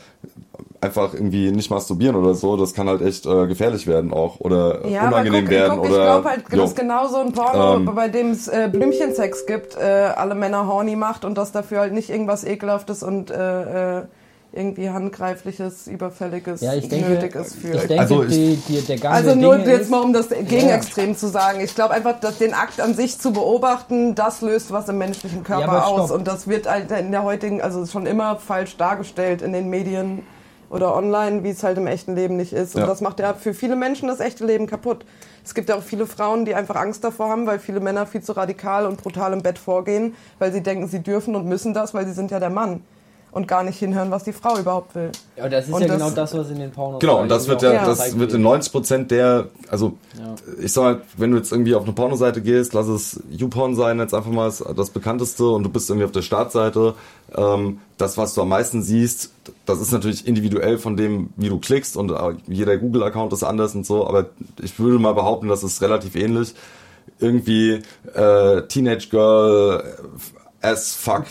einfach 0.82 1.16
irgendwie 1.16 1.52
nicht 1.52 1.72
masturbieren 1.72 2.16
oder 2.16 2.36
so, 2.36 2.58
das 2.58 2.76
kann 2.76 2.88
halt 2.88 3.02
echt 3.02 3.26
äh, 3.26 3.48
gefährlich 3.48 3.88
werden 3.88 4.14
auch 4.14 4.40
oder 4.40 4.88
Ja, 4.88 5.08
unangenehm 5.08 5.46
guck, 5.46 5.52
werden 5.52 5.78
guck, 5.78 5.90
oder 5.90 5.98
ich 5.98 6.04
glaube 6.04 6.30
halt, 6.30 6.44
jo. 6.52 6.58
dass 6.62 6.76
genau 6.76 7.08
so 7.08 7.18
ein 7.18 7.34
Porno, 7.34 7.78
Ähm. 7.78 7.86
bei 7.96 8.08
dem 8.08 8.30
es 8.30 8.48
äh, 8.48 8.70
Blümchensex 8.72 9.48
gibt, 9.48 9.76
äh, 9.76 9.82
alle 10.16 10.36
Männer 10.36 10.68
horny 10.68 10.96
macht 10.96 11.26
und 11.26 11.36
dass 11.40 11.52
dafür 11.52 11.80
halt 11.80 11.94
nicht 11.94 12.12
irgendwas 12.12 12.44
ekelhaftes 12.44 13.02
und 13.02 13.32
äh, 13.32 13.98
äh, 14.00 14.04
irgendwie 14.56 14.90
handgreifliches, 14.90 15.88
überfälliges 15.88 16.62
Ja, 16.62 16.74
ich 16.74 16.88
denke, 16.88 17.10
nötiges 17.10 17.56
führt. 17.56 17.76
ich 17.76 17.88
denke 17.88 18.02
Also 18.02 18.24
ich- 18.24 18.30
die, 18.30 18.56
die, 18.68 18.82
der 18.82 18.98
Gang 18.98 19.14
Also 19.14 19.28
der 19.30 19.36
nur 19.38 19.58
Dinge 19.58 19.72
jetzt 19.74 19.90
mal, 19.90 20.02
um 20.02 20.14
das 20.14 20.30
Gegenextrem 20.30 21.16
zu 21.18 21.28
sagen. 21.28 21.60
Ich 21.62 21.76
glaube 21.76 21.94
einfach, 21.94 22.20
dass 22.20 22.38
den 22.38 22.54
Akt 22.54 22.80
an 22.80 22.94
sich 22.94 23.20
zu 23.20 23.32
beobachten, 23.34 24.16
das 24.16 24.42
löst 24.42 24.72
was 24.72 24.88
im 24.90 24.98
menschlichen 24.98 25.44
Körper 25.44 25.62
Ja, 25.74 25.84
aus. 25.86 26.12
Und 26.12 26.28
das 26.28 26.48
wird 26.48 26.70
halt 26.70 26.92
in 26.92 27.12
der 27.12 27.24
heutigen, 27.24 27.62
also 27.62 27.86
schon 27.86 28.06
immer 28.06 28.38
falsch 28.38 28.78
dargestellt 28.78 29.42
in 29.42 29.52
den 29.54 29.70
Medien 29.70 30.24
oder 30.70 30.96
online, 30.96 31.44
wie 31.44 31.50
es 31.50 31.64
halt 31.64 31.78
im 31.78 31.88
echten 31.88 32.16
Leben 32.16 32.38
nicht 32.38 32.54
ist. 32.54 32.76
Und 32.76 32.82
Ja. 32.82 32.88
das 32.88 33.02
macht 33.02 33.20
ja 33.20 33.34
für 33.34 33.54
viele 33.54 33.76
Menschen 33.76 34.08
das 34.08 34.20
echte 34.20 34.46
Leben 34.46 34.68
kaputt. 34.68 35.06
Es 35.44 35.54
gibt 35.54 35.70
ja 35.70 35.76
auch 35.76 35.84
viele 35.84 36.08
Frauen, 36.08 36.44
die 36.46 36.56
einfach 36.56 36.76
Angst 36.76 37.04
davor 37.04 37.30
haben, 37.30 37.46
weil 37.46 37.60
viele 37.60 37.80
Männer 37.80 38.08
viel 38.08 38.22
zu 38.24 38.32
radikal 38.32 38.86
und 38.88 39.02
brutal 39.02 39.32
im 39.34 39.44
Bett 39.44 39.60
vorgehen, 39.60 40.16
weil 40.40 40.52
sie 40.52 40.62
denken, 40.64 40.88
sie 40.88 41.00
dürfen 41.04 41.36
und 41.36 41.46
müssen 41.46 41.74
das, 41.74 41.94
weil 41.94 42.08
sie 42.08 42.14
sind 42.14 42.32
ja 42.32 42.40
der 42.40 42.50
Mann. 42.50 42.82
Und 43.36 43.48
gar 43.50 43.64
nicht 43.64 43.78
hinhören, 43.78 44.12
was 44.12 44.24
die 44.24 44.32
Frau 44.32 44.58
überhaupt 44.58 44.96
will. 44.96 45.12
ja, 45.36 45.50
das 45.50 45.68
ist 45.68 45.74
Und 45.74 45.82
ja 45.82 45.88
das- 45.90 45.98
genau 45.98 46.10
das, 46.10 46.34
was 46.38 46.50
in 46.50 46.58
den 46.60 46.72
Pornos 46.72 47.02
Genau, 47.02 47.22
und 47.22 47.28
das 47.30 47.48
wird 47.50 47.62
ja, 47.62 47.74
Ja. 47.74 47.86
das 47.86 48.18
wird 48.18 48.32
in 48.34 48.42
90 48.42 48.72
Prozent 48.72 49.12
der, 49.12 49.48
also 49.70 49.98
ich 50.62 50.72
sag 50.72 50.82
mal, 50.84 51.02
wenn 51.18 51.32
du 51.32 51.38
jetzt 51.38 51.52
irgendwie 51.52 51.76
auf 51.76 51.84
eine 51.84 51.92
Pornoseite 51.92 52.42
gehst, 52.42 52.74
lass 52.74 52.88
es 52.88 53.20
YouPorn 53.30 53.76
sein, 53.76 54.00
jetzt 54.00 54.14
einfach 54.14 54.32
mal 54.32 54.46
das, 54.46 54.64
das 54.76 54.90
bekannteste 54.90 55.46
und 55.50 55.64
du 55.64 55.70
bist 55.70 55.90
irgendwie 55.90 56.06
auf 56.06 56.12
der 56.14 56.22
Startseite, 56.22 56.94
ähm, 57.36 57.80
das, 57.98 58.18
was 58.18 58.34
du 58.36 58.42
am 58.42 58.48
meisten 58.50 58.82
siehst, 58.82 59.32
das 59.66 59.82
ist 59.82 59.92
natürlich 59.92 60.26
individuell 60.26 60.78
von 60.78 60.96
dem, 60.96 61.30
wie 61.36 61.50
du 61.50 61.60
klickst 61.60 61.98
und 61.98 62.12
äh, 62.12 62.16
jeder 62.48 62.78
Google-Account 62.78 63.34
ist 63.34 63.44
anders 63.44 63.76
und 63.76 63.86
so, 63.86 64.08
aber 64.08 64.28
ich 64.64 64.80
würde 64.80 64.98
mal 64.98 65.14
behaupten, 65.14 65.50
das 65.50 65.62
ist 65.62 65.82
relativ 65.82 66.16
ähnlich. 66.16 66.56
Irgendwie 67.20 67.82
äh, 68.14 68.62
Teenage 68.64 69.08
Girl, 69.10 69.84
äh, 69.84 70.06
as 70.66 70.94
fuck, 70.94 71.26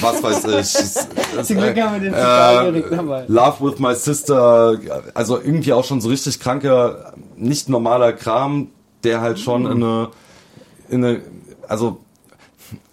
was 0.00 0.22
weiß 0.22 0.44
ich. 0.44 1.44
Zum 1.46 1.56
Glück 1.56 1.80
haben 1.80 1.94
wir 1.94 2.00
den 2.00 2.14
Äh, 2.14 2.16
Zigarrengerät 2.16 2.92
dabei. 2.92 3.24
Love 3.28 3.70
with 3.72 3.78
my 3.78 3.94
sister, 3.94 4.78
also 5.14 5.38
irgendwie 5.38 5.72
auch 5.72 5.84
schon 5.84 6.00
so 6.00 6.08
richtig 6.08 6.40
kranker, 6.40 7.14
nicht 7.36 7.68
normaler 7.68 8.12
Kram, 8.12 8.68
der 9.04 9.20
halt 9.20 9.38
schon 9.38 9.66
in 9.66 9.82
eine, 9.82 10.08
in 10.88 11.04
eine, 11.04 11.20
also 11.68 12.00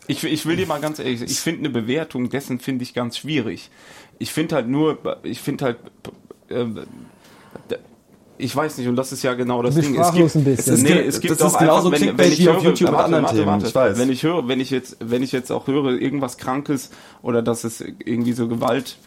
Ich, 0.07 0.23
ich 0.23 0.45
will 0.45 0.55
dir 0.55 0.67
mal 0.67 0.79
ganz 0.79 0.99
ehrlich 0.99 1.19
sagen, 1.19 1.31
ich 1.31 1.39
finde 1.39 1.59
eine 1.61 1.69
Bewertung 1.69 2.29
dessen 2.29 2.59
finde 2.59 2.83
ich 2.83 2.93
ganz 2.93 3.17
schwierig. 3.17 3.71
Ich 4.19 4.31
finde 4.31 4.55
halt 4.55 4.67
nur, 4.67 4.97
ich 5.23 5.41
finde 5.41 5.65
halt, 5.65 5.77
äh, 6.49 6.65
ich 8.37 8.55
weiß 8.55 8.77
nicht, 8.77 8.87
und 8.87 8.95
das 8.95 9.11
ist 9.11 9.23
ja 9.23 9.33
genau 9.33 9.61
das 9.61 9.75
Ding. 9.75 9.95
Es 9.99 10.11
gibt, 10.11 10.35
ein 10.35 10.43
bisschen. 10.43 10.73
Es, 10.73 10.81
nee, 10.83 10.95
Das 11.05 11.15
es 11.15 11.19
gibt 11.21 11.33
ist 11.33 11.41
auch 11.41 11.57
genauso 11.57 11.89
einfach, 11.89 12.05
wenn, 12.07 12.17
wenn 12.17 12.31
ich 12.31 12.39
wie 12.39 12.49
auf 12.49 12.55
höre, 12.57 12.63
YouTube 12.63 12.91
warte, 12.91 13.05
anderen 13.05 13.23
warte, 13.23 13.35
Themen, 13.37 13.47
warte. 13.47 13.67
ich 13.67 13.75
weiß. 13.75 13.97
Wenn 13.97 14.09
ich 14.11 14.23
höre, 14.23 14.47
wenn 14.47 14.59
ich 14.59 14.69
jetzt, 14.71 14.97
wenn 14.99 15.23
ich 15.23 15.31
jetzt 15.31 15.51
auch 15.51 15.67
höre, 15.67 15.91
irgendwas 15.99 16.37
Krankes 16.37 16.89
oder 17.21 17.41
dass 17.41 17.63
es 17.63 17.81
irgendwie 17.81 18.33
so 18.33 18.47
Gewalt 18.47 18.97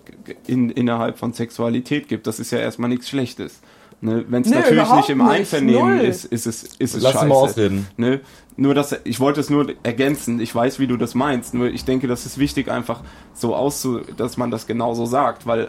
in, 0.46 0.70
innerhalb 0.70 1.18
von 1.18 1.32
Sexualität 1.32 2.08
gibt, 2.08 2.26
das 2.26 2.40
ist 2.40 2.50
ja 2.50 2.58
erstmal 2.58 2.88
nichts 2.88 3.08
Schlechtes. 3.08 3.60
Ne? 4.00 4.24
Wenn 4.28 4.42
es 4.42 4.48
Nee, 4.50 4.56
natürlich 4.56 4.92
nicht 4.92 5.10
im 5.10 5.18
nicht. 5.18 5.28
Einvernehmen 5.28 5.96
Null. 5.98 6.04
ist, 6.06 6.24
ist 6.26 6.46
es, 6.46 6.62
ist 6.62 6.94
es 6.94 7.02
Lass 7.02 7.12
ihn 7.14 7.18
scheiße. 7.18 7.26
mal 7.26 7.34
ausreden. 7.34 7.86
Ne? 7.96 8.20
Nur 8.56 8.74
das, 8.74 8.94
ich 9.04 9.18
wollte 9.20 9.40
es 9.40 9.50
nur 9.50 9.72
ergänzen. 9.82 10.40
Ich 10.40 10.54
weiß, 10.54 10.78
wie 10.78 10.86
du 10.86 10.96
das 10.96 11.14
meinst. 11.14 11.52
Nur 11.54 11.66
ich 11.68 11.84
denke, 11.84 12.06
das 12.06 12.24
ist 12.24 12.38
wichtig, 12.38 12.68
einfach 12.70 13.00
so 13.34 13.54
auszu, 13.56 14.00
dass 14.16 14.36
man 14.36 14.50
das 14.52 14.66
genauso 14.68 15.04
sagt, 15.04 15.46
weil 15.46 15.68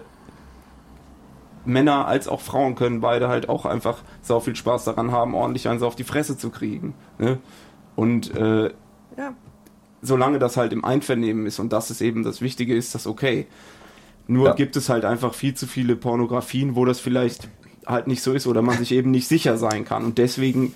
Männer 1.70 2.08
als 2.08 2.28
auch 2.28 2.42
Frauen 2.42 2.76
können 2.76 3.00
beide 3.02 3.28
halt 3.30 3.48
auch 3.50 3.66
einfach 3.66 4.00
sau 4.22 4.40
viel 4.40 4.56
Spaß 4.56 4.84
daran 4.86 5.12
haben, 5.12 5.34
ordentlich 5.36 5.68
eins 5.68 5.82
auf 5.82 5.96
die 5.96 6.04
Fresse 6.04 6.38
zu 6.38 6.50
kriegen. 6.50 6.94
Ne? 7.18 7.38
Und 7.96 8.36
äh, 8.36 8.72
Ja. 9.18 9.34
solange 10.02 10.40
das 10.40 10.58
halt 10.58 10.74
im 10.74 10.84
Einvernehmen 10.86 11.46
ist 11.46 11.60
und 11.60 11.72
das 11.74 11.92
ist 11.92 12.02
eben 12.02 12.24
das 12.24 12.42
Wichtige, 12.42 12.76
ist 12.76 12.96
das 12.96 13.08
okay. 13.08 13.48
Nur 14.28 14.48
Ja. 14.50 14.54
gibt 14.54 14.76
es 14.76 14.90
halt 14.90 15.06
einfach 15.06 15.34
viel 15.34 15.54
zu 15.54 15.68
viele 15.68 15.96
Pornografien, 15.96 16.76
wo 16.76 16.86
das 16.86 17.00
vielleicht 17.00 17.50
halt 17.86 18.08
nicht 18.08 18.22
so 18.22 18.34
ist 18.34 18.46
oder 18.48 18.62
man 18.62 18.78
sich 18.78 18.92
eben 18.92 19.12
nicht 19.12 19.28
sicher 19.28 19.58
sein 19.58 19.86
kann. 19.86 20.06
Und 20.06 20.18
deswegen 20.18 20.76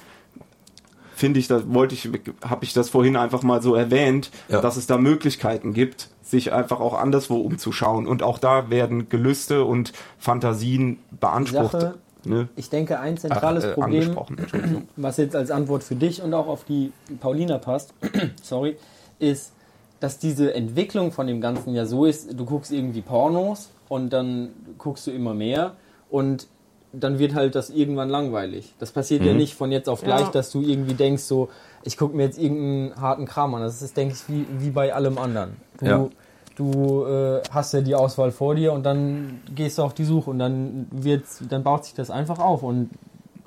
finde 1.24 1.40
ich, 1.40 1.48
das 1.48 1.64
wollte 1.74 1.96
ich, 1.96 2.10
habe 2.44 2.66
ich 2.66 2.74
das 2.74 2.90
vorhin 2.90 3.16
einfach 3.16 3.44
mal 3.44 3.62
so 3.62 3.76
erwähnt, 3.76 4.30
Ja. 4.50 4.60
dass 4.60 4.76
es 4.76 4.88
da 4.88 4.98
Möglichkeiten 4.98 5.74
gibt, 5.74 6.10
sich 6.22 6.52
einfach 6.52 6.82
auch 6.82 6.94
anderswo 7.00 7.38
umzuschauen. 7.38 8.08
Und 8.08 8.24
auch 8.24 8.40
da 8.40 8.70
werden 8.70 9.08
Gelüste 9.08 9.64
und 9.64 9.94
Fantasien 10.20 11.00
beansprucht. 11.18 11.72
Sache- 11.72 11.94
ne? 12.26 12.50
Ich 12.58 12.70
denke, 12.70 13.00
ein 13.00 13.16
zentrales 13.16 13.64
Ach, 13.64 13.70
äh, 13.70 13.74
Problem, 13.74 14.18
was 14.98 15.16
jetzt 15.16 15.34
als 15.38 15.50
Antwort 15.50 15.84
für 15.84 15.96
dich 15.96 16.22
und 16.22 16.34
auch 16.34 16.48
auf 16.48 16.66
die 16.66 16.92
Paulina 17.22 17.58
passt, 17.58 17.94
sorry, 18.44 18.76
ist, 19.20 19.54
dass 20.02 20.20
diese 20.20 20.54
Entwicklung 20.54 21.14
von 21.14 21.28
dem 21.28 21.40
Ganzen 21.40 21.74
ja 21.74 21.86
so 21.86 22.04
ist, 22.04 22.38
du 22.38 22.44
guckst 22.44 22.74
irgendwie 22.74 23.02
Pornos 23.02 23.70
und 23.88 24.12
dann 24.12 24.50
guckst 24.78 25.08
du 25.08 25.12
immer 25.12 25.34
mehr 25.34 25.76
und 26.10 26.48
dann 26.94 27.18
wird 27.20 27.34
halt 27.34 27.56
das 27.56 27.70
irgendwann 27.70 28.08
langweilig. 28.10 28.74
Das 28.80 28.92
passiert 28.92 29.24
ja 29.24 29.34
nicht 29.34 29.56
von 29.56 29.72
jetzt 29.72 29.90
auf 29.90 30.02
gleich, 30.02 30.22
Ja. 30.22 30.30
dass 30.32 30.52
du 30.52 30.62
irgendwie 30.62 30.94
denkst, 30.94 31.24
so, 31.24 31.50
ich 31.84 31.98
gucke 31.98 32.16
mir 32.16 32.24
jetzt 32.24 32.38
irgendeinen 32.38 32.96
harten 33.02 33.26
Kram 33.26 33.54
an. 33.56 33.62
Das 33.64 33.82
ist, 33.82 33.98
denke 33.98 34.14
ich, 34.16 34.30
wie, 34.30 34.46
wie 34.60 34.70
bei 34.70 34.94
allem 34.94 35.18
anderen. 35.18 35.58
Du, 35.80 35.86
Ja. 35.86 36.08
du 36.56 37.06
äh, 37.06 37.42
hast 37.52 37.74
ja 37.74 37.82
die 37.82 37.96
Auswahl 37.96 38.32
vor 38.32 38.56
dir 38.56 38.74
und 38.74 38.84
dann 38.86 39.42
gehst 39.56 39.78
du 39.80 39.82
auf 39.84 39.94
die 39.94 40.06
Suche 40.06 40.30
und 40.30 40.40
dann 40.40 40.88
wird's, 40.92 41.42
dann 41.50 41.64
baut 41.64 41.86
sich 41.86 41.94
das 41.96 42.10
einfach 42.12 42.40
auf 42.40 42.62
und 42.64 42.92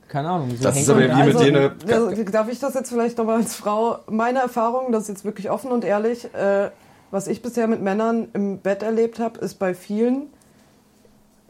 keine 0.09 0.29
Ahnung. 0.31 0.51
So 0.57 0.63
Das 0.65 0.77
ist 0.77 0.89
aber 0.91 1.01
wie 1.01 1.23
mit 1.25 1.41
jene- 1.41 1.73
also, 1.91 2.11
darf 2.31 2.49
ich 2.51 2.59
das 2.61 2.75
jetzt 2.75 2.91
vielleicht 2.91 3.19
nochmal 3.19 3.37
als 3.37 3.55
Frau, 3.57 3.99
meine 4.09 4.39
Erfahrung, 4.41 4.93
das 4.93 5.03
ist 5.05 5.09
jetzt 5.09 5.25
wirklich 5.25 5.51
offen 5.51 5.71
und 5.73 5.85
ehrlich, 5.85 6.33
äh, 6.35 6.71
was 7.11 7.27
ich 7.29 7.43
bisher 7.43 7.67
mit 7.69 7.81
Männern 7.83 8.29
im 8.33 8.59
Bett 8.59 8.83
erlebt 8.83 9.19
habe, 9.21 9.39
ist 9.41 9.55
bei 9.61 9.75
vielen 9.75 10.29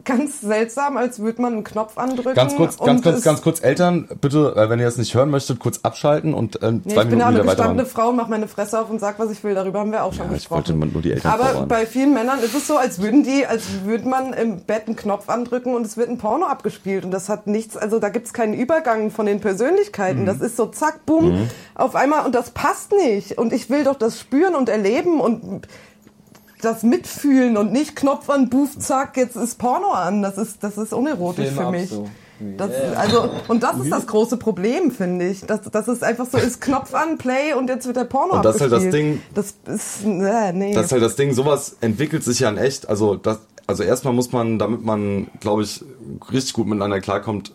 ganz 0.07 0.41
seltsam, 0.41 0.97
als 0.97 1.19
würde 1.19 1.41
man 1.41 1.53
einen 1.53 1.63
Knopf 1.63 1.97
andrücken. 1.97 2.33
Ganz 2.33 2.55
kurz, 2.55 2.77
und 2.77 2.85
ganz 2.87 3.03
kurz, 3.03 3.21
ganz 3.23 3.41
kurz, 3.41 3.61
Eltern, 3.61 4.07
bitte, 4.21 4.55
äh, 4.55 4.69
wenn 4.69 4.79
ihr 4.79 4.85
das 4.85 4.97
nicht 4.97 5.13
hören 5.13 5.29
möchtet, 5.29 5.59
kurz 5.59 5.81
abschalten 5.83 6.33
und 6.33 6.61
äh, 6.63 6.71
Nee, 6.71 6.93
zwei 6.93 7.03
ich 7.03 7.09
bin 7.09 7.19
ja 7.19 7.25
Minuten 7.25 7.25
eine 7.25 7.43
wieder 7.43 7.43
gestandene. 7.55 7.85
Frau, 7.85 8.11
mach 8.13 8.27
meine 8.27 8.47
Fresse 8.47 8.79
auf 8.79 8.89
und 8.89 8.99
sag, 8.99 9.19
was 9.19 9.29
ich 9.29 9.43
will. 9.43 9.53
Darüber 9.53 9.79
haben 9.79 9.91
wir 9.91 10.03
auch 10.03 10.13
schon 10.13 10.31
Ja, 10.31 10.35
ich 10.37 10.49
wollte 10.49 10.73
gesprochen. 10.73 10.93
nur 10.93 11.01
die 11.01 11.11
Eltern 11.11 11.31
Aber 11.31 11.65
bei 11.67 11.85
vielen 11.85 12.13
Männern 12.13 12.39
ist 12.39 12.55
es 12.55 12.65
so, 12.65 12.77
als 12.77 13.01
würden 13.01 13.23
die, 13.23 13.45
als 13.45 13.63
würde 13.83 14.07
man 14.07 14.33
im 14.33 14.61
Bett 14.61 14.87
einen 14.87 14.95
Knopf 14.95 15.29
andrücken 15.29 15.75
und 15.75 15.85
es 15.85 15.97
wird 15.97 16.09
ein 16.09 16.17
Porno 16.17 16.45
abgespielt. 16.45 17.03
Und 17.05 17.11
das 17.11 17.29
hat 17.29 17.47
nichts, 17.47 17.75
also 17.77 17.99
da 17.99 18.09
gibt's 18.09 18.33
keinen 18.33 18.53
Übergang 18.53 19.11
von 19.11 19.25
den 19.25 19.41
Persönlichkeiten. 19.41 20.25
Das 20.25 20.39
ist 20.39 20.55
so 20.57 20.67
zack, 20.67 21.05
bumm, 21.05 21.49
auf 21.75 21.95
einmal 21.95 22.25
und 22.25 22.33
das 22.33 22.51
passt 22.51 22.91
nicht. 22.93 23.37
Und 23.37 23.51
ich 23.53 23.69
will 23.69 23.83
doch 23.83 23.95
das 23.95 24.19
spüren 24.19 24.55
und 24.55 24.69
erleben 24.69 25.19
und 25.19 25.67
das 26.61 26.83
mitfühlen 26.83 27.57
und 27.57 27.71
nicht 27.71 27.95
Knopf 27.95 28.29
an, 28.29 28.49
Buff, 28.49 28.77
zack, 28.79 29.17
jetzt 29.17 29.35
ist 29.35 29.57
Porno 29.59 29.91
an. 29.91 30.21
Das 30.21 30.37
ist, 30.37 30.63
das 30.63 30.77
ist 30.77 30.93
unerotisch 30.93 31.47
Filme 31.49 31.61
für 31.65 31.71
mich. 31.71 31.89
so. 31.89 32.07
Das, 32.57 32.69
also, 32.95 33.29
und 33.47 33.63
das 33.63 33.79
ist 33.79 33.91
das 33.91 34.05
große 34.05 34.37
Problem, 34.37 34.91
finde 34.91 35.27
ich. 35.27 35.41
Dass, 35.41 35.61
dass 35.63 35.87
es 35.87 36.03
einfach 36.03 36.27
so 36.27 36.37
ist, 36.37 36.61
Knopf 36.61 36.93
an, 36.93 37.17
Play 37.17 37.53
und 37.57 37.67
jetzt 37.67 37.87
wird 37.87 37.97
der 37.97 38.03
Porno 38.03 38.35
Und 38.35 38.45
das 38.45 38.55
ist 38.57 38.61
halt 38.61 38.71
das 38.73 38.83
abgespielt. 38.85 39.15
Ding- 39.15 39.21
Das 39.33 39.55
ist, 39.65 40.05
äh, 40.05 40.53
nee. 40.53 40.73
Das 40.73 40.85
ist 40.87 40.91
halt 40.91 41.01
das 41.01 41.15
Ding, 41.15 41.33
sowas 41.33 41.77
entwickelt 41.81 42.23
sich 42.23 42.39
ja 42.41 42.49
in 42.49 42.57
echt. 42.57 42.87
Also 42.89 43.15
das, 43.15 43.39
also 43.65 43.81
erstmal 43.81 44.13
muss 44.13 44.31
man, 44.31 44.59
damit 44.59 44.83
man, 44.85 45.27
glaube 45.39 45.63
ich, 45.63 45.83
richtig 46.31 46.53
gut 46.53 46.67
miteinander 46.67 46.99
klarkommt, 47.01 47.53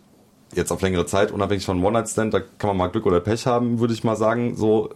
jetzt 0.53 0.73
auf 0.73 0.83
längere 0.83 1.07
Zeit, 1.07 1.31
unabhängig 1.31 1.65
von 1.65 1.83
One-Night-Stand, 1.83 2.35
da 2.35 2.41
kann 2.41 2.69
man 2.69 2.77
mal 2.77 2.89
Glück 2.89 3.07
oder 3.07 3.21
Pech 3.21 3.47
haben, 3.47 3.79
würde 3.79 3.95
ich 3.95 4.03
mal 4.03 4.17
sagen. 4.17 4.57
So, 4.57 4.91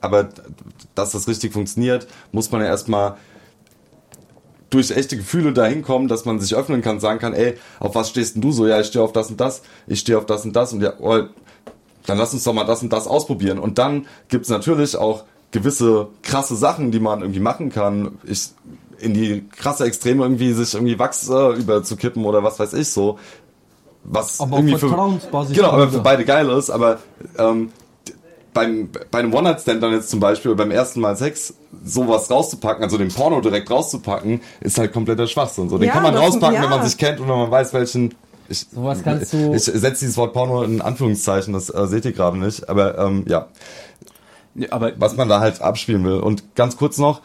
aber 0.00 0.30
dass 0.94 1.10
das 1.12 1.28
richtig 1.28 1.52
funktioniert, 1.52 2.06
muss 2.32 2.50
man 2.50 2.62
ja 2.62 2.68
erstmal 2.68 3.16
durch 4.70 4.90
echte 4.90 5.16
Gefühle 5.16 5.52
dahin 5.52 5.82
kommen, 5.82 6.08
dass 6.08 6.24
man 6.24 6.40
sich 6.40 6.54
öffnen 6.54 6.82
kann, 6.82 7.00
sagen 7.00 7.18
kann, 7.18 7.34
ey, 7.34 7.54
auf 7.78 7.94
was 7.94 8.10
stehst 8.10 8.34
denn 8.34 8.42
du 8.42 8.52
so? 8.52 8.66
Ja, 8.66 8.80
ich 8.80 8.88
stehe 8.88 9.04
auf 9.04 9.12
das 9.12 9.30
und 9.30 9.40
das, 9.40 9.62
ich 9.86 10.00
stehe 10.00 10.18
auf 10.18 10.26
das 10.26 10.44
und 10.44 10.54
das 10.54 10.72
und 10.72 10.82
ja, 10.82 10.94
oh, 10.98 11.22
dann 12.06 12.18
lass 12.18 12.32
uns 12.32 12.44
doch 12.44 12.52
mal 12.52 12.64
das 12.64 12.82
und 12.82 12.92
das 12.92 13.06
ausprobieren. 13.06 13.58
Und 13.58 13.78
dann 13.78 14.06
gibt's 14.28 14.48
natürlich 14.48 14.96
auch 14.96 15.24
gewisse 15.50 16.08
krasse 16.22 16.56
Sachen, 16.56 16.90
die 16.90 17.00
man 17.00 17.20
irgendwie 17.20 17.40
machen 17.40 17.70
kann. 17.70 18.18
Ich, 18.24 18.50
in 18.98 19.14
die 19.14 19.44
krasse 19.56 19.84
Extreme 19.84 20.22
irgendwie 20.22 20.52
sich 20.52 20.74
irgendwie 20.74 20.98
Wachs 20.98 21.28
äh, 21.28 21.52
überzukippen 21.52 22.24
oder 22.24 22.42
was 22.42 22.58
weiß 22.58 22.72
ich 22.74 22.88
so. 22.88 23.18
Was 24.04 24.40
Aber 24.40 24.58
irgendwie 24.58 24.76
für, 24.78 24.88
genau, 25.52 25.70
aber 25.70 25.88
für 25.88 25.98
beide 25.98 26.24
geil 26.24 26.48
ist, 26.50 26.70
aber 26.70 27.00
ähm, 27.38 27.72
beim, 28.56 28.88
bei 29.10 29.18
einem 29.20 29.32
One-Night-Stand 29.34 29.82
dann 29.82 29.92
jetzt 29.92 30.08
zum 30.10 30.18
Beispiel 30.18 30.50
oder 30.50 30.64
beim 30.64 30.70
ersten 30.72 31.00
Mal 31.00 31.14
Sex 31.16 31.54
sowas 31.84 32.30
rauszupacken, 32.30 32.82
also 32.82 32.96
den 32.98 33.08
Porno 33.08 33.40
direkt 33.40 33.70
rauszupacken, 33.70 34.40
ist 34.60 34.78
halt 34.78 34.92
kompletter 34.92 35.26
Schwachsinn. 35.26 35.68
So, 35.68 35.76
den 35.78 35.88
Ja, 35.88 35.92
kann 35.92 36.02
man 36.02 36.16
rauspacken, 36.16 36.56
wenn 36.56 36.70
ja. 36.70 36.76
man 36.76 36.82
sich 36.86 36.96
kennt 36.96 37.20
und 37.20 37.28
wenn 37.28 37.36
man 37.36 37.50
weiß, 37.50 37.72
welchen 37.74 38.14
ich, 38.48 38.66
Sowas 38.72 39.02
kannst 39.04 39.32
du- 39.32 39.52
Ich 39.54 39.64
setze 39.64 40.00
dieses 40.00 40.16
Wort 40.16 40.32
Porno 40.32 40.62
in 40.62 40.80
Anführungszeichen, 40.80 41.52
das 41.52 41.68
äh, 41.68 41.86
seht 41.86 42.04
ihr 42.04 42.12
gerade 42.12 42.38
nicht. 42.38 42.68
Aber 42.68 42.96
ähm, 42.98 43.24
ja, 43.28 43.48
Ja, 44.54 44.68
aber 44.70 44.92
was 44.98 45.16
man 45.16 45.28
da 45.28 45.40
halt 45.40 45.60
abspielen 45.60 46.02
will. 46.04 46.20
Und 46.20 46.54
ganz 46.54 46.76
kurz 46.78 46.96
noch, 46.96 47.20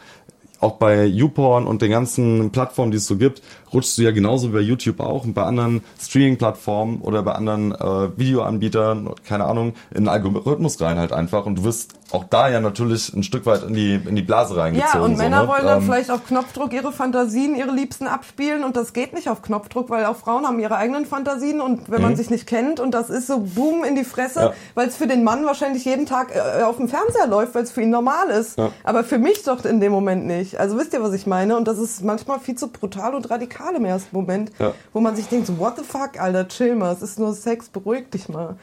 auch 0.62 0.76
bei 0.76 1.04
YouPorn 1.06 1.66
und 1.66 1.82
den 1.82 1.90
ganzen 1.90 2.50
Plattformen, 2.50 2.92
die 2.92 2.98
es 2.98 3.06
so 3.06 3.16
gibt, 3.16 3.42
rutschst 3.72 3.98
du 3.98 4.02
ja 4.02 4.12
genauso 4.12 4.50
wie 4.50 4.54
bei 4.54 4.60
YouTube 4.60 5.00
auch 5.00 5.24
und 5.24 5.34
bei 5.34 5.42
anderen 5.42 5.82
Streaming-Plattformen 6.00 7.00
oder 7.00 7.22
bei 7.22 7.32
anderen 7.32 7.72
äh, 7.72 8.16
Videoanbietern, 8.16 9.10
keine 9.24 9.44
Ahnung, 9.44 9.74
in 9.90 10.04
den 10.04 10.08
Algorithmus 10.08 10.80
rein 10.80 10.98
halt 10.98 11.12
einfach. 11.12 11.46
Und 11.46 11.56
du 11.56 11.64
wirst 11.64 11.94
auch 12.12 12.24
da 12.24 12.48
ja 12.48 12.60
natürlich 12.60 13.12
ein 13.14 13.22
Stück 13.22 13.46
weit 13.46 13.62
in 13.62 13.74
die, 13.74 13.94
in 13.94 14.14
die 14.16 14.22
Blase 14.22 14.56
reingezogen. 14.56 14.90
Ja, 14.94 15.00
und 15.04 15.16
so, 15.16 15.22
Männer 15.22 15.42
ne? 15.42 15.48
wollen 15.48 15.64
dann 15.64 15.78
Ähm, 15.78 15.84
vielleicht 15.86 16.10
auf 16.10 16.26
Knopfdruck 16.26 16.72
ihre 16.72 16.92
Fantasien, 16.92 17.54
ihre 17.54 17.70
Liebsten 17.70 18.06
abspielen 18.06 18.64
und 18.64 18.76
das 18.76 18.92
geht 18.92 19.14
nicht 19.14 19.28
auf 19.28 19.42
Knopfdruck, 19.42 19.90
weil 19.90 20.04
auch 20.04 20.16
Frauen 20.16 20.46
haben 20.46 20.58
ihre 20.60 20.76
eigenen 20.76 21.06
Fantasien 21.06 21.60
und 21.60 21.90
wenn 21.90 22.02
man 22.02 22.16
sich 22.16 22.30
nicht 22.30 22.46
kennt 22.46 22.80
und 22.80 22.92
das 22.92 23.10
ist 23.10 23.26
so 23.26 23.38
boom 23.40 23.84
in 23.84 23.96
die 23.96 24.04
Fresse, 24.04 24.40
Mhm. 24.40 24.44
Ja. 24.46 24.52
weil 24.74 24.88
es 24.88 24.96
für 24.96 25.06
den 25.06 25.24
Mann 25.24 25.44
wahrscheinlich 25.46 25.84
jeden 25.84 26.06
Tag 26.06 26.34
äh, 26.34 26.62
auf 26.62 26.76
dem 26.76 26.88
Fernseher 26.88 27.26
läuft, 27.26 27.54
weil 27.54 27.62
es 27.64 27.70
für 27.72 27.82
ihn 27.82 27.90
normal 27.90 28.28
ist. 28.28 28.58
Ja. 28.58 28.70
Aber 28.84 29.04
für 29.04 29.18
mich 29.18 29.42
doch 29.44 29.64
in 29.64 29.80
dem 29.80 29.92
Moment 29.92 30.26
nicht. 30.26 30.58
Also 30.60 30.78
wisst 30.78 30.92
ihr, 30.92 31.02
was 31.02 31.12
ich 31.14 31.26
meine? 31.26 31.56
Und 31.56 31.66
das 31.68 31.78
ist 31.78 32.02
manchmal 32.04 32.40
viel 32.40 32.54
zu 32.56 32.68
brutal 32.68 33.14
und 33.14 33.30
radikal 33.30 33.74
im 33.74 33.84
ersten 33.84 34.14
Moment, 34.14 34.50
Ja. 34.58 34.72
wo 34.92 35.00
man 35.00 35.16
sich 35.16 35.28
denkt, 35.28 35.46
so, 35.46 35.58
what 35.58 35.74
the 35.76 35.84
fuck, 35.84 36.20
Alter, 36.20 36.48
chill 36.48 36.74
mal, 36.74 36.92
es 36.92 37.02
ist 37.02 37.18
nur 37.18 37.34
Sex, 37.34 37.68
beruhig 37.68 38.10
dich 38.10 38.28
mal. 38.28 38.56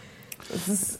Es 0.54 0.68
ist, 0.68 1.00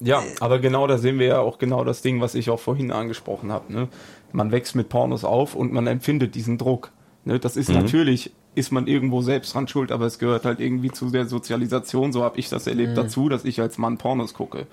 Ja, 0.00 0.22
aber 0.40 0.58
genau 0.58 0.86
da 0.86 0.98
sehen 0.98 1.18
wir 1.18 1.26
ja 1.26 1.40
auch 1.40 1.58
genau 1.58 1.84
das 1.84 2.02
Ding, 2.02 2.20
was 2.20 2.34
ich 2.34 2.50
auch 2.50 2.60
vorhin 2.60 2.92
angesprochen 2.92 3.50
habe. 3.50 3.72
Ne? 3.72 3.88
Man 4.32 4.52
wächst 4.52 4.76
mit 4.76 4.88
Pornos 4.88 5.24
auf 5.24 5.54
und 5.54 5.72
man 5.72 5.86
empfindet 5.86 6.34
diesen 6.34 6.58
Druck. 6.58 6.92
Ne? 7.24 7.38
Das 7.38 7.56
ist 7.56 7.68
natürlich, 7.68 8.30
ist 8.54 8.70
man 8.70 8.86
irgendwo 8.86 9.22
selbst 9.22 9.54
dran 9.54 9.66
schuld, 9.66 9.90
aber 9.90 10.06
es 10.06 10.18
gehört 10.18 10.44
halt 10.44 10.60
irgendwie 10.60 10.90
zu 10.90 11.10
der 11.10 11.26
Sozialisation, 11.26 12.12
so 12.12 12.22
habe 12.22 12.38
ich 12.38 12.48
das 12.48 12.66
erlebt, 12.66 12.96
dazu, 12.96 13.28
dass 13.28 13.44
ich 13.44 13.60
als 13.60 13.78
Mann 13.78 13.98
Pornos 13.98 14.34
gucke. 14.34 14.66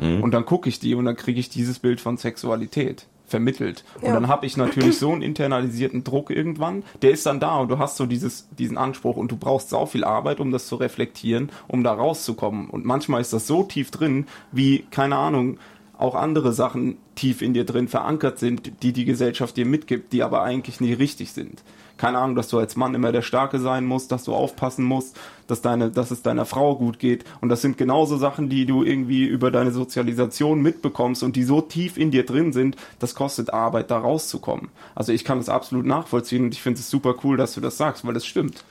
Und 0.00 0.30
dann 0.30 0.46
gucke 0.46 0.68
ich 0.68 0.78
die 0.78 0.94
und 0.94 1.06
dann 1.06 1.16
kriege 1.16 1.40
ich 1.40 1.48
dieses 1.48 1.80
Bild 1.80 2.00
von 2.00 2.16
Sexualität 2.16 3.06
vermittelt. 3.28 3.84
Und 3.96 4.08
Ja. 4.08 4.14
dann 4.14 4.28
habe 4.28 4.46
ich 4.46 4.56
natürlich 4.56 4.98
so 4.98 5.12
einen 5.12 5.22
internalisierten 5.22 6.02
Druck 6.04 6.30
irgendwann, 6.30 6.82
der 7.02 7.12
ist 7.12 7.26
dann 7.26 7.40
da 7.40 7.58
und 7.58 7.68
du 7.70 7.78
hast 7.78 7.96
so 7.96 8.06
dieses, 8.06 8.48
diesen 8.58 8.76
Anspruch 8.76 9.16
und 9.16 9.30
du 9.30 9.36
brauchst 9.36 9.68
sau 9.70 9.86
viel 9.86 10.04
Arbeit, 10.04 10.40
um 10.40 10.50
das 10.50 10.66
zu 10.66 10.76
reflektieren, 10.76 11.50
um 11.68 11.84
da 11.84 11.92
rauszukommen. 11.92 12.68
Und 12.70 12.84
manchmal 12.84 13.20
ist 13.20 13.32
das 13.32 13.46
so 13.46 13.62
tief 13.62 13.90
drin, 13.90 14.26
wie, 14.52 14.84
keine 14.90 15.16
Ahnung, 15.16 15.58
auch 15.98 16.14
andere 16.14 16.52
Sachen 16.52 16.96
tief 17.16 17.42
in 17.42 17.54
dir 17.54 17.64
drin 17.64 17.88
verankert 17.88 18.38
sind, 18.38 18.82
die 18.82 18.92
die 18.92 19.04
Gesellschaft 19.04 19.56
dir 19.56 19.66
mitgibt, 19.66 20.12
die 20.12 20.22
aber 20.22 20.42
eigentlich 20.42 20.80
nie 20.80 20.92
richtig 20.92 21.32
sind. 21.32 21.62
Keine 21.98 22.18
Ahnung, 22.18 22.36
dass 22.36 22.48
du 22.48 22.58
als 22.58 22.76
Mann 22.76 22.94
immer 22.94 23.12
der 23.12 23.22
Starke 23.22 23.58
sein 23.58 23.84
musst, 23.84 24.12
dass 24.12 24.24
du 24.24 24.32
aufpassen 24.34 24.84
musst, 24.84 25.18
dass 25.48 25.60
deine, 25.60 25.90
dass 25.90 26.10
es 26.10 26.22
deiner 26.22 26.46
Frau 26.46 26.76
gut 26.76 26.98
geht. 26.98 27.24
Und 27.40 27.48
das 27.48 27.60
sind 27.60 27.76
genauso 27.76 28.16
Sachen, 28.16 28.48
die 28.48 28.66
du 28.66 28.84
irgendwie 28.84 29.26
über 29.26 29.50
deine 29.50 29.72
Sozialisation 29.72 30.62
mitbekommst 30.62 31.22
und 31.24 31.34
die 31.34 31.42
so 31.42 31.60
tief 31.60 31.96
in 31.98 32.10
dir 32.10 32.24
drin 32.24 32.52
sind, 32.52 32.76
das 33.00 33.14
kostet 33.14 33.52
Arbeit, 33.52 33.90
da 33.90 33.98
rauszukommen. 33.98 34.68
Also 34.94 35.12
ich 35.12 35.24
kann 35.24 35.38
das 35.38 35.48
absolut 35.48 35.86
nachvollziehen 35.86 36.44
und 36.44 36.54
ich 36.54 36.62
finde 36.62 36.78
es 36.80 36.88
super 36.88 37.16
cool, 37.24 37.36
dass 37.36 37.54
du 37.54 37.60
das 37.60 37.76
sagst, 37.76 38.06
weil 38.06 38.16
es 38.16 38.24
stimmt. 38.24 38.64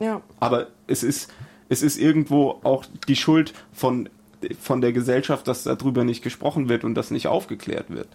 ja. 0.00 0.22
Aber 0.40 0.68
es 0.86 1.02
ist, 1.02 1.30
es 1.68 1.82
ist 1.82 1.98
irgendwo 1.98 2.60
auch 2.62 2.86
die 3.08 3.16
Schuld 3.16 3.52
von, 3.72 4.08
von 4.60 4.80
der 4.80 4.92
Gesellschaft, 4.92 5.46
dass 5.46 5.64
darüber 5.64 6.04
nicht 6.04 6.22
gesprochen 6.22 6.68
wird 6.68 6.84
und 6.84 6.94
das 6.94 7.10
nicht 7.10 7.26
aufgeklärt 7.26 7.90
wird. 7.90 8.08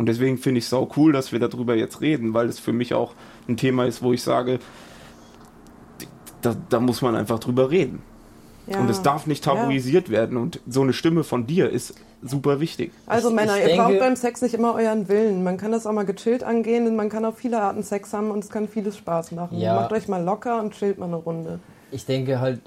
Und 0.00 0.06
deswegen 0.06 0.38
finde 0.38 0.58
ich 0.58 0.64
es 0.64 0.70
sau 0.70 0.88
cool, 0.96 1.12
dass 1.12 1.30
wir 1.30 1.38
darüber 1.38 1.74
jetzt 1.74 2.00
reden, 2.00 2.32
weil 2.32 2.48
es 2.48 2.58
für 2.58 2.72
mich 2.72 2.94
auch 2.94 3.12
ein 3.48 3.56
Thema 3.58 3.84
ist, 3.84 4.02
wo 4.02 4.12
ich 4.14 4.22
sage, 4.22 4.58
da, 6.42 6.56
da 6.70 6.80
muss 6.80 7.02
man 7.02 7.14
einfach 7.14 7.38
drüber 7.38 7.70
reden. 7.70 8.00
ja. 8.66 8.78
Und 8.80 8.88
es 8.88 9.02
darf 9.02 9.26
nicht 9.26 9.44
Ja. 9.44 9.54
tabuisiert 9.54 10.08
werden. 10.10 10.36
Und 10.38 10.60
so 10.66 10.80
eine 10.82 10.92
Stimme 10.92 11.22
von 11.24 11.46
dir 11.46 11.68
ist 11.68 11.94
super 12.22 12.60
wichtig. 12.60 12.92
Also 13.06 13.28
Ich- 13.28 13.34
Männer, 13.34 13.56
ich 13.56 13.62
ihr 13.62 13.66
denke- 13.68 13.82
braucht 13.84 13.98
beim 13.98 14.16
Sex 14.16 14.40
nicht 14.42 14.54
immer 14.54 14.74
euren 14.74 15.08
Willen. 15.08 15.42
Man 15.44 15.56
kann 15.58 15.72
das 15.72 15.86
auch 15.86 15.92
mal 15.92 16.04
gechillt 16.06 16.44
angehen 16.44 16.86
und 16.86 16.94
man 16.96 17.08
kann 17.10 17.24
auf 17.26 17.36
viele 17.36 17.60
Arten 17.60 17.82
Sex 17.82 18.12
haben 18.14 18.30
und 18.30 18.38
es 18.44 18.48
kann 18.48 18.68
vieles 18.68 18.96
Spaß 18.96 19.32
machen. 19.32 19.58
Ja. 19.58 19.74
Macht 19.74 19.92
euch 19.92 20.08
mal 20.08 20.22
locker 20.22 20.60
und 20.60 20.72
chillt 20.72 20.98
mal 20.98 21.06
eine 21.06 21.16
Runde. 21.16 21.58
Ich 21.90 22.06
denke 22.06 22.40
halt 22.40 22.60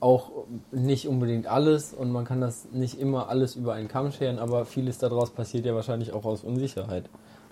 auch 0.00 0.30
nicht 0.72 1.06
unbedingt 1.06 1.46
alles 1.46 1.92
und 1.92 2.10
man 2.10 2.24
kann 2.24 2.40
das 2.40 2.64
nicht 2.72 2.98
immer 2.98 3.28
alles 3.28 3.54
über 3.54 3.74
einen 3.74 3.88
Kamm 3.88 4.12
scheren, 4.12 4.38
aber 4.38 4.64
vieles 4.64 4.96
daraus 4.98 5.30
passiert 5.30 5.66
ja 5.66 5.74
wahrscheinlich 5.74 6.12
auch 6.12 6.24
aus 6.24 6.42
Unsicherheit. 6.42 7.04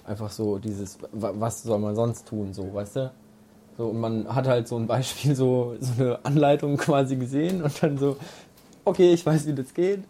Einfach 0.07 0.31
so 0.31 0.59
dieses, 0.59 0.99
wa- 1.13 1.33
was 1.35 1.63
soll 1.63 1.79
man 1.79 1.95
sonst 1.95 2.27
tun, 2.27 2.55
so, 2.55 2.73
weißt 2.73 2.97
du? 2.97 3.13
So, 3.77 3.89
und 3.89 4.01
man 4.01 4.35
hat 4.35 4.49
halt 4.49 4.67
so 4.67 4.77
ein 4.77 4.87
Beispiel, 4.87 5.35
so, 5.37 5.75
so 5.79 6.03
eine 6.03 6.19
Anleitung 6.25 6.77
quasi 6.79 7.17
gesehen 7.17 7.63
und 7.63 7.83
dann 7.83 7.99
so, 7.99 8.17
okay, 8.87 9.13
ich 9.13 9.25
weiß, 9.27 9.47
wie 9.47 9.53
das 9.53 9.75
geht. 9.75 10.01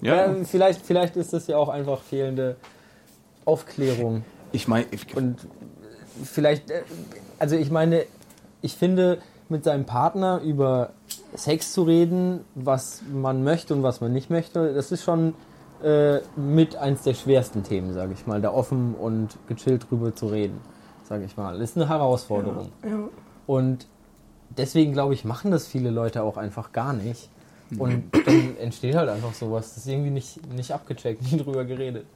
Ja, 0.00 0.26
Ähm, 0.26 0.44
vielleicht, 0.44 0.84
vielleicht 0.84 1.16
ist 1.16 1.32
das 1.32 1.46
ja 1.46 1.56
auch 1.58 1.68
einfach 1.68 2.02
fehlende 2.02 2.56
Aufklärung. 3.44 4.24
ich 4.52 4.68
meine, 4.68 4.86
Und 5.14 5.36
vielleicht, 6.24 6.70
äh, 6.70 6.82
also 7.38 7.56
ich 7.56 7.70
meine, 7.70 8.04
ich 8.62 8.74
finde, 8.76 9.18
mit 9.52 9.62
seinem 9.64 9.84
Partner 9.84 10.40
über 10.40 10.90
Sex 11.34 11.72
zu 11.72 11.84
reden, 11.84 12.40
was 12.54 13.02
man 13.12 13.44
möchte 13.44 13.74
und 13.74 13.82
was 13.84 14.00
man 14.00 14.12
nicht 14.12 14.30
möchte, 14.30 14.74
das 14.74 14.90
ist 14.90 15.04
schon 15.04 15.34
äh, 15.82 16.18
mit 16.36 16.76
eins 16.76 17.02
der 17.02 17.14
schwersten 17.14 17.62
Themen, 17.62 17.92
sage 17.92 18.12
ich 18.12 18.26
mal, 18.26 18.40
da 18.40 18.50
offen 18.52 18.94
und 18.94 19.36
gechillt 19.46 19.90
drüber 19.90 20.14
zu 20.14 20.26
reden, 20.26 20.60
sage 21.04 21.24
ich 21.24 21.36
mal. 21.36 21.58
Das 21.58 21.70
ist 21.70 21.76
eine 21.76 21.88
Herausforderung. 21.88 22.72
Ja. 22.82 23.08
Und 23.46 23.86
deswegen 24.56 24.92
glaube 24.92 25.14
ich, 25.14 25.24
machen 25.24 25.50
das 25.50 25.66
viele 25.66 25.90
Leute 25.90 26.22
auch 26.22 26.36
einfach 26.36 26.72
gar 26.72 26.92
nicht. 26.92 27.28
Und 27.78 28.04
dann 28.26 28.56
entsteht 28.58 28.94
halt 28.94 29.08
einfach 29.08 29.32
sowas. 29.32 29.74
Das 29.74 29.84
ist 29.84 29.88
irgendwie 29.88 30.10
nicht, 30.10 30.46
nicht 30.52 30.72
abgecheckt, 30.72 31.22
nie 31.32 31.38
drüber 31.38 31.64
geredet. 31.64 32.06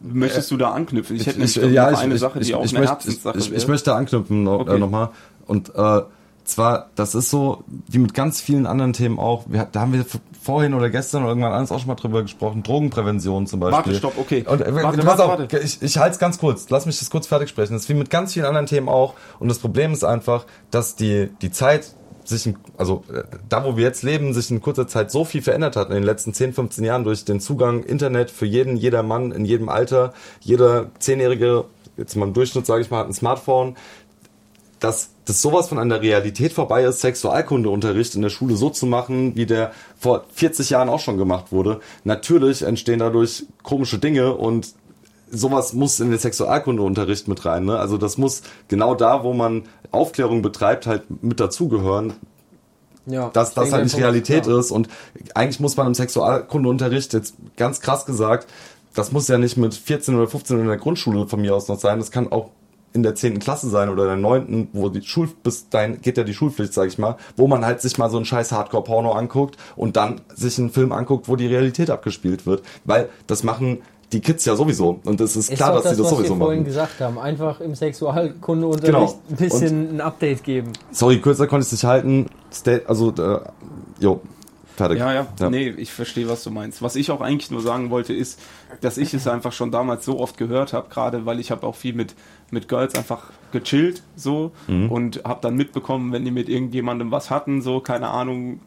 Möchtest 0.00 0.50
du 0.50 0.56
da 0.56 0.72
anknüpfen? 0.72 1.16
Ich 1.16 1.26
hätte 1.26 1.40
ich, 1.40 1.56
noch 1.56 1.68
ja, 1.70 1.88
eine 1.88 2.14
ich, 2.14 2.20
Sache, 2.20 2.40
die 2.40 2.46
ich, 2.46 2.54
auch 2.54 2.64
ich, 2.64 2.70
eine 2.70 2.80
möchte, 2.80 2.94
Herzenssache 2.94 3.38
ich, 3.38 3.50
ich, 3.50 3.56
ich 3.56 3.68
möchte 3.68 3.94
anknüpfen 3.94 4.44
noch, 4.44 4.60
Okay. 4.60 4.76
äh, 4.76 4.78
nochmal. 4.78 5.10
Und 5.46 5.74
äh, 5.74 6.02
zwar, 6.44 6.90
das 6.94 7.14
ist 7.14 7.30
so, 7.30 7.64
wie 7.88 7.98
mit 7.98 8.14
ganz 8.14 8.40
vielen 8.40 8.66
anderen 8.66 8.92
Themen 8.92 9.18
auch, 9.18 9.44
wir, 9.48 9.68
da 9.70 9.80
haben 9.80 9.92
wir 9.92 10.04
vorhin 10.40 10.74
oder 10.74 10.88
gestern 10.90 11.22
oder 11.22 11.30
irgendwann 11.30 11.52
anders 11.52 11.72
auch 11.72 11.78
schon 11.78 11.88
mal 11.88 11.94
drüber 11.94 12.22
gesprochen, 12.22 12.62
Drogenprävention 12.62 13.46
zum 13.46 13.60
Beispiel. 13.60 13.92
Warte, 13.92 13.94
stopp, 13.94 14.18
okay. 14.18 14.44
Und, 14.48 14.60
äh, 14.62 14.74
Warte, 14.74 14.98
pass 14.98 15.06
warte, 15.06 15.24
auf, 15.24 15.38
warte. 15.38 15.58
Ich, 15.58 15.82
ich 15.82 15.98
halte 15.98 16.14
es 16.14 16.18
ganz 16.18 16.38
kurz, 16.38 16.68
lass 16.70 16.86
mich 16.86 16.98
das 16.98 17.10
kurz 17.10 17.26
fertig 17.26 17.48
sprechen. 17.50 17.74
Das 17.74 17.82
ist 17.82 17.88
wie 17.88 17.94
mit 17.94 18.10
ganz 18.10 18.32
vielen 18.32 18.46
anderen 18.46 18.66
Themen 18.66 18.88
auch. 18.88 19.14
Und 19.38 19.48
das 19.48 19.58
Problem 19.58 19.92
ist 19.92 20.04
einfach, 20.04 20.46
dass 20.70 20.96
die, 20.96 21.28
die 21.42 21.50
Zeit 21.50 21.94
sich, 22.28 22.46
in, 22.46 22.56
also 22.76 23.04
äh, 23.12 23.22
da 23.48 23.64
wo 23.64 23.76
wir 23.76 23.84
jetzt 23.84 24.02
leben, 24.02 24.34
sich 24.34 24.50
in 24.50 24.60
kurzer 24.60 24.86
Zeit 24.86 25.10
so 25.10 25.24
viel 25.24 25.42
verändert 25.42 25.76
hat 25.76 25.88
in 25.88 25.94
den 25.94 26.04
letzten 26.04 26.34
10, 26.34 26.52
15 26.52 26.84
Jahren 26.84 27.04
durch 27.04 27.24
den 27.24 27.40
Zugang 27.40 27.82
Internet 27.82 28.30
für 28.30 28.46
jeden, 28.46 28.76
jeder 28.76 29.02
Mann 29.02 29.32
in 29.32 29.44
jedem 29.44 29.68
Alter, 29.68 30.12
jeder 30.40 30.90
Zehnjährige, 30.98 31.64
jetzt 31.96 32.16
mal 32.16 32.26
im 32.26 32.34
Durchschnitt 32.34 32.66
sage 32.66 32.82
ich 32.82 32.90
mal, 32.90 32.98
hat 32.98 33.08
ein 33.08 33.14
Smartphone, 33.14 33.76
dass 34.80 35.10
das 35.24 35.42
sowas 35.42 35.68
von 35.68 35.78
an 35.78 35.88
der 35.88 36.02
Realität 36.02 36.52
vorbei 36.52 36.84
ist, 36.84 37.00
Sexualkundeunterricht 37.00 38.14
in 38.14 38.22
der 38.22 38.30
Schule 38.30 38.56
so 38.56 38.70
zu 38.70 38.86
machen, 38.86 39.34
wie 39.34 39.46
der 39.46 39.72
vor 39.98 40.24
40 40.32 40.70
Jahren 40.70 40.88
auch 40.88 41.00
schon 41.00 41.18
gemacht 41.18 41.52
wurde. 41.52 41.80
Natürlich 42.04 42.62
entstehen 42.62 43.00
dadurch 43.00 43.44
komische 43.62 43.98
Dinge 43.98 44.34
und 44.34 44.72
sowas 45.30 45.72
muss 45.72 46.00
in 46.00 46.10
den 46.10 46.18
Sexualkundeunterricht 46.18 47.28
mit 47.28 47.44
rein. 47.44 47.64
Ne? 47.64 47.78
Also 47.78 47.98
das 47.98 48.18
muss 48.18 48.42
genau 48.68 48.94
da, 48.94 49.24
wo 49.24 49.32
man 49.32 49.64
Aufklärung 49.90 50.42
betreibt, 50.42 50.86
halt 50.86 51.22
mit 51.22 51.40
dazugehören, 51.40 52.14
Ja, 53.06 53.30
dass 53.30 53.54
das 53.54 53.72
halt 53.72 53.84
nicht 53.84 53.96
Realität 53.96 54.46
ja. 54.46 54.58
ist. 54.58 54.70
Und 54.70 54.88
eigentlich 55.34 55.60
muss 55.60 55.76
man 55.76 55.86
im 55.86 55.94
Sexualkundeunterricht, 55.94 57.12
jetzt 57.14 57.34
ganz 57.56 57.80
krass 57.80 58.06
gesagt, 58.06 58.48
das 58.94 59.12
muss 59.12 59.28
ja 59.28 59.38
nicht 59.38 59.56
mit 59.56 59.74
14 59.74 60.14
oder 60.16 60.28
15 60.28 60.60
in 60.60 60.66
der 60.66 60.76
Grundschule 60.76 61.26
von 61.26 61.40
mir 61.40 61.54
aus 61.54 61.68
noch 61.68 61.78
sein. 61.78 61.98
Das 61.98 62.10
kann 62.10 62.32
auch 62.32 62.50
in 62.92 63.02
der 63.02 63.14
10. 63.14 63.38
Klasse 63.38 63.68
sein 63.68 63.90
oder 63.90 64.06
der 64.06 64.16
9., 64.16 64.68
wo 64.72 64.88
die 64.88 65.02
Schul 65.02 65.28
bis 65.42 65.68
dahin 65.68 66.00
geht 66.00 66.16
ja 66.16 66.24
die 66.24 66.34
Schulpflicht, 66.34 66.72
sag 66.72 66.88
ich 66.88 66.98
mal, 66.98 67.16
wo 67.36 67.46
man 67.46 67.64
halt 67.64 67.80
sich 67.80 67.98
mal 67.98 68.10
so 68.10 68.16
einen 68.16 68.24
scheiß 68.24 68.52
Hardcore-Porno 68.52 69.12
anguckt 69.12 69.56
und 69.76 69.96
dann 69.96 70.22
sich 70.34 70.58
einen 70.58 70.70
Film 70.70 70.92
anguckt, 70.92 71.28
wo 71.28 71.36
die 71.36 71.46
Realität 71.46 71.90
abgespielt 71.90 72.46
wird. 72.46 72.62
Weil 72.84 73.08
das 73.26 73.42
machen 73.42 73.82
die 74.12 74.20
Kids 74.20 74.44
ja 74.46 74.56
sowieso. 74.56 75.00
Und 75.04 75.20
es 75.20 75.36
ist, 75.36 75.50
Ist 75.50 75.56
klar, 75.56 75.74
dass 75.74 75.82
sie 75.84 75.88
das 75.90 75.98
was 76.00 76.10
sowieso 76.10 76.34
wir 76.34 76.38
vorhin 76.38 76.60
machen. 76.60 76.64
gesagt 76.64 77.00
haben. 77.00 77.18
Einfach 77.18 77.60
im 77.60 77.74
Sexualkundeunterricht 77.74 78.86
Genau. 78.86 79.18
ein 79.30 79.36
bisschen 79.36 79.96
ein 79.96 80.00
Update 80.00 80.44
geben. 80.44 80.72
Sorry, 80.90 81.18
kürzer 81.20 81.46
konnte 81.46 81.62
ich 81.62 81.68
es 81.68 81.72
nicht 81.72 81.84
halten. 81.84 82.26
Stay, 82.52 82.80
also, 82.86 83.10
äh, 83.12 83.40
jo, 84.00 84.20
fertig. 84.76 84.98
Ja, 84.98 85.12
ja, 85.12 85.50
nee, 85.50 85.68
ich 85.70 85.92
verstehe, 85.92 86.28
was 86.28 86.42
du 86.44 86.50
meinst. 86.50 86.80
Was 86.82 86.96
ich 86.96 87.10
auch 87.10 87.20
eigentlich 87.20 87.50
nur 87.50 87.60
sagen 87.60 87.90
wollte, 87.90 88.14
ist, 88.14 88.38
dass 88.80 88.96
ich 88.96 89.12
es 89.12 89.26
einfach 89.26 89.52
schon 89.52 89.70
damals 89.70 90.04
so 90.04 90.18
oft 90.20 90.38
gehört 90.38 90.72
habe, 90.72 90.88
gerade 90.88 91.26
weil 91.26 91.38
ich 91.40 91.50
habe 91.50 91.66
auch 91.66 91.74
viel 91.74 91.94
mit, 91.94 92.14
mit 92.50 92.68
Girls 92.68 92.94
einfach 92.94 93.24
gechillt 93.52 94.02
so 94.16 94.52
Mhm. 94.68 94.90
und 94.90 95.22
habe 95.24 95.40
dann 95.42 95.54
mitbekommen, 95.56 96.12
wenn 96.12 96.24
die 96.24 96.30
mit 96.30 96.48
irgendjemandem 96.48 97.10
was 97.10 97.30
hatten, 97.30 97.60
so, 97.62 97.80
keine 97.80 98.08
Ahnung, 98.08 98.60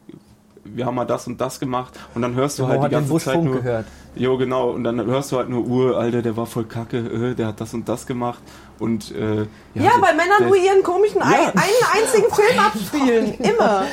wir 0.64 0.86
haben 0.86 0.96
mal 0.96 1.06
das 1.06 1.28
und 1.28 1.40
das 1.42 1.60
gemacht 1.60 2.00
und 2.16 2.22
dann 2.22 2.36
hörst 2.36 2.60
du 2.60 2.64
Mo 2.64 2.70
halt 2.70 2.84
die 2.84 2.90
ganze 2.90 3.18
Zeit 3.18 3.44
nur, 3.44 3.56
gehört. 3.56 3.86
Jo, 4.16 4.38
genau. 4.38 4.72
Und 4.72 4.84
dann 4.84 5.04
hörst 5.06 5.32
du 5.32 5.38
halt 5.38 5.48
nur, 5.50 5.66
Uhr, 5.66 5.98
Alter, 5.98 6.22
der 6.22 6.36
war 6.36 6.46
voll 6.46 6.66
kacke, 6.66 6.98
äh, 6.98 7.34
der 7.34 7.48
hat 7.48 7.62
das 7.62 7.74
und 7.74 7.88
das 7.88 8.06
gemacht. 8.06 8.42
Und, 8.78 9.12
äh, 9.16 9.42
Ja, 9.42 9.46
der- 9.74 9.84
weil 10.02 10.16
Männer 10.16 10.42
nur 10.42 10.56
ihren 10.58 10.84
komischen 10.84 11.22
ein, 11.22 11.34
einen 11.34 11.56
einzigen 11.94 12.34
Film 12.34 12.60
abspielen. 12.66 13.34
Immer. 13.40 13.86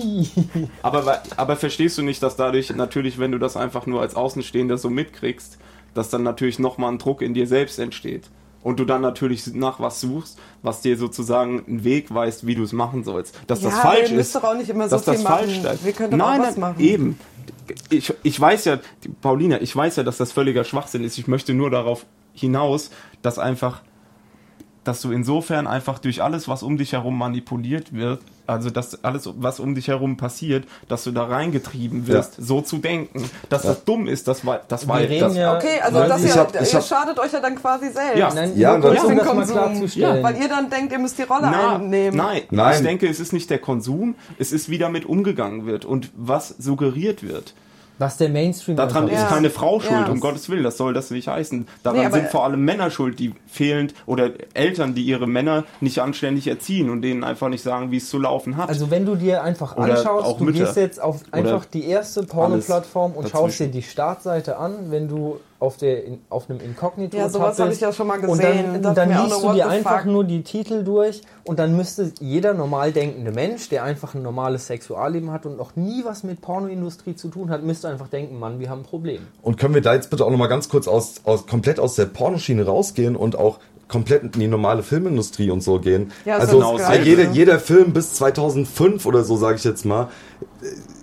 Aber, 0.82 1.22
aber 1.36 1.56
verstehst 1.56 1.98
du 1.98 2.02
nicht, 2.02 2.22
dass 2.22 2.36
dadurch 2.36 2.74
natürlich, 2.74 3.18
wenn 3.18 3.32
du 3.32 3.38
das 3.38 3.56
einfach 3.56 3.86
nur 3.86 4.00
als 4.00 4.14
Außenstehender 4.14 4.78
so 4.78 4.88
mitkriegst, 4.90 5.58
dass 5.94 6.10
dann 6.10 6.22
natürlich 6.22 6.58
nochmal 6.58 6.92
ein 6.92 6.98
Druck 6.98 7.22
in 7.22 7.34
dir 7.34 7.46
selbst 7.46 7.78
entsteht. 7.78 8.28
Und 8.66 8.80
du 8.80 8.84
dann 8.84 9.00
natürlich 9.00 9.46
nach 9.54 9.78
was 9.78 10.00
suchst, 10.00 10.40
was 10.62 10.80
dir 10.80 10.96
sozusagen 10.96 11.64
einen 11.68 11.84
Weg 11.84 12.12
weist, 12.12 12.48
wie 12.48 12.56
du 12.56 12.64
es 12.64 12.72
machen 12.72 13.04
sollst. 13.04 13.32
Dass 13.46 13.62
Ja, 13.62 13.70
das 13.70 13.78
falsch 13.78 14.10
ist. 14.10 14.34
doch 14.34 14.42
auch 14.42 14.56
nicht 14.56 14.68
immer 14.68 14.88
so 14.88 14.96
dass 14.96 15.04
das 15.04 15.18
viel 15.18 15.24
falsch 15.24 15.62
machen. 15.62 15.74
ist. 15.74 15.84
Wir 15.84 15.92
können 15.92 16.10
doch 16.10 16.18
nein, 16.18 16.40
auch 16.40 16.46
was 16.48 16.56
machen. 16.56 16.80
Eben. 16.80 17.16
Ich, 17.90 18.12
ich 18.24 18.40
weiß 18.40 18.64
ja, 18.64 18.80
Paulina, 19.20 19.60
ich 19.60 19.76
weiß 19.76 19.94
ja, 19.94 20.02
dass 20.02 20.16
das 20.16 20.32
völliger 20.32 20.64
Schwachsinn 20.64 21.04
ist. 21.04 21.16
Ich 21.16 21.28
möchte 21.28 21.54
nur 21.54 21.70
darauf 21.70 22.06
hinaus, 22.34 22.90
dass 23.22 23.38
einfach 23.38 23.82
dass 24.82 25.00
du 25.00 25.12
insofern 25.12 25.68
einfach 25.68 26.00
durch 26.00 26.20
alles, 26.24 26.48
was 26.48 26.64
um 26.64 26.76
dich 26.76 26.92
herum 26.92 27.16
manipuliert 27.16 27.92
wird, 27.92 28.20
also 28.46 28.70
dass 28.70 29.02
alles, 29.04 29.28
was 29.36 29.60
um 29.60 29.74
dich 29.74 29.88
herum 29.88 30.16
passiert, 30.16 30.64
dass 30.88 31.04
du 31.04 31.12
da 31.12 31.24
reingetrieben 31.24 32.06
wirst, 32.06 32.34
so 32.38 32.60
zu 32.60 32.78
denken. 32.78 33.28
Dass 33.48 33.62
das 33.62 33.84
dumm 33.84 34.06
ist, 34.08 34.28
das 34.28 34.44
war, 34.46 34.60
das 34.68 34.86
war, 34.88 35.00
Wir 35.00 35.08
reden 35.08 35.20
das, 35.28 35.36
ja, 35.36 35.56
Okay, 35.56 35.80
also 35.82 35.98
das 36.00 36.24
ihr, 36.24 36.34
hab- 36.34 36.54
ihr 36.54 36.60
hab- 36.60 36.84
schadet 36.84 37.18
euch 37.18 37.32
ja 37.32 37.40
dann 37.40 37.54
quasi 37.56 37.90
selbst. 37.90 38.18
Ja. 38.18 38.32
Nein, 38.34 38.52
Ja, 38.56 38.78
das- 38.78 38.94
das 38.94 39.02
mal 39.04 39.16
Konsum. 39.24 39.82
Weil 40.22 40.36
ihr 40.40 40.48
dann 40.48 40.70
denkt, 40.70 40.92
ihr 40.92 40.98
müsst 40.98 41.18
die 41.18 41.22
Rolle 41.22 41.48
Na, 41.50 41.76
einnehmen. 41.76 42.16
nein, 42.16 42.42
Nein. 42.50 42.74
ich 42.76 42.82
denke, 42.82 43.08
es 43.08 43.20
ist 43.20 43.32
nicht 43.32 43.50
der 43.50 43.58
Konsum, 43.58 44.14
es 44.38 44.52
ist 44.52 44.68
wie 44.68 44.78
damit 44.78 45.04
umgegangen 45.04 45.66
wird 45.66 45.84
und 45.84 46.10
was 46.16 46.48
suggeriert 46.58 47.22
wird. 47.26 47.54
Was 47.98 48.16
der 48.18 48.28
Mainstream 48.28 48.76
Daran 48.76 49.04
einfach 49.04 49.16
ist 49.16 49.22
Ja. 49.22 49.28
keine 49.28 49.50
Frau 49.50 49.80
schuld, 49.80 50.06
Ja. 50.06 50.12
um 50.12 50.20
Gottes 50.20 50.48
Willen, 50.50 50.62
das 50.64 50.76
soll 50.76 50.92
das 50.92 51.10
nicht 51.10 51.28
heißen. 51.28 51.66
Daran 51.82 52.04
Nee, 52.06 52.10
sind 52.12 52.28
vor 52.28 52.44
allem 52.44 52.64
Männer 52.64 52.90
schuld, 52.90 53.18
die 53.18 53.32
fehlend 53.46 53.94
oder 54.06 54.30
Eltern, 54.54 54.94
die 54.94 55.02
ihre 55.02 55.26
Männer 55.26 55.64
nicht 55.80 56.00
anständig 56.00 56.46
erziehen 56.46 56.90
und 56.90 57.02
denen 57.02 57.24
einfach 57.24 57.48
nicht 57.48 57.62
sagen, 57.62 57.90
wie 57.90 57.96
es 57.96 58.08
zu 58.10 58.18
laufen 58.18 58.56
hat. 58.56 58.68
Also 58.68 58.90
wenn 58.90 59.06
du 59.06 59.14
dir 59.16 59.42
einfach 59.42 59.76
Oder 59.76 59.98
anschaust, 59.98 60.26
auch 60.26 60.38
du 60.38 60.44
Mütter. 60.44 60.64
gehst 60.64 60.76
jetzt 60.76 61.00
auf 61.00 61.20
einfach 61.32 61.64
die 61.64 61.86
erste 61.86 62.22
Porno-Plattform 62.22 63.12
und 63.12 63.28
schaust 63.28 63.60
dir 63.60 63.68
die 63.68 63.82
Startseite 63.82 64.58
an, 64.58 64.90
wenn 64.90 65.08
du 65.08 65.40
auf, 65.58 65.76
der, 65.76 66.04
in, 66.04 66.18
auf 66.28 66.50
einem 66.50 66.60
Inkognito 66.60 67.16
Ja, 67.16 67.28
sowas 67.28 67.58
habe 67.58 67.72
ich 67.72 67.80
ja 67.80 67.92
schon 67.92 68.06
mal 68.06 68.20
gesehen. 68.20 68.74
Und 68.74 68.82
dann, 68.82 68.94
dann 68.94 69.08
liest 69.08 69.42
du 69.42 69.52
dir 69.52 69.68
einfach 69.68 70.02
fuck? 70.02 70.12
nur 70.12 70.24
die 70.24 70.42
Titel 70.42 70.84
durch 70.84 71.22
und 71.44 71.58
dann 71.58 71.76
müsste 71.76 72.12
jeder 72.20 72.54
normal 72.54 72.92
denkende 72.92 73.32
Mensch, 73.32 73.68
der 73.68 73.82
einfach 73.84 74.14
ein 74.14 74.22
normales 74.22 74.66
Sexualleben 74.66 75.32
hat 75.32 75.46
und 75.46 75.56
noch 75.56 75.76
nie 75.76 76.04
was 76.04 76.24
mit 76.24 76.40
Pornoindustrie 76.40 77.16
zu 77.16 77.28
tun 77.28 77.50
hat, 77.50 77.62
müsste 77.62 77.88
einfach 77.88 78.08
denken, 78.08 78.38
Mann, 78.38 78.60
wir 78.60 78.68
haben 78.68 78.80
ein 78.80 78.84
Problem. 78.84 79.22
Und 79.42 79.56
können 79.56 79.74
wir 79.74 79.82
da 79.82 79.94
jetzt 79.94 80.10
bitte 80.10 80.24
auch 80.24 80.30
nochmal 80.30 80.48
ganz 80.48 80.68
kurz 80.68 80.88
aus, 80.88 81.22
aus, 81.24 81.46
komplett 81.46 81.80
aus 81.80 81.94
der 81.94 82.06
Pornoschiene 82.06 82.66
rausgehen 82.66 83.16
und 83.16 83.36
auch 83.36 83.58
komplett 83.88 84.22
in 84.22 84.32
die 84.32 84.48
normale 84.48 84.82
Filmindustrie 84.82 85.50
und 85.50 85.62
so 85.62 85.78
gehen? 85.78 86.12
Ja, 86.24 86.38
also 86.38 86.58
genau 86.58 86.78
jeder, 87.02 87.30
jeder 87.30 87.58
Film 87.58 87.92
bis 87.92 88.14
2005 88.14 89.06
oder 89.06 89.24
so, 89.24 89.36
sage 89.36 89.56
ich 89.56 89.64
jetzt 89.64 89.84
mal, 89.84 90.08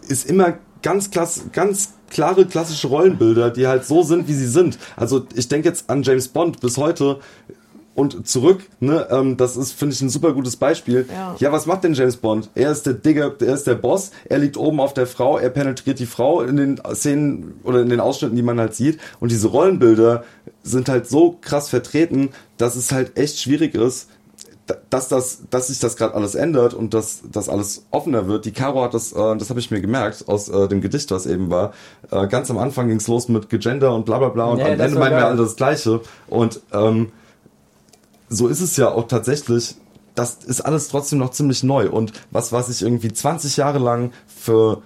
ist 0.08 0.30
immer 0.30 0.56
ganz, 0.82 1.10
klass, 1.12 1.46
ganz 1.54 1.93
klare 2.14 2.46
klassische 2.46 2.88
Rollenbilder, 2.88 3.50
die 3.50 3.68
halt 3.68 3.86
so 3.86 4.04
sind, 4.04 4.28
wie 4.28 4.34
sie 4.34 4.48
sind. 4.48 4.78
Also 4.96 5.26
ich 5.36 5.48
denke 5.48 5.68
jetzt 5.68 5.90
an 5.90 6.04
James 6.04 6.30
Bond 6.30 6.62
bis 6.62 6.78
heute 6.78 7.20
und 7.96 8.28
zurück, 8.28 8.62
ne, 8.80 9.08
ähm, 9.12 9.38
das 9.38 9.56
ist, 9.56 9.74
finde 9.74 9.94
ich, 9.94 10.02
ein 10.02 10.10
super 10.10 10.34
gutes 10.34 10.56
Beispiel. 10.56 11.06
Ja. 11.40 11.52
was 11.52 11.66
macht 11.68 11.84
denn 11.84 11.94
James 11.94 12.18
Bond? 12.18 12.50
Er 12.56 12.72
ist 12.72 12.86
der 12.86 12.94
Digger, 12.94 13.36
er 13.40 13.54
ist 13.54 13.68
der 13.68 13.76
Boss, 13.76 14.12
er 14.26 14.40
liegt 14.40 14.58
oben 14.58 14.80
auf 14.80 14.94
der 14.94 15.06
Frau, 15.06 15.38
er 15.38 15.50
penetriert 15.50 16.00
die 16.00 16.08
Frau 16.08 16.42
in 16.42 16.58
den 16.58 16.82
Szenen 16.94 17.60
oder 17.64 17.82
in 17.82 17.90
den 17.90 18.00
Ausschnitten, 18.00 18.36
die 18.36 18.42
man 18.42 18.60
halt 18.60 18.74
sieht. 18.74 19.00
Und 19.20 19.32
diese 19.32 19.48
Rollenbilder 19.48 20.24
sind 20.64 20.90
halt 20.90 21.08
so 21.08 21.38
krass 21.42 21.70
vertreten, 21.70 22.30
dass 22.58 22.76
es 22.76 22.92
halt 22.92 23.18
echt 23.18 23.40
schwierig 23.40 23.76
ist, 23.76 24.10
dass 24.90 25.10
das, 25.10 25.42
dass 25.50 25.68
sich 25.68 25.80
das 25.80 25.98
gerade 25.98 26.14
alles 26.14 26.36
ändert 26.36 26.74
und 26.74 26.94
dass 26.94 27.22
das 27.30 27.50
alles 27.50 27.86
offener 27.92 28.28
wird. 28.28 28.46
Die 28.46 28.52
Caro 28.52 28.84
hat 28.84 28.94
das, 28.94 29.12
äh, 29.12 29.36
das 29.36 29.50
habe 29.50 29.60
ich 29.60 29.72
mir 29.72 29.82
gemerkt 29.82 30.28
aus 30.28 30.48
äh, 30.48 30.68
dem 30.68 30.82
Gedicht, 30.82 31.12
was 31.12 31.26
eben 31.26 31.50
war. 31.50 31.74
Äh, 32.12 32.28
ganz 32.28 32.50
am 32.50 32.58
Anfang 32.58 32.88
ging's 32.88 33.08
los 33.08 33.28
mit 33.28 33.50
Gegender 33.50 33.94
und 33.94 34.06
bla 34.06 34.20
bla 34.20 34.30
bla 34.30 34.46
und 34.46 34.60
Ja, 34.60 34.68
am 34.68 34.80
Ende 34.80 35.00
meinen 35.00 35.18
wir 35.18 35.26
alle 35.26 35.38
das 35.38 35.56
Gleiche. 35.56 36.02
Und 36.28 36.62
ähm, 36.72 37.12
so 38.30 38.48
ist 38.48 38.62
es 38.62 38.78
ja 38.78 38.90
auch 38.92 39.08
tatsächlich. 39.08 39.76
Das 40.16 40.36
ist 40.36 40.62
alles 40.62 40.90
trotzdem 40.90 41.20
noch 41.20 41.32
ziemlich 41.32 41.64
neu. 41.64 41.90
Und 41.90 42.14
was, 42.32 42.52
was 42.54 42.70
ich 42.70 42.84
irgendwie 42.84 43.12
20 43.12 43.58
Jahre 43.58 43.80
lang 43.80 44.12
für 44.28 44.82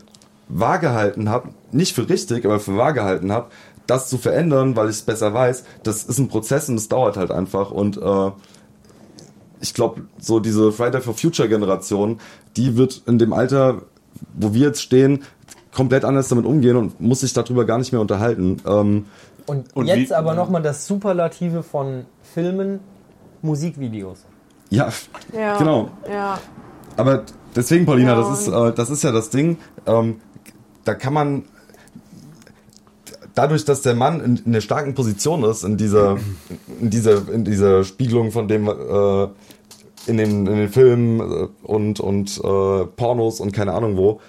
wahr 0.47 0.79
gehalten 0.79 1.29
habe, 1.29 1.49
nicht 1.71 1.93
für 1.93 2.09
richtig, 2.09 2.45
aber 2.45 2.59
für 2.59 2.77
wahr 2.77 2.93
gehalten 2.93 3.31
habe, 3.31 3.49
das 3.85 4.09
zu 4.09 4.17
verändern, 4.17 4.75
weil 4.75 4.89
ich 4.89 4.97
es 4.97 5.01
besser 5.01 5.33
weiß, 5.33 5.63
das 5.83 6.03
ist 6.03 6.17
ein 6.17 6.29
Prozess 6.29 6.69
und 6.69 6.75
es 6.75 6.89
dauert 6.89 7.17
halt 7.17 7.31
einfach. 7.31 7.71
Und 7.71 7.97
äh, 7.97 8.31
ich 9.61 9.73
glaube, 9.73 10.01
so 10.19 10.39
diese 10.39 10.71
Friday 10.71 11.01
for 11.01 11.13
Future 11.13 11.49
Generation, 11.49 12.19
die 12.55 12.77
wird 12.77 13.01
in 13.07 13.17
dem 13.19 13.33
Alter, 13.33 13.81
wo 14.35 14.53
wir 14.53 14.61
jetzt 14.67 14.81
stehen, 14.81 15.23
komplett 15.73 16.05
anders 16.05 16.27
damit 16.29 16.45
umgehen 16.45 16.75
und 16.75 16.99
muss 17.01 17.19
sich 17.21 17.33
darüber 17.33 17.65
gar 17.65 17.77
nicht 17.77 17.91
mehr 17.91 18.01
unterhalten. 18.01 18.57
Ähm, 18.65 19.05
Und, 19.45 19.75
Und 19.75 19.85
jetzt 19.87 20.09
wie- 20.09 20.13
aber 20.13 20.33
nochmal 20.35 20.61
das 20.61 20.85
Superlative 20.87 21.63
von 21.63 22.05
Filmen, 22.33 22.79
Musikvideos. 23.41 24.19
ja, 24.69 24.89
Ja. 25.33 25.57
genau. 25.57 25.89
Ja. 26.11 26.39
Aber 26.97 27.23
deswegen, 27.55 27.85
Paulina, 27.85 28.11
Ja, 28.13 28.29
das 28.29 28.41
ist, 28.41 28.47
äh, 28.47 28.73
das 28.73 28.89
ist 28.89 29.03
ja 29.03 29.11
das 29.11 29.29
Ding. 29.29 29.57
Ähm, 29.85 30.15
da 30.83 30.95
kann 30.95 31.13
man 31.13 31.43
dadurch, 33.35 33.65
dass 33.65 33.81
der 33.81 33.93
Mann 33.95 34.19
in, 34.21 34.35
in 34.45 34.51
der 34.51 34.61
starken 34.61 34.93
Position 34.95 35.43
ist, 35.43 35.63
in 35.63 35.77
dieser, 35.77 36.17
in 36.81 36.89
dieser, 36.89 37.29
in 37.31 37.45
dieser 37.45 37.83
Spiegelung 37.83 38.31
von 38.31 38.47
dem 38.47 38.67
äh, 38.67 39.27
in 40.07 40.17
den, 40.17 40.47
in 40.47 40.57
den 40.57 40.69
Filmen 40.69 41.19
äh, 41.19 41.47
und, 41.63 41.99
und 41.99 42.37
äh, 42.37 42.85
Pornos 42.85 43.39
und 43.39 43.51
keine 43.51 43.73
Ahnung 43.73 43.97
wo, 43.97 44.19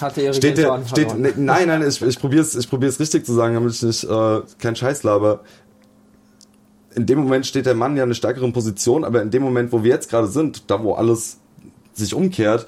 Hatte 0.00 0.20
ihre 0.20 0.34
steht 0.34 0.58
der, 0.58 0.84
steht, 0.86 1.16
ne, 1.16 1.32
nein, 1.36 1.68
nein, 1.68 1.86
ich, 1.86 2.02
ich 2.02 2.18
probiere 2.18 2.42
es 2.42 2.54
ich 2.54 2.68
probier's 2.68 2.98
richtig 2.98 3.24
zu 3.24 3.32
sagen, 3.32 3.54
damit 3.54 3.72
ich 3.72 3.82
nicht 3.82 4.04
äh, 4.04 4.40
keinen 4.58 4.76
Scheiß 4.76 5.04
laber. 5.04 5.40
In 6.94 7.06
dem 7.06 7.20
Moment 7.20 7.46
steht 7.46 7.66
der 7.66 7.74
Mann 7.74 7.96
ja 7.96 8.02
in 8.02 8.08
einer 8.08 8.14
stärkeren 8.14 8.52
Position, 8.52 9.04
aber 9.04 9.22
in 9.22 9.30
dem 9.30 9.42
Moment, 9.42 9.72
wo 9.72 9.84
wir 9.84 9.90
jetzt 9.90 10.10
gerade 10.10 10.26
sind, 10.26 10.70
da 10.70 10.82
wo 10.82 10.94
alles 10.94 11.38
sich 11.92 12.14
umkehrt, 12.14 12.66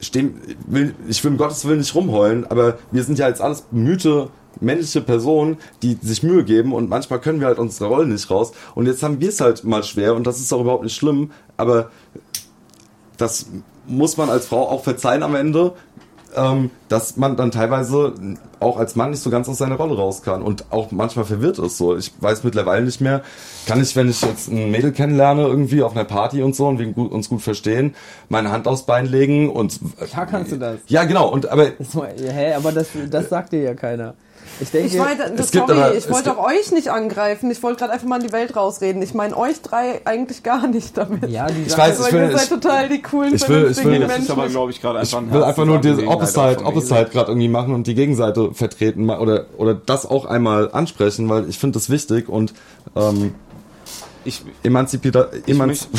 stehen, 0.00 0.40
will, 0.66 0.94
ich 1.08 1.22
will 1.24 1.32
um 1.32 1.36
Gottes 1.36 1.64
Willen 1.66 1.78
nicht 1.78 1.94
rumheulen, 1.94 2.46
aber 2.46 2.78
wir 2.90 3.02
sind 3.02 3.18
ja 3.18 3.28
jetzt 3.28 3.40
alles 3.40 3.62
bemühte 3.62 4.30
männliche 4.60 5.00
Personen, 5.00 5.58
die 5.82 5.96
sich 6.02 6.22
Mühe 6.22 6.44
geben 6.44 6.72
und 6.72 6.88
manchmal 6.88 7.20
können 7.20 7.40
wir 7.40 7.46
halt 7.46 7.58
unsere 7.58 7.88
Rollen 7.88 8.10
nicht 8.12 8.30
raus 8.30 8.52
und 8.74 8.86
jetzt 8.86 9.02
haben 9.02 9.20
wir 9.20 9.28
es 9.28 9.40
halt 9.40 9.64
mal 9.64 9.82
schwer 9.84 10.14
und 10.14 10.26
das 10.26 10.40
ist 10.40 10.52
auch 10.52 10.60
überhaupt 10.60 10.84
nicht 10.84 10.96
schlimm, 10.96 11.30
aber 11.56 11.90
das 13.16 13.46
muss 13.86 14.16
man 14.16 14.30
als 14.30 14.46
Frau 14.46 14.68
auch 14.68 14.82
verzeihen 14.84 15.22
am 15.22 15.34
Ende, 15.34 15.72
ähm, 16.36 16.70
dass 16.88 17.16
man 17.16 17.36
dann 17.36 17.50
teilweise 17.50 18.14
auch 18.60 18.78
als 18.78 18.94
Mann 18.94 19.10
nicht 19.10 19.22
so 19.22 19.30
ganz 19.30 19.48
aus 19.48 19.58
seiner 19.58 19.74
Rolle 19.76 19.96
raus 19.96 20.22
kann 20.22 20.42
und 20.42 20.66
auch 20.70 20.90
manchmal 20.92 21.24
verwirrt 21.24 21.58
ist 21.58 21.76
so. 21.76 21.96
Ich 21.96 22.12
weiß 22.20 22.44
mittlerweile 22.44 22.84
nicht 22.84 23.00
mehr, 23.00 23.22
kann 23.66 23.82
ich, 23.82 23.96
wenn 23.96 24.08
ich 24.08 24.22
jetzt 24.22 24.48
ein 24.48 24.70
Mädel 24.70 24.92
kennenlerne, 24.92 25.42
irgendwie 25.42 25.82
auf 25.82 25.92
einer 25.92 26.04
Party 26.04 26.42
und 26.42 26.54
so 26.54 26.68
und 26.68 26.78
wir 26.78 26.96
uns 26.96 27.28
gut 27.28 27.42
verstehen, 27.42 27.94
meine 28.28 28.52
Hand 28.52 28.68
aufs 28.68 28.82
Bein 28.86 29.06
legen 29.06 29.50
und 29.50 29.80
Klar 30.10 30.26
kannst 30.26 30.52
du 30.52 30.56
das. 30.56 30.78
ja 30.86 31.04
genau 31.04 31.28
und 31.28 31.48
aber 31.48 31.66
Hä, 32.16 32.52
aber 32.54 32.72
das, 32.72 32.88
das 33.10 33.28
sagt 33.28 33.52
dir 33.52 33.62
ja 33.62 33.74
keiner. 33.74 34.14
Ich 34.60 34.70
denke, 34.70 34.88
Ich, 34.88 34.94
es 35.40 35.50
gibt 35.50 35.68
sorry, 35.68 35.80
aber- 35.80 35.94
ich 35.96 36.10
wollte 36.10 36.36
auch 36.36 36.44
euch 36.46 36.70
nicht 36.72 36.88
angreifen. 36.88 37.50
Ich 37.50 37.62
wollte 37.62 37.78
gerade 37.78 37.92
einfach 37.94 38.06
mal 38.06 38.20
in 38.20 38.26
die 38.26 38.32
Welt 38.32 38.54
rausreden. 38.56 39.00
Ich 39.00 39.14
meine 39.14 39.36
euch 39.36 39.62
drei 39.62 40.02
eigentlich 40.04 40.42
gar 40.42 40.66
nicht 40.66 40.96
damit. 40.98 41.30
ja, 41.30 41.46
die 41.46 41.62
Ich 41.66 41.76
weiß, 41.76 41.98
ist- 41.98 42.06
ich 42.08 42.12
will- 42.12 42.30
ihr 42.30 42.36
seid 42.38 42.48
total 42.48 42.88
die 42.88 43.00
coolen, 43.00 43.34
ich 43.34 43.48
will- 43.48 43.70
ich 43.70 43.84
will- 43.84 43.98
das 44.00 44.08
Menschen. 44.08 44.22
ist 44.24 44.30
aber, 44.30 44.48
glaube 44.48 44.70
ich, 44.70 44.80
gerade 44.80 44.98
einfach 44.98 45.18
ich 45.20 45.24
ein 45.26 45.32
will 45.32 45.42
einfach 45.44 45.64
nur 45.64 45.78
diese 45.78 46.02
Herzensangelegenheit 46.02 46.66
Opposite. 46.66 46.94
Opposite 46.94 47.10
gerade 47.12 47.30
irgendwie 47.30 47.48
machen 47.48 47.74
und 47.74 47.86
die 47.86 47.94
Gegenseite 47.94 48.52
vertreten 48.52 49.08
oder 49.08 49.46
oder 49.56 49.74
das 49.74 50.04
auch 50.04 50.26
einmal 50.26 50.70
ansprechen, 50.72 51.28
weil 51.28 51.48
ich 51.48 51.58
finde 51.58 51.78
das 51.78 51.88
wichtig 51.90 52.28
und 52.28 52.52
ähm, 52.96 53.34
Ich, 54.24 54.42
emanzipiert 54.62 55.16
ich, 55.46 55.54
emanz 55.54 55.88
möchte, 55.90 55.98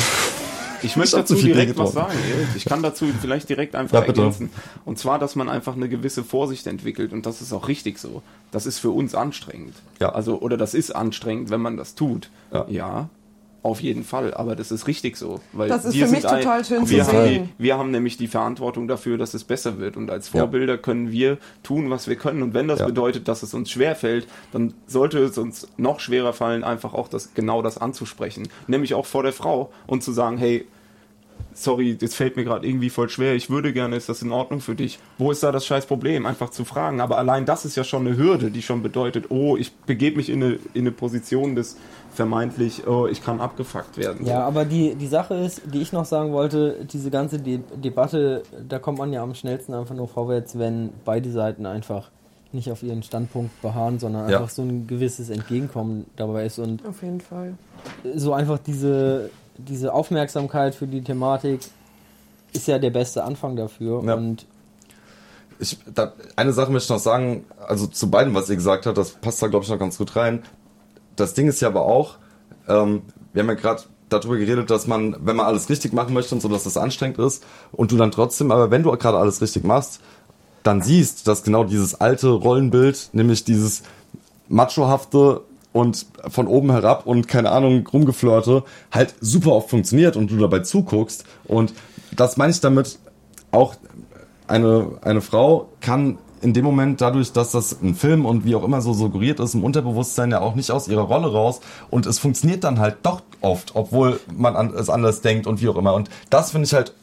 ich 0.82 0.96
möchte 0.96 1.16
dazu 1.16 1.34
direkt 1.34 1.76
was 1.78 1.92
sagen. 1.92 2.18
Erik. 2.30 2.48
Ich 2.56 2.64
kann 2.64 2.82
dazu 2.82 3.06
vielleicht 3.20 3.48
direkt 3.48 3.74
einfach 3.74 4.00
Ja, 4.00 4.06
ergänzen. 4.06 4.50
Und 4.84 4.98
zwar, 4.98 5.18
dass 5.18 5.36
man 5.36 5.48
einfach 5.48 5.76
eine 5.76 5.88
gewisse 5.88 6.24
Vorsicht 6.24 6.66
entwickelt 6.66 7.12
und 7.12 7.26
das 7.26 7.40
ist 7.40 7.52
auch 7.52 7.68
richtig 7.68 7.98
so. 7.98 8.22
Das 8.50 8.66
ist 8.66 8.78
für 8.78 8.90
uns 8.90 9.14
anstrengend. 9.14 9.74
Ja. 10.00 10.10
Also, 10.10 10.40
oder 10.40 10.56
das 10.56 10.74
ist 10.74 10.94
anstrengend, 10.94 11.50
wenn 11.50 11.60
man 11.60 11.76
das 11.76 11.94
tut. 11.94 12.30
Ja. 12.68 13.08
Auf 13.64 13.80
jeden 13.80 14.02
Fall, 14.02 14.34
aber 14.34 14.56
das 14.56 14.72
ist 14.72 14.88
richtig 14.88 15.16
so. 15.16 15.40
Weil 15.52 15.68
Das 15.68 15.84
ist 15.84 15.94
wir 15.94 16.06
für 16.06 16.12
mich 16.12 16.22
sind 16.22 16.30
total 16.30 16.64
schön 16.64 16.88
wir 16.88 17.04
zu 17.04 17.12
haben 17.12 17.24
sehen. 17.28 17.48
Die, 17.58 17.62
wir 17.62 17.78
haben 17.78 17.92
nämlich 17.92 18.16
die 18.16 18.26
Verantwortung 18.26 18.88
dafür, 18.88 19.18
dass 19.18 19.34
es 19.34 19.44
besser 19.44 19.78
wird. 19.78 19.96
Und 19.96 20.10
als 20.10 20.32
Ja. 20.32 20.40
Vorbilder 20.40 20.78
können 20.78 21.12
wir 21.12 21.38
tun, 21.62 21.88
was 21.88 22.08
wir 22.08 22.16
können. 22.16 22.42
Und 22.42 22.54
wenn 22.54 22.66
das 22.66 22.80
Ja. 22.80 22.86
bedeutet, 22.86 23.28
dass 23.28 23.44
es 23.44 23.54
uns 23.54 23.70
schwer 23.70 23.94
fällt, 23.94 24.26
dann 24.50 24.74
sollte 24.88 25.18
es 25.20 25.38
uns 25.38 25.68
noch 25.76 26.00
schwerer 26.00 26.32
fallen, 26.32 26.64
einfach 26.64 26.92
auch 26.92 27.06
das, 27.06 27.34
genau 27.34 27.62
das 27.62 27.78
anzusprechen. 27.78 28.48
Nämlich 28.66 28.94
auch 28.94 29.06
vor 29.06 29.22
der 29.22 29.32
Frau 29.32 29.70
und 29.86 30.02
zu 30.02 30.10
sagen, 30.10 30.38
hey, 30.38 30.66
sorry, 31.54 31.96
das 31.96 32.14
fällt 32.14 32.36
mir 32.36 32.44
gerade 32.44 32.66
irgendwie 32.66 32.88
voll 32.90 33.08
schwer, 33.08 33.34
ich 33.34 33.50
würde 33.50 33.72
gerne, 33.72 33.96
ist 33.96 34.08
das 34.08 34.22
in 34.22 34.32
Ordnung 34.32 34.60
für 34.60 34.74
dich? 34.74 34.98
Wo 35.18 35.30
ist 35.30 35.42
da 35.42 35.52
das 35.52 35.66
scheiß 35.66 35.86
Problem? 35.86 36.24
Einfach 36.26 36.50
zu 36.50 36.64
fragen. 36.64 37.00
Aber 37.00 37.18
allein 37.18 37.44
das 37.44 37.64
ist 37.64 37.76
ja 37.76 37.84
schon 37.84 38.06
eine 38.06 38.16
Hürde, 38.16 38.50
die 38.50 38.62
schon 38.62 38.82
bedeutet, 38.82 39.26
oh, 39.30 39.56
ich 39.56 39.72
begebe 39.72 40.16
mich 40.16 40.30
in 40.30 40.42
eine, 40.42 40.52
in 40.74 40.82
eine 40.82 40.92
Position 40.92 41.54
des 41.54 41.76
vermeintlich, 42.14 42.86
oh, 42.86 43.06
ich 43.06 43.22
kann 43.22 43.40
abgefuckt 43.40 43.96
werden. 43.96 44.26
Ja, 44.26 44.40
aber 44.46 44.64
die, 44.64 44.94
die 44.94 45.06
Sache 45.06 45.34
ist, 45.34 45.62
die 45.72 45.80
ich 45.80 45.92
noch 45.92 46.04
sagen 46.04 46.32
wollte, 46.32 46.84
diese 46.92 47.10
ganze 47.10 47.38
De 47.38 47.60
Debatte, 47.74 48.42
da 48.68 48.78
kommt 48.78 48.98
man 48.98 49.12
ja 49.12 49.22
am 49.22 49.34
schnellsten 49.34 49.72
einfach 49.74 49.94
nur 49.94 50.08
vorwärts, 50.08 50.58
wenn 50.58 50.90
beide 51.04 51.30
Seiten 51.30 51.64
einfach 51.66 52.10
nicht 52.52 52.70
auf 52.70 52.82
ihren 52.82 53.02
Standpunkt 53.02 53.62
beharren, 53.62 53.98
sondern 53.98 54.28
Ja. 54.28 54.36
einfach 54.38 54.50
so 54.50 54.60
ein 54.60 54.86
gewisses 54.86 55.30
Entgegenkommen 55.30 56.04
dabei 56.16 56.44
ist 56.44 56.58
und 56.58 56.84
Auf 56.86 57.02
jeden 57.02 57.22
Fall. 57.22 57.54
so 58.14 58.34
einfach 58.34 58.58
diese, 58.58 59.30
diese 59.58 59.92
Aufmerksamkeit 59.92 60.74
für 60.74 60.86
die 60.86 61.02
Thematik 61.02 61.60
ist 62.52 62.66
ja 62.68 62.78
der 62.78 62.90
beste 62.90 63.24
Anfang 63.24 63.56
dafür 63.56 64.02
Ja. 64.04 64.14
und 64.14 64.46
Ich, 65.58 65.78
da, 65.94 66.12
eine 66.36 66.52
Sache 66.52 66.72
möchte 66.72 66.86
ich 66.86 66.90
noch 66.90 66.98
sagen, 67.02 67.44
also 67.66 67.86
zu 67.86 68.10
beidem, 68.10 68.34
was 68.34 68.50
ihr 68.50 68.56
gesagt 68.56 68.86
habt, 68.86 68.98
das 68.98 69.10
passt 69.10 69.42
da 69.42 69.46
glaube 69.46 69.64
ich 69.64 69.70
noch 69.70 69.78
ganz 69.78 69.98
gut 69.98 70.16
rein. 70.16 70.42
Das 71.16 71.34
Ding 71.34 71.46
ist 71.48 71.60
ja 71.60 71.68
aber 71.68 71.82
auch, 71.82 72.16
ähm, 72.68 73.02
wir 73.32 73.42
haben 73.42 73.48
ja 73.48 73.54
gerade 73.54 73.82
darüber 74.08 74.36
geredet, 74.36 74.70
dass 74.70 74.86
man, 74.86 75.16
wenn 75.20 75.36
man 75.36 75.46
alles 75.46 75.70
richtig 75.70 75.92
machen 75.92 76.12
möchte 76.14 76.34
und 76.34 76.40
so, 76.40 76.48
dass 76.48 76.64
das 76.64 76.76
anstrengend 76.76 77.18
ist 77.18 77.44
und 77.72 77.92
du 77.92 77.96
dann 77.96 78.10
trotzdem, 78.10 78.50
aber 78.50 78.70
wenn 78.70 78.82
du 78.82 78.90
gerade 78.96 79.18
alles 79.18 79.40
richtig 79.40 79.64
machst, 79.64 80.00
dann 80.62 80.82
siehst, 80.82 81.26
dass 81.28 81.42
genau 81.42 81.64
dieses 81.64 82.00
alte 82.00 82.28
Rollenbild, 82.28 83.10
nämlich 83.12 83.44
dieses 83.44 83.82
machohafte 84.48 85.42
und 85.72 86.06
von 86.28 86.46
oben 86.46 86.70
herab 86.70 87.06
und 87.06 87.28
keine 87.28 87.50
Ahnung 87.50 87.86
rumgeflirte, 87.86 88.64
halt 88.90 89.14
super 89.20 89.52
oft 89.52 89.70
funktioniert 89.70 90.16
und 90.16 90.30
du 90.30 90.36
dabei 90.36 90.60
zuguckst 90.60 91.24
und 91.44 91.74
das 92.14 92.36
meine 92.36 92.52
ich 92.52 92.60
damit 92.60 92.98
auch 93.50 93.74
eine, 94.46 94.98
eine 95.02 95.20
Frau 95.20 95.68
kann 95.80 96.18
in 96.42 96.52
dem 96.52 96.64
Moment 96.64 97.00
dadurch, 97.00 97.32
dass 97.32 97.52
das 97.52 97.80
ein 97.80 97.94
Film 97.94 98.26
und 98.26 98.44
wie 98.44 98.56
auch 98.56 98.64
immer 98.64 98.82
so 98.82 98.92
suggeriert 98.92 99.38
ist, 99.38 99.54
im 99.54 99.62
Unterbewusstsein 99.62 100.32
ja 100.32 100.40
auch 100.40 100.56
nicht 100.56 100.72
aus 100.72 100.88
ihrer 100.88 101.02
Rolle 101.02 101.32
raus 101.32 101.60
und 101.88 102.04
es 102.04 102.18
funktioniert 102.18 102.64
dann 102.64 102.80
halt 102.80 102.96
doch 103.04 103.22
oft, 103.40 103.74
obwohl 103.74 104.20
man 104.34 104.56
an, 104.56 104.74
es 104.74 104.90
anders 104.90 105.20
denkt 105.20 105.46
und 105.46 105.62
wie 105.62 105.68
auch 105.68 105.76
immer. 105.76 105.94
Und 105.94 106.10
das 106.30 106.50
finde 106.50 106.66
ich 106.66 106.74
halt 106.74 106.94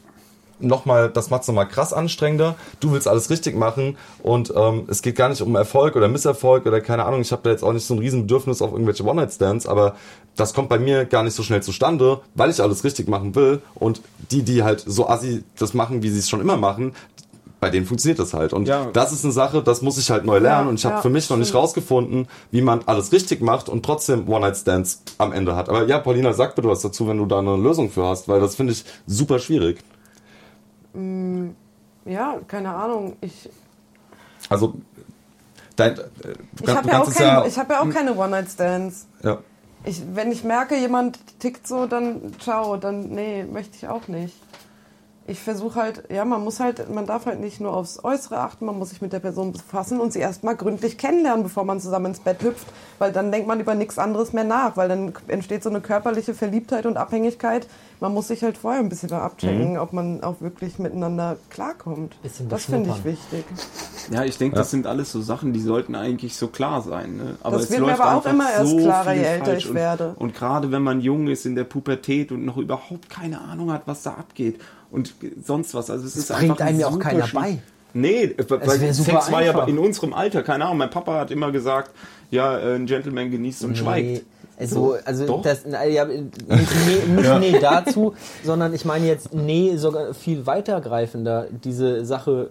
nochmal, 0.60 1.08
das 1.10 1.30
macht's 1.30 1.48
nochmal 1.48 1.68
krass 1.68 1.92
anstrengender. 1.92 2.54
Du 2.80 2.92
willst 2.92 3.08
alles 3.08 3.30
richtig 3.30 3.56
machen 3.56 3.96
und 4.22 4.52
ähm, 4.56 4.84
es 4.88 5.02
geht 5.02 5.16
gar 5.16 5.28
nicht 5.28 5.42
um 5.42 5.54
Erfolg 5.56 5.96
oder 5.96 6.08
Misserfolg 6.08 6.66
oder 6.66 6.80
keine 6.80 7.04
Ahnung. 7.04 7.20
Ich 7.20 7.32
habe 7.32 7.42
da 7.44 7.50
jetzt 7.50 7.62
auch 7.62 7.72
nicht 7.72 7.86
so 7.86 7.94
ein 7.94 7.98
riesen 8.00 8.22
Bedürfnis 8.22 8.62
auf 8.62 8.72
irgendwelche 8.72 9.04
One-Night-Stands, 9.04 9.66
aber 9.66 9.94
das 10.36 10.54
kommt 10.54 10.68
bei 10.68 10.78
mir 10.78 11.04
gar 11.04 11.22
nicht 11.22 11.34
so 11.34 11.42
schnell 11.42 11.62
zustande, 11.62 12.20
weil 12.34 12.50
ich 12.50 12.62
alles 12.62 12.84
richtig 12.84 13.08
machen 13.08 13.34
will 13.34 13.60
und 13.74 14.00
die, 14.30 14.42
die 14.42 14.62
halt 14.62 14.82
so 14.86 15.08
assi 15.08 15.42
das 15.58 15.74
machen, 15.74 16.02
wie 16.02 16.10
sie 16.10 16.18
es 16.20 16.28
schon 16.28 16.40
immer 16.40 16.56
machen, 16.56 16.92
bei 17.60 17.68
denen 17.68 17.84
funktioniert 17.84 18.18
das 18.18 18.32
halt. 18.32 18.54
Und 18.54 18.66
Ja. 18.66 18.86
das 18.92 19.12
ist 19.12 19.22
eine 19.22 19.34
Sache, 19.34 19.62
das 19.62 19.82
muss 19.82 19.98
ich 19.98 20.10
halt 20.10 20.24
neu 20.24 20.38
lernen. 20.38 20.64
Ja, 20.66 20.70
und 20.70 20.78
ich 20.78 20.84
habe 20.86 20.94
ja, 20.96 21.02
für 21.02 21.10
mich 21.10 21.28
noch 21.28 21.36
nicht 21.36 21.54
rausgefunden, 21.54 22.26
wie 22.50 22.62
man 22.62 22.80
alles 22.86 23.12
richtig 23.12 23.42
macht 23.42 23.68
und 23.68 23.84
trotzdem 23.84 24.26
One-Night-Stands 24.28 25.02
am 25.18 25.32
Ende 25.32 25.54
hat. 25.54 25.68
Aber 25.68 25.86
ja, 25.86 25.98
Paulina, 25.98 26.32
sag 26.32 26.54
bitte 26.56 26.68
was 26.68 26.80
dazu, 26.80 27.06
wenn 27.06 27.18
du 27.18 27.26
da 27.26 27.40
eine 27.40 27.56
Lösung 27.56 27.90
für 27.90 28.06
hast, 28.06 28.28
weil 28.28 28.40
das 28.40 28.54
finde 28.54 28.72
ich 28.72 28.84
super 29.06 29.38
schwierig. 29.38 29.80
Ja, 32.04 32.38
keine 32.48 32.74
Ahnung. 32.74 33.16
Ich, 33.20 33.48
Also, 34.48 34.74
dein, 35.76 35.98
äh, 35.98 36.02
ich 36.62 36.68
habe 36.68 36.88
ja, 36.88 37.00
auch 37.02 37.46
ich 37.46 37.58
hab 37.58 37.70
ja 37.70 37.80
auch 37.80 37.90
keine 37.90 38.14
One-Night-Stands. 38.16 39.06
ja, 39.22 39.38
Ich, 39.84 40.02
wenn 40.14 40.32
ich 40.32 40.44
merke, 40.44 40.76
jemand 40.76 41.18
tickt 41.38 41.66
so, 41.66 41.86
dann 41.86 42.34
ciao, 42.40 42.76
dann 42.76 43.08
nee, 43.10 43.44
möchte 43.44 43.76
ich 43.76 43.88
auch 43.88 44.08
nicht. 44.08 44.34
Ich 45.30 45.38
versuche 45.38 45.80
halt, 45.80 46.02
ja, 46.10 46.24
man 46.24 46.42
muss 46.42 46.58
halt, 46.58 46.92
man 46.92 47.06
darf 47.06 47.26
halt 47.26 47.38
nicht 47.38 47.60
nur 47.60 47.72
aufs 47.72 48.02
Äußere 48.02 48.38
achten, 48.38 48.66
man 48.66 48.76
muss 48.76 48.90
sich 48.90 49.00
mit 49.00 49.12
der 49.12 49.20
Person 49.20 49.52
befassen 49.52 50.00
und 50.00 50.12
sie 50.12 50.18
erstmal 50.18 50.56
gründlich 50.56 50.98
kennenlernen, 50.98 51.44
bevor 51.44 51.62
man 51.62 51.78
zusammen 51.78 52.06
ins 52.06 52.18
Bett 52.18 52.42
hüpft, 52.42 52.66
weil 52.98 53.12
dann 53.12 53.30
denkt 53.30 53.46
man 53.46 53.60
über 53.60 53.76
nichts 53.76 53.96
anderes 53.96 54.32
mehr 54.32 54.42
nach, 54.42 54.76
weil 54.76 54.88
dann 54.88 55.12
entsteht 55.28 55.62
so 55.62 55.70
eine 55.70 55.80
körperliche 55.80 56.34
Verliebtheit 56.34 56.84
und 56.84 56.96
Abhängigkeit. 56.96 57.68
Man 58.00 58.12
muss 58.12 58.26
sich 58.26 58.42
halt 58.42 58.58
vorher 58.58 58.80
ein 58.80 58.88
bisschen 58.88 59.10
da 59.10 59.20
abchecken, 59.20 59.78
ob 59.78 59.92
man 59.92 60.24
auch 60.24 60.40
wirklich 60.40 60.80
miteinander 60.80 61.36
klarkommt. 61.50 62.20
Bisschen 62.22 62.48
das 62.48 62.64
finde 62.64 62.90
ich 62.90 63.04
wichtig. 63.04 63.44
Ja, 64.10 64.24
ich 64.24 64.36
denke, 64.36 64.56
das 64.56 64.72
sind 64.72 64.88
alles 64.88 65.12
so 65.12 65.20
Sachen, 65.20 65.52
die 65.52 65.60
sollten 65.60 65.94
eigentlich 65.94 66.34
so 66.34 66.48
klar 66.48 66.82
sein. 66.82 67.18
Ne? 67.18 67.36
Aber 67.42 67.56
Das 67.56 67.66
es 67.66 67.70
wird 67.70 67.82
mir 67.82 67.86
läuft 67.88 68.00
aber 68.00 68.16
auch 68.16 68.26
immer 68.26 68.50
erst 68.50 68.70
so 68.70 68.78
klarer, 68.78 69.12
je 69.12 69.22
älter 69.22 69.56
ich 69.56 69.72
werde. 69.72 70.08
Und, 70.16 70.16
und 70.16 70.34
gerade 70.34 70.72
wenn 70.72 70.82
man 70.82 71.00
jung 71.00 71.28
ist 71.28 71.46
in 71.46 71.54
der 71.54 71.64
Pubertät 71.64 72.32
und 72.32 72.44
noch 72.44 72.56
überhaupt 72.56 73.10
keine 73.10 73.40
Ahnung 73.40 73.70
hat, 73.70 73.82
was 73.84 74.02
da 74.02 74.14
abgeht 74.14 74.58
und 74.90 75.14
sonst 75.44 75.74
was. 75.74 75.90
Also 75.90 76.06
es 76.06 76.16
ist 76.16 76.28
bringt 76.28 76.52
einfach 76.52 76.66
einem 76.66 76.80
ja 76.80 76.88
auch 76.88 76.98
keiner 76.98 77.28
bei. 77.32 77.58
Nee, 77.92 78.34
weil 78.48 78.80
wär 78.80 78.94
super 78.94 79.20
Sex 79.20 79.32
war 79.32 79.42
ja 79.42 79.50
einfach. 79.50 79.66
in 79.68 79.78
unserem 79.78 80.14
Alter, 80.14 80.42
keine 80.42 80.64
Ahnung. 80.64 80.78
Mein 80.78 80.90
Papa 80.90 81.18
hat 81.18 81.30
immer 81.30 81.50
gesagt, 81.50 81.90
ja, 82.30 82.56
äh, 82.58 82.76
ein 82.76 82.86
Gentleman 82.86 83.30
genießt 83.30 83.64
und 83.64 83.76
schweigt. 83.76 84.24
Also, 84.56 84.96
also 85.04 85.26
Doch. 85.26 85.42
das, 85.42 85.64
ja, 85.88 86.04
nicht, 86.04 86.32
nee, 86.48 87.12
nicht 87.16 87.40
nee 87.40 87.58
dazu, 87.58 88.14
sondern 88.44 88.74
ich 88.74 88.84
meine 88.84 89.06
jetzt 89.06 89.32
nee 89.34 89.76
sogar 89.76 90.12
viel 90.12 90.46
weitergreifender. 90.46 91.46
Diese 91.64 92.04
Sache, 92.04 92.50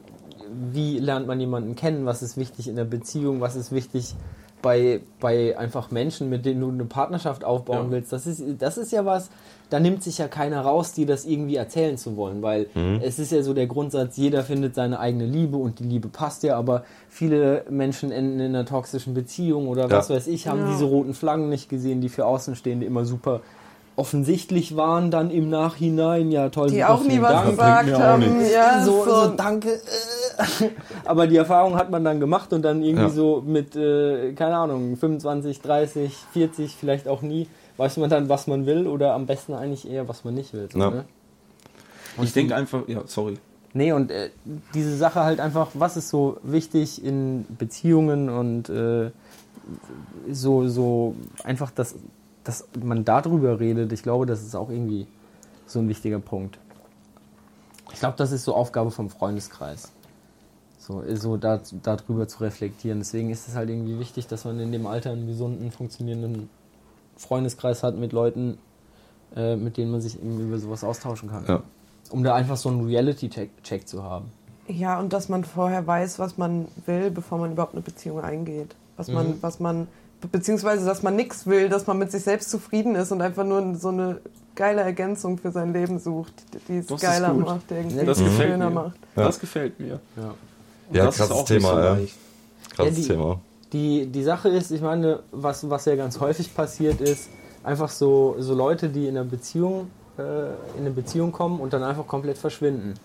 wie 0.72 0.98
lernt 0.98 1.28
man 1.28 1.40
jemanden 1.40 1.76
kennen, 1.76 2.06
was 2.06 2.24
ist 2.24 2.36
wichtig 2.36 2.68
in 2.68 2.76
der 2.76 2.86
Beziehung, 2.86 3.42
was 3.42 3.56
ist 3.56 3.72
wichtig 3.72 4.16
bei, 4.64 5.02
bei 5.20 5.58
einfach 5.58 5.92
Menschen, 5.92 6.30
mit 6.30 6.46
denen 6.46 6.62
du 6.62 6.70
eine 6.70 6.86
Partnerschaft 6.86 7.44
aufbauen 7.44 7.86
Ja. 7.86 7.92
willst. 7.92 8.12
Das 8.12 8.26
ist, 8.26 8.42
das 8.58 8.78
ist 8.78 8.92
ja 8.92 9.06
was, 9.06 9.30
da 9.70 9.80
nimmt 9.80 10.04
sich 10.04 10.18
ja 10.18 10.28
keiner 10.28 10.62
raus, 10.62 10.94
dir 10.94 11.06
das 11.06 11.26
irgendwie 11.26 11.56
erzählen 11.56 11.98
zu 11.98 12.16
wollen, 12.18 12.42
weil 12.42 12.68
es 13.04 13.20
ist 13.20 13.32
ja 13.32 13.42
so 13.44 13.54
der 13.54 13.68
Grundsatz, 13.68 14.18
jeder 14.18 14.44
findet 14.44 14.74
seine 14.76 15.00
eigene 15.00 15.26
Liebe 15.26 15.58
und 15.58 15.80
die 15.80 15.84
Liebe 15.84 16.08
passt 16.08 16.44
ja, 16.44 16.58
aber 16.58 16.84
viele 17.08 17.64
Menschen 17.70 18.12
enden 18.12 18.40
in 18.40 18.56
einer 18.56 18.66
toxischen 18.66 19.14
Beziehung 19.14 19.68
oder 19.68 19.90
was 19.92 20.10
Ja. 20.10 20.16
weiß 20.16 20.28
ich, 20.28 20.48
haben 20.48 20.62
Ja. 20.62 20.72
diese 20.72 20.86
roten 20.86 21.14
Flaggen 21.14 21.50
nicht 21.50 21.70
gesehen, 21.70 22.02
die 22.02 22.10
für 22.10 22.26
Außenstehende 22.26 22.86
immer 22.86 23.06
super 23.06 23.42
offensichtlich 23.96 24.78
waren, 24.78 25.12
dann 25.12 25.30
im 25.30 25.50
Nachhinein, 25.50 26.32
ja 26.32 26.48
toll, 26.50 26.70
Die 26.72 26.86
auch 26.86 27.04
nie 27.04 27.22
was 27.22 27.32
Dank. 27.34 27.50
gesagt 27.50 27.92
haben. 28.00 28.24
Ja, 28.54 28.82
so, 28.82 29.04
so, 29.04 29.26
so, 29.26 29.28
danke. 29.36 29.74
Äh. 29.74 30.70
Aber 31.04 31.28
die 31.28 31.36
Erfahrung 31.36 31.76
hat 31.76 31.90
man 31.92 32.06
dann 32.06 32.20
gemacht 32.22 32.54
und 32.54 32.62
dann 32.62 32.82
irgendwie 32.82 33.04
Ja. 33.04 33.10
so 33.10 33.44
mit, 33.46 33.76
äh, 33.76 34.32
keine 34.34 34.56
Ahnung, 34.56 34.96
25, 34.96 35.62
30, 35.62 36.14
40, 36.32 36.76
vielleicht 36.80 37.10
auch 37.10 37.22
nie, 37.22 37.48
weiß 37.80 37.96
man 37.98 38.10
dann, 38.10 38.28
was 38.28 38.46
man 38.46 38.66
will 38.66 38.88
oder 38.88 39.14
am 39.14 39.26
besten 39.26 39.54
eigentlich 39.54 39.90
eher, 39.90 40.08
was 40.10 40.26
man 40.26 40.34
nicht 40.36 40.54
will. 40.54 40.68
So, 40.72 40.78
Ja. 40.80 40.90
ne? 40.92 41.06
Ich 42.22 42.34
denke 42.34 42.54
einfach, 42.56 42.88
ja, 42.90 43.04
sorry. 43.06 43.38
Nee, 43.74 43.94
und 43.94 44.12
äh, 44.12 44.32
diese 44.74 44.98
Sache 44.98 45.22
halt 45.24 45.40
einfach, 45.40 45.70
was 45.76 45.96
ist 45.96 46.10
so 46.10 46.38
wichtig 46.44 47.04
in 47.04 47.46
Beziehungen 47.58 48.30
und 48.30 48.68
äh, 48.68 49.12
so, 50.30 50.68
so 50.68 51.16
einfach, 51.44 51.72
dass, 51.72 51.96
dass 52.44 52.68
man 52.84 53.06
darüber 53.06 53.60
redet, 53.60 53.94
ich 53.94 54.04
glaube, 54.04 54.26
das 54.26 54.42
ist 54.42 54.56
auch 54.56 54.70
irgendwie 54.70 55.08
so 55.66 55.80
ein 55.80 55.88
wichtiger 55.88 56.20
Punkt. 56.20 56.58
Ich 57.94 58.00
glaube, 58.00 58.18
das 58.18 58.32
ist 58.34 58.44
so 58.44 58.56
Aufgabe 58.56 58.92
vom 58.92 59.10
Freundeskreis. 59.10 59.92
So, 60.80 61.04
so 61.16 61.38
da, 61.38 61.62
darüber 61.84 62.28
zu 62.28 62.40
reflektieren. 62.44 63.00
Deswegen 63.00 63.30
ist 63.30 63.48
es 63.48 63.56
halt 63.56 63.70
irgendwie 63.70 64.00
wichtig, 64.00 64.28
dass 64.28 64.44
man 64.44 64.60
in 64.60 64.72
dem 64.72 64.88
Alter 64.88 65.12
einen 65.12 65.28
gesunden, 65.28 65.72
funktionierenden 65.72 66.50
Freundeskreis 67.20 67.84
hat 67.84 67.96
mit 67.98 68.12
Leuten, 68.14 68.58
äh, 69.36 69.56
mit 69.56 69.78
denen 69.78 69.92
man 69.92 70.02
sich 70.02 70.16
eben 70.20 70.40
über 70.40 70.58
sowas 70.58 70.84
austauschen 70.84 71.30
kann. 71.30 71.44
Ja. 71.48 71.62
Um 72.10 72.24
da 72.24 72.34
einfach 72.34 72.58
so 72.58 72.70
einen 72.70 72.86
Reality-Check 72.88 73.88
zu 73.88 74.04
haben. 74.04 74.32
Ja, 74.68 75.00
und 75.00 75.14
dass 75.14 75.30
man 75.30 75.44
vorher 75.44 75.86
weiß, 75.86 76.18
was 76.20 76.38
man 76.38 76.68
will, 76.86 77.12
bevor 77.12 77.38
man 77.38 77.52
überhaupt 77.52 77.74
eine 77.74 77.82
Beziehung 77.82 78.22
eingeht. 78.22 78.76
Was 78.98 79.08
man, 79.10 79.28
Mhm. 79.28 79.38
was 79.42 79.60
man, 79.60 79.88
beziehungsweise, 80.32 80.86
dass 80.86 81.04
man 81.04 81.16
nichts 81.16 81.46
will, 81.46 81.70
dass 81.70 81.86
man 81.88 81.98
mit 81.98 82.12
sich 82.12 82.24
selbst 82.24 82.50
zufrieden 82.50 82.96
ist 82.96 83.12
und 83.12 83.22
einfach 83.22 83.46
nur 83.46 83.76
so 83.76 83.90
eine 83.90 84.20
geile 84.56 84.82
Ergänzung 84.82 85.38
für 85.38 85.52
sein 85.52 85.72
Leben 85.74 86.00
sucht, 86.00 86.34
die 86.68 86.78
es 86.80 86.88
geiler 87.02 87.34
macht, 87.34 87.70
irgendwie 87.72 88.06
Das 88.06 88.18
gefällt 88.20 88.52
schöner 88.52 88.70
mir. 88.70 88.76
macht. 88.76 88.98
Ja. 89.16 89.24
Das 89.24 89.40
gefällt 89.40 89.80
mir. 89.80 90.00
Ja. 90.18 90.34
Ja, 90.92 91.06
das 91.06 91.20
ist 91.20 91.28
krasses 91.30 91.46
Thema, 91.46 91.70
so 91.74 91.78
ja. 91.80 91.98
Krasses 92.76 92.78
Ja, 92.78 92.90
die- 93.04 93.08
Thema. 93.08 93.40
Die, 93.74 94.08
die 94.08 94.24
Sache 94.24 94.50
ist, 94.50 94.72
ich 94.72 94.82
meine, 94.82 95.20
was, 95.32 95.70
was 95.70 95.86
ja 95.86 95.96
ganz 95.96 96.20
häufig 96.20 96.54
passiert 96.56 97.02
ist, 97.02 97.30
einfach 97.64 97.90
so, 97.90 98.36
so 98.40 98.54
Leute, 98.56 98.90
die 98.90 99.08
in 99.08 99.16
einer 99.18 99.26
Beziehung, 99.30 99.92
äh, 100.18 100.22
in 100.76 100.80
eine 100.82 100.92
Beziehung 100.92 101.32
kommen 101.32 101.60
und 101.60 101.72
dann 101.74 101.84
einfach 101.84 102.08
komplett 102.08 102.38
verschwinden. 102.38 102.96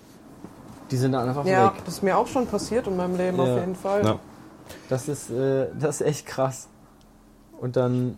Die 0.90 0.96
sind 0.96 1.12
dann 1.12 1.28
einfach 1.28 1.44
Ja, 1.44 1.66
weg. 1.74 1.82
das 1.84 1.94
ist 1.94 2.02
mir 2.02 2.16
auch 2.16 2.26
schon 2.26 2.46
passiert 2.46 2.86
in 2.86 2.96
meinem 2.96 3.16
Leben 3.16 3.36
Ja. 3.38 3.42
auf 3.44 3.60
jeden 3.60 3.74
Fall. 3.74 4.04
Ja. 4.04 4.18
Das 4.88 5.08
ist, 5.08 5.30
äh, 5.30 5.66
das 5.78 6.00
ist 6.00 6.06
echt 6.06 6.26
krass. 6.26 6.68
Und 7.60 7.76
dann 7.76 8.16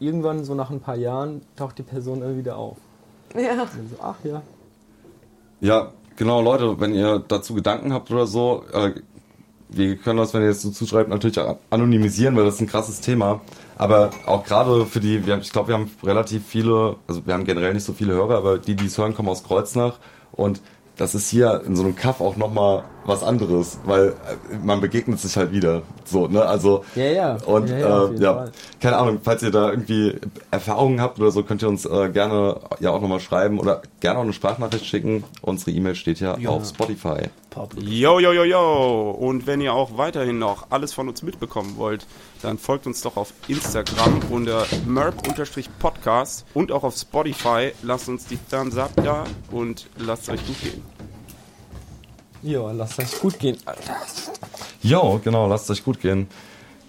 irgendwann, 0.00 0.44
so 0.44 0.54
nach 0.54 0.70
ein 0.70 0.80
paar 0.80 0.96
Jahren, 0.96 1.40
taucht 1.56 1.78
die 1.78 1.82
Person 1.82 2.20
dann 2.20 2.36
wieder 2.36 2.56
auf. 2.56 2.76
Ja. 3.34 3.66
So, 3.66 3.96
ach 4.02 4.16
ja. 4.22 4.42
Ja, 5.60 5.92
genau, 6.16 6.42
Leute, 6.42 6.78
wenn 6.80 6.94
ihr 6.94 7.22
dazu 7.26 7.54
Gedanken 7.54 7.92
habt 7.92 8.10
oder 8.10 8.26
so, 8.26 8.64
äh, 8.72 8.92
wir 9.76 9.96
können 9.96 10.18
das, 10.18 10.34
wenn 10.34 10.42
ihr 10.42 10.48
jetzt 10.48 10.62
so 10.62 10.70
zuschreibt, 10.70 11.08
natürlich 11.08 11.38
auch 11.38 11.58
anonymisieren, 11.70 12.36
weil 12.36 12.44
das 12.44 12.54
ist 12.54 12.60
ein 12.60 12.66
krasses 12.66 13.00
Thema. 13.00 13.40
Aber 13.76 14.10
auch 14.26 14.44
gerade 14.44 14.86
für 14.86 15.00
die, 15.00 15.26
wir 15.26 15.34
haben, 15.34 15.40
ich 15.40 15.52
glaube, 15.52 15.68
wir 15.68 15.74
haben 15.74 15.90
relativ 16.02 16.46
viele, 16.46 16.96
also 17.06 17.26
wir 17.26 17.34
haben 17.34 17.44
generell 17.44 17.74
nicht 17.74 17.84
so 17.84 17.92
viele 17.92 18.12
Hörer, 18.12 18.36
aber 18.36 18.58
die, 18.58 18.76
die 18.76 18.86
es 18.86 18.98
hören, 18.98 19.14
kommen 19.14 19.28
aus 19.28 19.42
Kreuznach 19.42 19.98
und 20.32 20.60
das 20.96 21.14
ist 21.14 21.28
hier 21.28 21.62
in 21.66 21.74
so 21.74 21.82
einem 21.82 21.96
Kaff 21.96 22.20
auch 22.20 22.36
nochmal 22.36 22.84
was 23.04 23.22
anderes, 23.22 23.78
weil 23.84 24.10
äh, 24.10 24.56
man 24.62 24.80
begegnet 24.80 25.18
sich 25.18 25.36
halt 25.36 25.52
wieder. 25.52 25.82
So, 26.04 26.28
ne? 26.28 26.44
Also 26.44 26.84
Ja, 26.94 27.04
ja. 27.04 27.36
und 27.46 27.68
Ja, 27.68 27.78
ja, 27.78 27.88
ja, 27.88 28.04
äh, 28.04 28.20
ja 28.20 28.44
keine 28.80 28.96
Ahnung, 28.96 29.18
falls 29.22 29.42
ihr 29.42 29.50
da 29.50 29.70
irgendwie 29.70 30.14
Erfahrungen 30.50 31.00
habt 31.00 31.18
oder 31.18 31.30
so, 31.30 31.42
könnt 31.42 31.62
ihr 31.62 31.68
uns 31.68 31.84
äh, 31.84 32.10
gerne 32.10 32.60
ja 32.80 32.90
auch 32.90 33.00
nochmal 33.00 33.20
schreiben 33.20 33.58
oder 33.58 33.82
gerne 34.00 34.20
auch 34.20 34.22
eine 34.22 34.32
Sprachnachricht 34.32 34.86
schicken. 34.86 35.24
Unsere 35.42 35.72
E-Mail 35.72 35.96
steht 35.96 36.20
ja, 36.20 36.36
auf 36.46 36.64
Spotify. 36.64 37.28
Yo, 37.76 38.18
yo, 38.18 38.32
yo, 38.32 38.44
yo. 38.44 39.10
Und 39.12 39.46
wenn 39.46 39.60
ihr 39.60 39.72
auch 39.74 39.96
weiterhin 39.96 40.38
noch 40.38 40.70
alles 40.70 40.92
von 40.92 41.08
uns 41.08 41.22
mitbekommen 41.22 41.76
wollt, 41.76 42.06
dann 42.42 42.58
folgt 42.58 42.86
uns 42.86 43.00
doch 43.02 43.16
auf 43.16 43.32
Instagram 43.48 44.20
unter 44.30 44.66
merp-podcast 44.86 46.46
und 46.54 46.72
auch 46.72 46.82
auf 46.82 46.96
Spotify. 46.96 47.72
Lasst 47.82 48.08
uns 48.08 48.26
die 48.26 48.38
Thumbs 48.50 48.76
up 48.76 48.90
da 48.96 49.24
und 49.50 49.88
lasst 49.98 50.24
es 50.24 50.30
euch 50.30 50.46
gut 50.46 50.60
gehen. 50.62 50.82
Ja, 52.42 52.72
lasst 52.72 52.98
euch 52.98 53.20
gut 53.20 53.38
gehen. 53.38 53.56
Alter. 53.64 53.96
Jo, 54.82 55.20
genau, 55.22 55.46
lasst 55.46 55.70
euch 55.70 55.82
gut 55.84 56.00
gehen. 56.00 56.28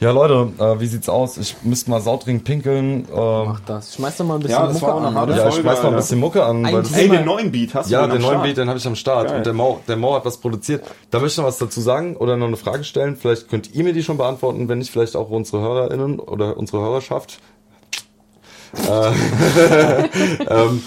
Ja, 0.02 0.12
Leute, 0.12 0.52
äh, 0.62 0.80
wie 0.80 0.88
sieht's 0.88 1.08
aus? 1.08 1.38
Ich 1.38 1.56
müsste 1.64 1.90
mal 1.90 2.02
saudringend 2.02 2.44
pinkeln. 2.44 3.08
Äh, 3.08 3.16
Mach 3.16 3.62
das. 3.62 3.96
Schmeiß 3.96 4.18
doch 4.18 4.26
mal 4.26 4.36
ein 4.36 4.42
bisschen 4.42 4.58
Ja, 4.58 4.68
das 4.68 4.82
Mucke 4.82 4.94
an. 4.94 5.18
oder? 5.18 5.38
ja, 5.38 5.48
ich 5.48 5.56
schmeiß 5.56 5.84
mal 5.84 5.90
ein 5.90 5.96
bisschen 5.96 6.20
Mucke 6.20 6.44
an. 6.44 6.64
Weil 6.64 6.84
Ey, 6.94 7.10
den 7.10 7.24
neuen 7.24 7.52
Beat 7.52 7.74
hast 7.74 7.90
ja, 7.90 8.02
du 8.02 8.12
denn 8.12 8.22
den 8.22 8.30
neuen? 8.30 8.42
Beat, 8.42 8.58
den 8.58 8.68
habe 8.68 8.78
ich 8.78 8.86
am 8.86 8.96
Start. 8.96 9.30
Geil. 9.30 9.38
Und 9.38 9.46
der 9.46 9.54
Mo, 9.54 9.80
der 9.88 9.96
Mo 9.96 10.16
hat 10.16 10.26
was 10.26 10.38
produziert. 10.38 10.84
Da 11.12 11.20
möchte 11.20 11.34
ich 11.34 11.38
noch 11.38 11.46
was 11.46 11.60
dazu 11.60 11.80
sagen 11.80 12.18
oder 12.18 12.36
noch 12.36 12.48
eine 12.48 12.58
Frage 12.58 12.84
stellen. 12.84 13.16
Vielleicht 13.16 13.48
könnt 13.48 13.74
ihr 13.74 13.84
mir 13.86 13.94
die 13.94 14.04
schon 14.04 14.18
beantworten, 14.18 14.68
wenn 14.68 14.80
nicht 14.80 14.92
vielleicht 14.92 15.16
auch 15.16 15.30
unsere 15.30 15.62
HörerInnen 15.62 16.20
oder 16.20 16.58
unsere 16.58 16.82
Hörerschaft. 16.82 17.40
Äh, 18.90 19.12
ähm, 20.50 20.84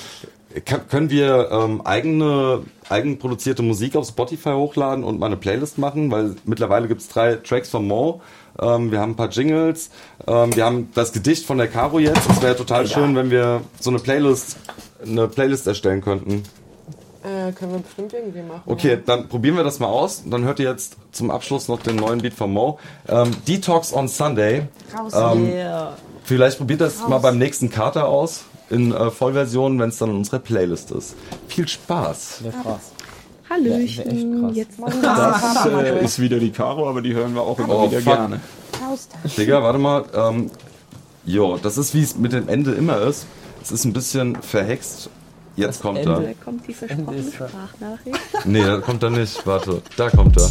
können 0.89 1.11
wir 1.11 1.51
ähm, 1.51 1.81
eigene 1.83 2.63
eigenproduzierte 2.89 3.63
Musik 3.63 3.97
auf 3.97 4.07
Spotify 4.07 4.51
hochladen 4.51 5.03
und 5.05 5.19
mal 5.19 5.27
eine 5.27 5.37
Playlist 5.37 5.79
machen? 5.79 6.11
Weil 6.11 6.37
mittlerweile 6.45 6.89
gibt's 6.89 7.09
drei 7.09 7.37
Tracks 7.37 7.71
von 7.71 7.87
Mo. 7.87 8.21
Ähm, 8.61 8.91
wir 8.91 9.01
haben 9.01 9.13
ein 9.13 9.17
paar 9.17 9.29
Jingles. 9.29 9.91
Ähm, 10.27 10.55
wir 10.55 10.65
haben 10.65 10.91
das 10.95 11.13
Gedicht 11.13 11.47
von 11.47 11.59
der 11.59 11.69
Caro 11.69 11.99
jetzt. 11.99 12.29
Es 12.31 12.43
wäre 12.43 12.57
total 12.57 12.87
schön, 12.87 13.15
wenn 13.17 13.31
wir 13.31 13.63
so 13.81 13.91
eine 13.91 13.99
Playlist, 13.99 14.57
eine 15.05 15.29
Playlist 15.29 15.67
erstellen 15.67 16.01
könnten. 16.01 16.43
Äh, 17.23 17.53
können 17.53 17.73
wir 17.73 17.79
bestimmt 17.81 18.13
irgendwie 18.13 18.43
machen. 18.43 18.63
Okay, 18.67 18.99
dann 19.05 19.29
probieren 19.29 19.57
wir 19.57 19.65
das 19.65 19.81
mal 19.81 19.89
aus. 19.89 20.23
Dann 20.25 20.45
hört 20.45 20.61
ihr 20.61 20.71
jetzt 20.71 20.97
zum 21.13 21.31
Abschluss 21.31 21.69
noch 21.69 21.83
den 21.83 21.97
neuen 21.97 22.21
Beat 22.21 22.35
von 22.35 22.53
Mo. 22.53 22.79
Ähm, 23.09 23.31
Detox 23.47 23.93
on 23.93 24.09
Sunday. 24.09 24.63
Raus. 24.97 25.13
Ähm, 25.15 25.53
Vielleicht 26.25 26.59
probiert 26.59 26.83
das 26.83 27.09
mal 27.09 27.19
beim 27.19 27.39
nächsten 27.39 27.71
Kater 27.71 28.07
aus. 28.07 28.45
In 28.71 28.93
äh, 28.93 29.11
Vollversion, 29.11 29.79
wenn 29.79 29.89
es 29.89 29.97
dann 29.97 30.11
in 30.11 30.17
unserer 30.17 30.41
Playlist 30.41 30.91
ist. 30.91 31.17
Viel 31.49 31.67
Spaß. 31.67 32.45
Wäre 32.45 32.55
krass. 32.63 32.93
Hallöchen. 33.51 34.41
Krass. 34.43 34.53
Jetzt 34.57 34.79
Das 35.03 35.67
äh, 35.67 36.05
ist 36.05 36.19
wieder 36.21 36.39
die 36.39 36.51
Caro, 36.51 36.89
aber 36.89 37.01
die 37.03 37.15
hören 37.15 37.35
wir 37.35 37.43
auch 37.43 37.59
immer 37.59 37.75
Oh, 37.77 37.91
wieder 37.91 38.01
fuck. 38.01 38.15
gerne. 38.15 38.41
Digga, 39.37 39.63
warte 39.63 39.79
mal. 39.79 40.05
Ähm, 40.15 40.51
jo, 41.25 41.59
das 41.63 41.79
ist 41.79 41.95
wie 41.95 42.03
es 42.03 42.17
mit 42.17 42.33
dem 42.33 42.49
Ende 42.49 42.73
immer 42.73 43.01
ist. 43.03 43.27
Es 43.63 43.71
ist 43.73 43.85
ein 43.85 43.93
bisschen 43.93 44.37
verhext. 44.43 45.11
Jetzt 45.57 45.83
kommt 45.83 45.99
er. 45.99 46.21
Da 46.21 46.23
kommt 46.45 46.67
die 46.69 46.73
versprochene 46.75 47.23
Sprachnachricht. 47.33 48.19
Nee, 48.45 48.63
da 48.65 48.79
kommt 48.79 49.03
er 49.03 49.11
nicht. 49.11 49.45
Warte, 49.47 49.83
da 49.97 50.09
kommt 50.09 50.37
er. 50.37 50.49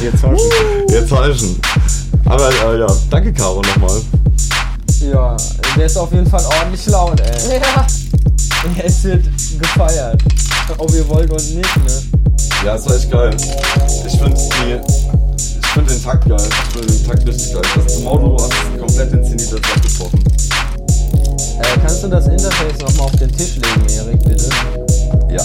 Jetzt 0.00 0.22
hast 0.22 0.40
du 0.88 0.94
Jetzt 0.94 1.08
falschen. 1.08 1.60
Aber 2.26 2.48
äh, 2.50 2.78
ja, 2.80 2.86
danke 3.10 3.32
Caro 3.32 3.60
nochmal. 3.62 4.00
Ja, 5.00 5.36
der 5.76 5.86
ist 5.86 5.96
auf 5.96 6.12
jeden 6.12 6.26
Fall 6.26 6.44
ordentlich 6.44 6.86
laut, 6.86 7.20
ey. 7.20 7.58
Ja. 7.60 7.86
Es 8.84 9.04
wird 9.04 9.24
gefeiert. 9.58 10.20
Ob 10.76 10.92
ihr 10.92 11.08
wollt 11.08 11.30
oder 11.30 11.42
nicht, 11.42 11.54
ne? 11.56 12.02
Ja, 12.64 12.74
ist 12.74 12.90
echt 12.90 13.10
geil. 13.10 13.34
Ich 14.06 14.18
finde 14.18 14.34
die. 14.36 14.80
Ich 15.38 15.66
finde 15.68 15.92
den 15.94 16.02
Takt 16.02 16.28
geil. 16.28 16.38
Ich 16.40 16.72
finde 16.72 16.92
den 16.92 17.06
Takt 17.06 17.26
richtig 17.26 17.52
geil. 17.52 17.62
Das 17.74 18.04
Auto 18.04 18.36
hast 18.40 18.78
komplett 18.78 19.12
den 19.12 19.24
Zenit 19.24 19.48
Zeit 19.48 19.82
getroffen. 19.82 20.24
Äh, 21.60 21.78
kannst 21.80 22.02
du 22.02 22.08
das 22.08 22.26
Interface 22.26 22.78
nochmal 22.80 23.06
auf 23.06 23.16
den 23.16 23.30
Tisch 23.36 23.56
legen, 23.56 23.86
Erik, 23.96 24.22
bitte? 24.24 24.48
Ja, 25.30 25.42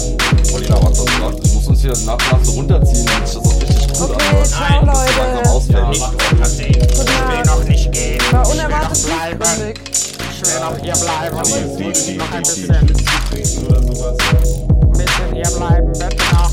Paulina 0.50 0.80
macht 0.80 0.98
das 0.98 1.04
gerade. 1.04 1.36
Ich 1.42 1.54
muss 1.54 1.66
uns 1.68 1.80
hier 1.80 1.92
nach 2.04 2.14
und 2.14 2.32
nach 2.32 2.44
so 2.44 2.52
runterziehen, 2.52 3.06
damit 3.06 3.28
sich 3.28 3.36
das 3.36 3.44
auch 3.44 3.60
richtig 3.60 3.73
gut 3.98 4.10
Okay, 4.10 4.28
anhört. 4.28 4.46
ciao 4.48 4.84
Leute. 4.84 5.50
ausfällt. 5.50 5.84
Guten 6.96 7.10
Abend. 7.16 7.46
noch 7.46 7.64
nicht 7.64 7.92
gehen. 7.92 8.20
War 8.32 8.48
unerwartet 8.48 8.94
tiefgründig. 8.94 9.80
Ich 10.30 10.42
will 10.42 10.60
noch 10.60 10.76
hier 10.82 10.94
bleiben. 10.94 11.36
Noch 11.36 11.44
ein 11.44 11.76
bisschen. 11.78 12.20
Ein 12.20 12.86
bisschen 14.92 15.34
hier 15.34 15.50
bleiben, 15.56 15.92
bitte. 15.92 16.43